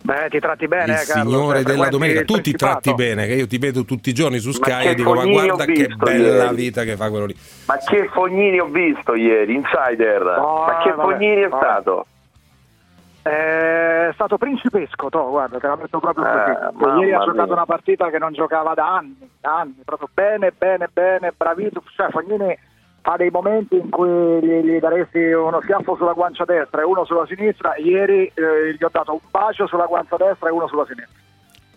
Beh, 0.00 0.28
ti 0.30 0.38
tratti 0.38 0.68
bene, 0.68 0.92
il 0.92 0.98
eh, 1.00 1.04
Carlo, 1.04 1.30
signore 1.30 1.62
cioè, 1.62 1.72
della 1.72 1.88
domenica. 1.88 2.22
Tu 2.22 2.40
ti 2.40 2.52
tratti 2.52 2.94
bene, 2.94 3.26
che 3.26 3.34
io 3.34 3.46
ti 3.46 3.58
vedo 3.58 3.84
tutti 3.84 4.10
i 4.10 4.14
giorni 4.14 4.38
su 4.38 4.52
Sky 4.52 4.86
e 4.88 4.94
dico 4.94 5.12
ma 5.12 5.24
guarda 5.26 5.64
che 5.64 5.88
bella 5.88 6.44
ieri." 6.44 6.54
vita 6.56 6.84
che 6.84 6.96
fa 6.96 7.10
quello 7.10 7.26
lì. 7.26 7.36
Ma 7.66 7.76
che 7.78 8.08
Fognini 8.12 8.58
ho 8.60 8.66
visto 8.66 9.14
ieri, 9.14 9.54
Insider? 9.54 10.22
No, 10.22 10.64
Ma 10.66 10.78
che 10.82 10.92
vabbè, 10.92 11.02
Fognini 11.12 11.42
è 11.42 11.48
vabbè. 11.48 11.62
stato? 11.64 12.06
È 13.22 14.10
stato 14.14 14.38
principesco, 14.38 15.08
to, 15.10 15.28
guarda, 15.28 15.58
te 15.58 15.66
la 15.66 15.76
metto 15.76 15.98
proprio 15.98 16.24
Eh, 16.24 16.72
così. 16.78 16.98
Ieri 17.00 17.12
ha 17.12 17.16
mia. 17.18 17.26
giocato 17.26 17.52
una 17.52 17.66
partita 17.66 18.08
che 18.08 18.18
non 18.18 18.32
giocava 18.32 18.72
da 18.74 18.96
anni, 18.96 19.28
da 19.40 19.58
anni, 19.58 19.74
proprio 19.84 20.08
bene, 20.14 20.52
bene, 20.56 20.88
bene, 20.90 21.32
bravito. 21.36 21.82
Cioè, 21.94 22.08
Fognini 22.10 22.56
ha 23.10 23.16
dei 23.16 23.30
momenti 23.30 23.76
in 23.76 23.88
cui 23.88 24.06
gli, 24.42 24.60
gli 24.64 24.78
daresti 24.78 25.18
uno 25.18 25.60
schiaffo 25.62 25.96
sulla 25.96 26.12
guancia 26.12 26.44
destra 26.44 26.82
e 26.82 26.84
uno 26.84 27.06
sulla 27.06 27.24
sinistra. 27.26 27.74
Ieri 27.76 28.30
eh, 28.34 28.74
gli 28.78 28.84
ho 28.84 28.90
dato 28.92 29.12
un 29.12 29.20
bacio 29.30 29.66
sulla 29.66 29.86
guancia 29.86 30.16
destra 30.16 30.48
e 30.48 30.52
uno 30.52 30.68
sulla 30.68 30.84
sinistra. 30.86 31.16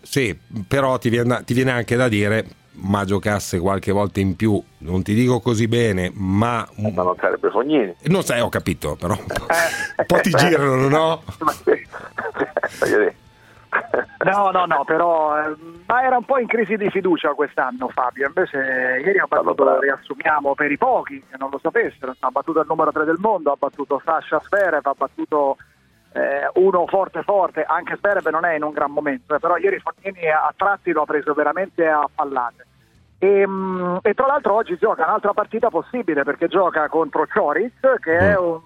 Sì, 0.02 0.38
però 0.68 0.98
ti 0.98 1.08
viene, 1.08 1.42
ti 1.44 1.54
viene 1.54 1.70
anche 1.70 1.96
da 1.96 2.08
dire 2.08 2.44
ma 2.74 3.04
giocasse 3.04 3.58
qualche 3.58 3.92
volta 3.92 4.20
in 4.20 4.34
più, 4.34 4.62
non 4.78 5.02
ti 5.02 5.12
dico 5.12 5.40
così 5.40 5.68
bene, 5.68 6.10
ma... 6.14 6.66
Ma 6.76 7.02
non 7.02 7.14
sarebbe 7.20 7.50
Fognini. 7.50 7.94
Non 8.04 8.22
sai, 8.22 8.40
ho 8.40 8.48
capito, 8.48 8.96
però 8.98 9.12
un 9.14 9.26
po', 9.26 9.46
Eh. 9.48 9.98
un 9.98 10.06
po' 10.06 10.20
ti 10.20 10.30
girano, 10.30 10.88
no? 10.88 11.22
No, 14.24 14.50
no, 14.52 14.66
no, 14.66 14.84
però 14.84 15.36
eh, 15.36 15.56
ma 15.86 16.02
era 16.04 16.16
un 16.16 16.24
po' 16.24 16.38
in 16.38 16.46
crisi 16.46 16.76
di 16.76 16.88
fiducia 16.90 17.34
quest'anno 17.34 17.88
Fabio, 17.88 18.26
invece 18.26 18.56
ieri 19.04 19.18
ha 19.18 19.26
battuto, 19.26 19.80
riassumiamo 19.80 20.54
per 20.54 20.70
i 20.70 20.78
pochi 20.78 21.18
che 21.28 21.36
non 21.38 21.50
lo 21.50 21.58
sapessero, 21.60 22.14
ha 22.20 22.30
battuto 22.30 22.60
il 22.60 22.66
numero 22.68 22.92
3 22.92 23.04
del 23.04 23.18
mondo, 23.18 23.50
ha 23.50 23.56
battuto 23.58 24.00
Sasha 24.04 24.40
Sverev, 24.40 24.86
ha 24.86 24.94
battuto 24.96 25.56
eh, 26.12 26.48
uno 26.54 26.86
forte 26.86 27.22
forte, 27.22 27.64
anche 27.64 27.96
Sverev 27.96 28.28
non 28.28 28.44
è 28.44 28.54
in 28.54 28.62
un 28.62 28.72
gran 28.72 28.92
momento, 28.92 29.34
eh, 29.34 29.40
però 29.40 29.56
ieri 29.56 29.80
Fognini 29.80 30.28
a 30.28 30.52
tratti 30.56 30.92
lo 30.92 31.02
ha 31.02 31.06
preso 31.06 31.34
veramente 31.34 31.88
a 31.88 32.08
pallate. 32.14 32.66
E, 33.18 33.46
mm, 33.46 33.96
e 34.02 34.14
tra 34.14 34.26
l'altro 34.26 34.54
oggi 34.54 34.76
gioca 34.78 35.04
un'altra 35.04 35.32
partita 35.32 35.68
possibile 35.68 36.22
perché 36.22 36.48
gioca 36.48 36.88
contro 36.88 37.26
Choric 37.32 38.00
che 38.00 38.18
è 38.18 38.36
un, 38.36 38.60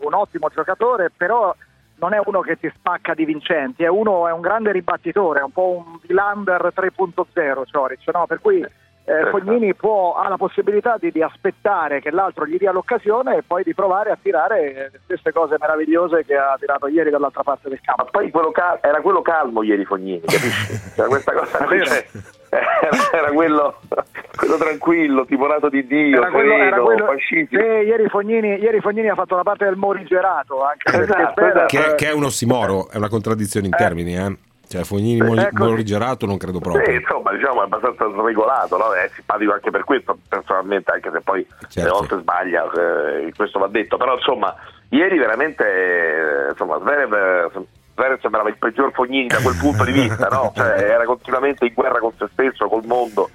un 0.00 0.14
ottimo 0.14 0.48
giocatore, 0.48 1.10
però 1.14 1.54
non 2.02 2.14
è 2.14 2.20
uno 2.24 2.40
che 2.40 2.58
ti 2.58 2.70
spacca 2.74 3.14
di 3.14 3.24
vincenti, 3.24 3.84
è 3.84 3.88
uno 3.88 4.26
è 4.26 4.32
un 4.32 4.40
grande 4.40 4.72
ribattitore, 4.72 5.38
è 5.38 5.44
un 5.44 5.52
po' 5.52 5.84
un 5.86 5.98
Vilander 6.02 6.72
3.0 6.74 7.62
Choric, 7.70 8.08
no? 8.12 8.26
Per 8.26 8.40
cui 8.40 8.66
eh, 9.04 9.30
Fognini 9.30 9.74
può, 9.74 10.14
ha 10.14 10.28
la 10.28 10.36
possibilità 10.36 10.96
di, 10.98 11.10
di 11.10 11.22
aspettare 11.22 12.00
che 12.00 12.10
l'altro 12.10 12.46
gli 12.46 12.56
dia 12.56 12.70
l'occasione 12.70 13.36
e 13.38 13.42
poi 13.44 13.64
di 13.64 13.74
provare 13.74 14.10
a 14.10 14.18
tirare 14.20 14.90
le 14.92 15.00
stesse 15.04 15.32
cose 15.32 15.56
meravigliose 15.58 16.24
che 16.24 16.36
ha 16.36 16.56
tirato 16.58 16.86
ieri 16.86 17.10
dall'altra 17.10 17.42
parte 17.42 17.68
del 17.68 17.80
campo. 17.82 18.04
Ma 18.04 18.10
poi 18.10 18.30
quello 18.30 18.50
cal- 18.52 18.78
era 18.80 19.00
quello 19.00 19.20
calmo 19.22 19.62
ieri 19.62 19.84
Fognini, 19.84 20.20
capisci? 20.20 20.80
C'era 20.94 21.08
questa 21.08 21.32
cosa 21.32 21.64
qui, 21.64 21.84
cioè, 21.84 22.06
era, 22.50 22.98
era 23.12 23.32
quello, 23.32 23.80
quello 24.36 24.56
tranquillo, 24.56 25.24
timorato 25.24 25.68
di 25.68 25.84
Dio, 25.86 26.18
Era 26.18 26.30
quello, 26.30 26.52
era 26.54 26.64
sereno, 26.64 26.84
quello- 26.84 27.04
pacifico. 27.06 27.60
Sì, 27.60 27.66
ieri, 27.66 28.08
Fognini, 28.08 28.54
ieri 28.60 28.80
Fognini 28.80 29.08
ha 29.08 29.14
fatto 29.14 29.34
la 29.34 29.42
parte 29.42 29.64
del 29.64 29.76
morigerato 29.76 30.62
anche 30.64 30.90
perché 30.90 31.12
Esatto, 31.12 31.32
Sverev- 31.40 31.66
Che, 31.66 31.94
che 31.96 32.08
è 32.08 32.12
un 32.12 32.24
ossimoro, 32.24 32.88
è 32.88 32.96
una 32.98 33.08
contraddizione 33.08 33.66
in 33.66 33.72
termini, 33.76 34.16
eh? 34.16 34.36
Cioè, 34.72 34.84
Fognini 34.84 35.20
Sì, 35.20 35.26
mol- 35.26 35.38
ecco. 35.38 35.64
morigerato 35.66 36.24
non 36.24 36.38
credo 36.38 36.56
Sì, 36.56 36.62
proprio. 36.70 36.94
insomma, 36.98 37.32
diciamo 37.32 37.60
è 37.60 37.64
abbastanza 37.64 38.10
sregolato, 38.10 38.78
no? 38.78 38.92
è 38.94 39.10
simpatico 39.14 39.52
anche 39.52 39.70
per 39.70 39.84
questo, 39.84 40.16
personalmente, 40.26 40.90
anche 40.92 41.10
se 41.12 41.20
poi 41.20 41.46
Certo. 41.68 41.82
le 41.82 41.88
volte 41.90 42.18
sbaglia, 42.20 42.70
eh, 42.72 43.32
questo 43.36 43.58
va 43.58 43.66
detto, 43.68 43.98
però 43.98 44.14
insomma, 44.14 44.54
ieri 44.88 45.18
veramente, 45.18 45.62
eh, 45.64 46.50
insomma, 46.52 46.78
Zverev, 46.80 47.12
eh, 47.12 47.66
Zverev 47.94 48.18
sembrava 48.20 48.48
il 48.48 48.56
peggior 48.56 48.90
Fognini 48.92 49.26
da 49.26 49.40
quel 49.42 49.56
punto 49.58 49.84
di 49.84 49.92
vista, 49.92 50.28
no? 50.28 50.52
Cioè, 50.56 50.66
era 50.80 51.04
continuamente 51.04 51.66
in 51.66 51.74
guerra 51.74 51.98
con 51.98 52.12
se 52.16 52.26
stesso, 52.32 52.66
col 52.68 52.84
mondo. 52.86 53.28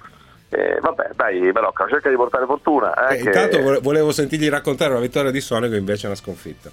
Eh, 0.50 0.78
vabbè, 0.80 1.10
dai, 1.14 1.52
Barocca, 1.52 1.86
cerca 1.88 2.08
di 2.10 2.16
portare 2.16 2.46
fortuna. 2.46 2.92
eh, 3.10 3.14
Eh, 3.14 3.16
che- 3.18 3.24
intanto 3.28 3.60
vole- 3.62 3.78
volevo 3.80 4.10
sentirgli 4.10 4.48
raccontare 4.48 4.90
una 4.90 5.00
vittoria 5.00 5.30
di 5.30 5.40
Sonego 5.40 5.76
invece 5.76 6.06
una 6.06 6.16
sconfitta. 6.16 6.68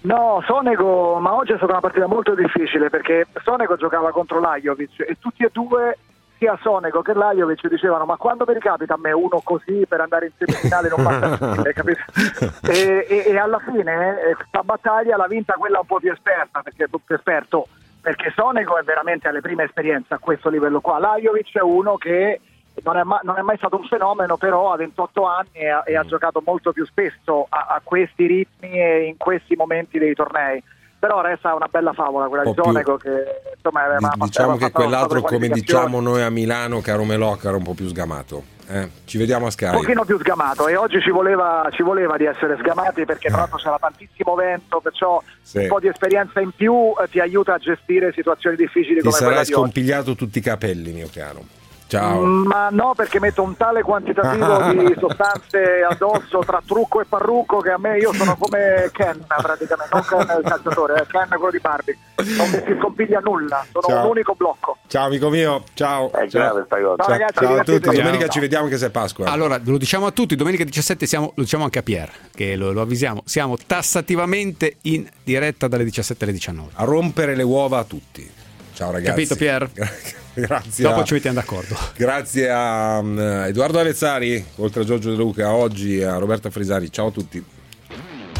No, 0.00 0.42
Sonego, 0.44 1.18
ma 1.18 1.34
oggi 1.34 1.52
è 1.52 1.56
stata 1.56 1.72
una 1.72 1.80
partita 1.80 2.06
molto 2.06 2.34
difficile 2.34 2.90
perché 2.90 3.26
Sonego 3.44 3.76
giocava 3.76 4.10
contro 4.10 4.40
Lajovic 4.40 5.00
e 5.00 5.16
tutti 5.20 5.44
e 5.44 5.50
due, 5.52 5.96
sia 6.36 6.58
Sonego 6.62 7.00
che 7.00 7.14
Lajovic, 7.14 7.68
dicevano 7.68 8.04
ma 8.04 8.16
quando 8.16 8.44
mi 8.46 8.54
ricapita 8.54 8.94
a 8.94 8.98
me 8.98 9.12
uno 9.12 9.40
così 9.42 9.84
per 9.88 10.00
andare 10.00 10.26
in 10.26 10.32
semifinale 10.36 10.88
non 10.88 11.02
basta 11.04 11.62
e, 12.62 13.06
e- 13.08 13.24
e 13.26 13.38
alla 13.38 13.60
fine 13.60 14.20
eh, 14.22 14.34
questa 14.34 14.62
battaglia 14.62 15.16
l'ha 15.16 15.26
vinta 15.28 15.54
quella 15.54 15.78
un 15.78 15.86
po' 15.86 16.00
più 16.00 16.10
esperta, 16.10 16.60
perché, 16.62 16.88
più 16.88 17.14
esperto, 17.14 17.68
perché 18.00 18.32
Sonego 18.34 18.78
è 18.78 18.82
veramente 18.82 19.28
alle 19.28 19.40
prime 19.40 19.64
esperienze 19.64 20.14
a 20.14 20.18
questo 20.18 20.48
livello 20.48 20.80
qua, 20.80 20.98
Lajovic 20.98 21.56
è 21.56 21.62
uno 21.62 21.96
che 21.96 22.40
non 22.84 22.96
è, 22.96 23.02
ma- 23.02 23.20
non 23.22 23.36
è 23.38 23.42
mai 23.42 23.56
stato 23.56 23.76
un 23.76 23.84
fenomeno, 23.86 24.36
però 24.36 24.72
ha 24.72 24.76
28 24.76 25.24
anni 25.26 25.48
e 25.52 25.68
ha, 25.68 25.82
e 25.86 25.96
ha 25.96 26.04
giocato 26.04 26.42
molto 26.44 26.72
più 26.72 26.84
spesso 26.86 27.46
a, 27.48 27.66
a 27.70 27.80
questi 27.82 28.26
ritmi 28.26 28.70
e 28.80 29.04
in 29.06 29.16
questi 29.16 29.54
momenti 29.56 29.98
dei 29.98 30.14
tornei. 30.14 30.62
Però 30.98 31.20
resta 31.20 31.54
una 31.54 31.68
bella 31.70 31.92
favola 31.92 32.26
quella 32.26 32.42
di 32.42 32.52
Sonego 32.56 32.96
che 32.96 33.10
insomma 33.54 33.84
era, 33.84 33.96
ma- 34.00 34.12
Diciamo 34.16 34.50
aveva 34.52 34.66
che 34.66 34.72
quell'altro, 34.72 35.20
come 35.22 35.48
diciamo 35.48 36.00
noi 36.00 36.22
a 36.22 36.30
Milano, 36.30 36.80
caro 36.80 37.04
Melocca, 37.04 37.48
era 37.48 37.56
un 37.56 37.62
po' 37.62 37.74
più 37.74 37.86
sgamato. 37.86 38.56
Eh, 38.70 38.86
Ci 39.06 39.16
vediamo 39.16 39.46
a 39.46 39.50
Sky. 39.50 39.66
un 39.66 39.80
pochino 39.80 40.04
più 40.04 40.18
sgamato 40.18 40.68
e 40.68 40.76
oggi 40.76 41.00
ci 41.00 41.10
voleva, 41.10 41.66
ci 41.70 41.82
voleva 41.82 42.18
di 42.18 42.26
essere 42.26 42.54
sgamati 42.58 43.06
perché 43.06 43.28
tra 43.28 43.38
l'altro 43.38 43.56
c'era 43.56 43.78
tantissimo 43.78 44.34
vento 44.34 44.80
perciò 44.80 45.22
Sì. 45.40 45.58
un 45.60 45.68
po' 45.68 45.80
di 45.80 45.86
esperienza 45.88 46.40
in 46.40 46.50
più 46.54 46.92
eh, 47.02 47.08
ti 47.08 47.18
aiuta 47.18 47.54
a 47.54 47.58
gestire 47.58 48.12
situazioni 48.12 48.56
difficili 48.56 48.96
Ti 48.96 49.00
come 49.08 49.16
quella 49.16 49.30
sarai 49.30 49.44
di 49.46 49.52
oggi 49.52 49.52
scompigliato 49.52 50.14
tutti 50.16 50.36
i 50.38 50.42
capelli, 50.42 50.92
mio 50.92 51.08
caro. 51.10 51.44
Ciao. 51.88 52.22
Ma 52.22 52.68
no 52.70 52.92
perché 52.94 53.18
metto 53.18 53.42
un 53.42 53.56
tale 53.56 53.82
quantitativo 53.82 54.72
di 54.72 54.94
sostanze 55.00 55.82
addosso 55.88 56.40
tra 56.40 56.62
trucco 56.64 57.00
e 57.00 57.06
parrucco 57.06 57.60
che 57.60 57.70
a 57.70 57.78
me 57.78 57.96
io 57.96 58.12
sono 58.12 58.36
come 58.36 58.90
Ken 58.92 59.24
praticamente 59.26 59.94
non 59.94 60.04
Ken 60.04 60.38
il 60.38 60.44
calciatore 60.46 61.00
eh, 61.00 61.06
Ken 61.06 61.28
quello 61.28 61.50
di 61.50 61.58
Barbie 61.60 61.96
non 62.36 62.50
mi 62.50 62.62
si 62.66 62.76
scompiglia 62.78 63.20
nulla 63.20 63.64
sono 63.72 63.86
Ciao. 63.86 64.04
un 64.04 64.10
unico 64.10 64.34
blocco 64.34 64.76
Ciao 64.88 65.06
amico 65.06 65.28
mio, 65.28 65.64
ciao. 65.74 66.08
grave 66.10 66.30
ciao. 66.30 66.64
sta 66.64 66.76
cosa. 66.76 66.96
Ciao, 66.96 66.96
Ciao, 66.96 67.08
ragazzi, 67.08 67.44
ciao 67.44 67.56
a 67.56 67.64
tutti, 67.64 67.90
domenica 67.90 68.18
Ciao. 68.20 68.28
ci 68.28 68.40
vediamo 68.40 68.68
che 68.68 68.78
sei 68.78 68.88
Pasqua. 68.88 69.26
Allora, 69.26 69.60
lo 69.62 69.76
diciamo 69.76 70.06
a 70.06 70.12
tutti, 70.12 70.34
domenica 70.34 70.64
17 70.64 71.04
siamo, 71.04 71.32
lo 71.34 71.42
diciamo 71.42 71.64
anche 71.64 71.78
a 71.78 71.82
Pier, 71.82 72.10
che 72.34 72.56
lo, 72.56 72.72
lo 72.72 72.80
avvisiamo, 72.80 73.20
siamo 73.26 73.58
tassativamente 73.58 74.76
in 74.82 75.06
diretta 75.22 75.68
dalle 75.68 75.84
17 75.84 76.24
alle 76.24 76.32
19. 76.32 76.70
A 76.76 76.84
rompere 76.84 77.34
le 77.34 77.42
uova 77.42 77.78
a 77.78 77.84
tutti. 77.84 78.30
Ciao 78.72 78.92
ragazzi. 78.92 79.10
Capito 79.10 79.36
Pier? 79.36 79.70
Grazie. 80.46 80.84
Dopo 80.84 81.00
a- 81.00 81.04
ci 81.04 81.14
mettiamo 81.14 81.38
d'accordo. 81.40 81.76
Grazie 81.96 82.50
a 82.50 82.98
um, 82.98 83.18
Edoardo 83.18 83.78
Avezzari, 83.80 84.44
oltre 84.56 84.82
a 84.82 84.84
Giorgio 84.84 85.10
De 85.10 85.16
Luca, 85.16 85.52
oggi 85.52 86.02
a 86.02 86.16
Roberta 86.16 86.50
Frisari. 86.50 86.90
Ciao 86.92 87.08
a 87.08 87.10
tutti. 87.10 87.44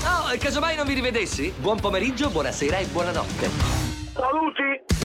Oh, 0.05 0.33
e 0.33 0.39
casomai 0.39 0.77
non 0.77 0.87
vi 0.87 0.95
rivedessi? 0.95 1.53
Buon 1.59 1.81
pomeriggio, 1.81 2.29
buonasera 2.31 2.79
e 2.79 2.87
buonanotte. 2.87 3.49
Saluti! 4.13 4.97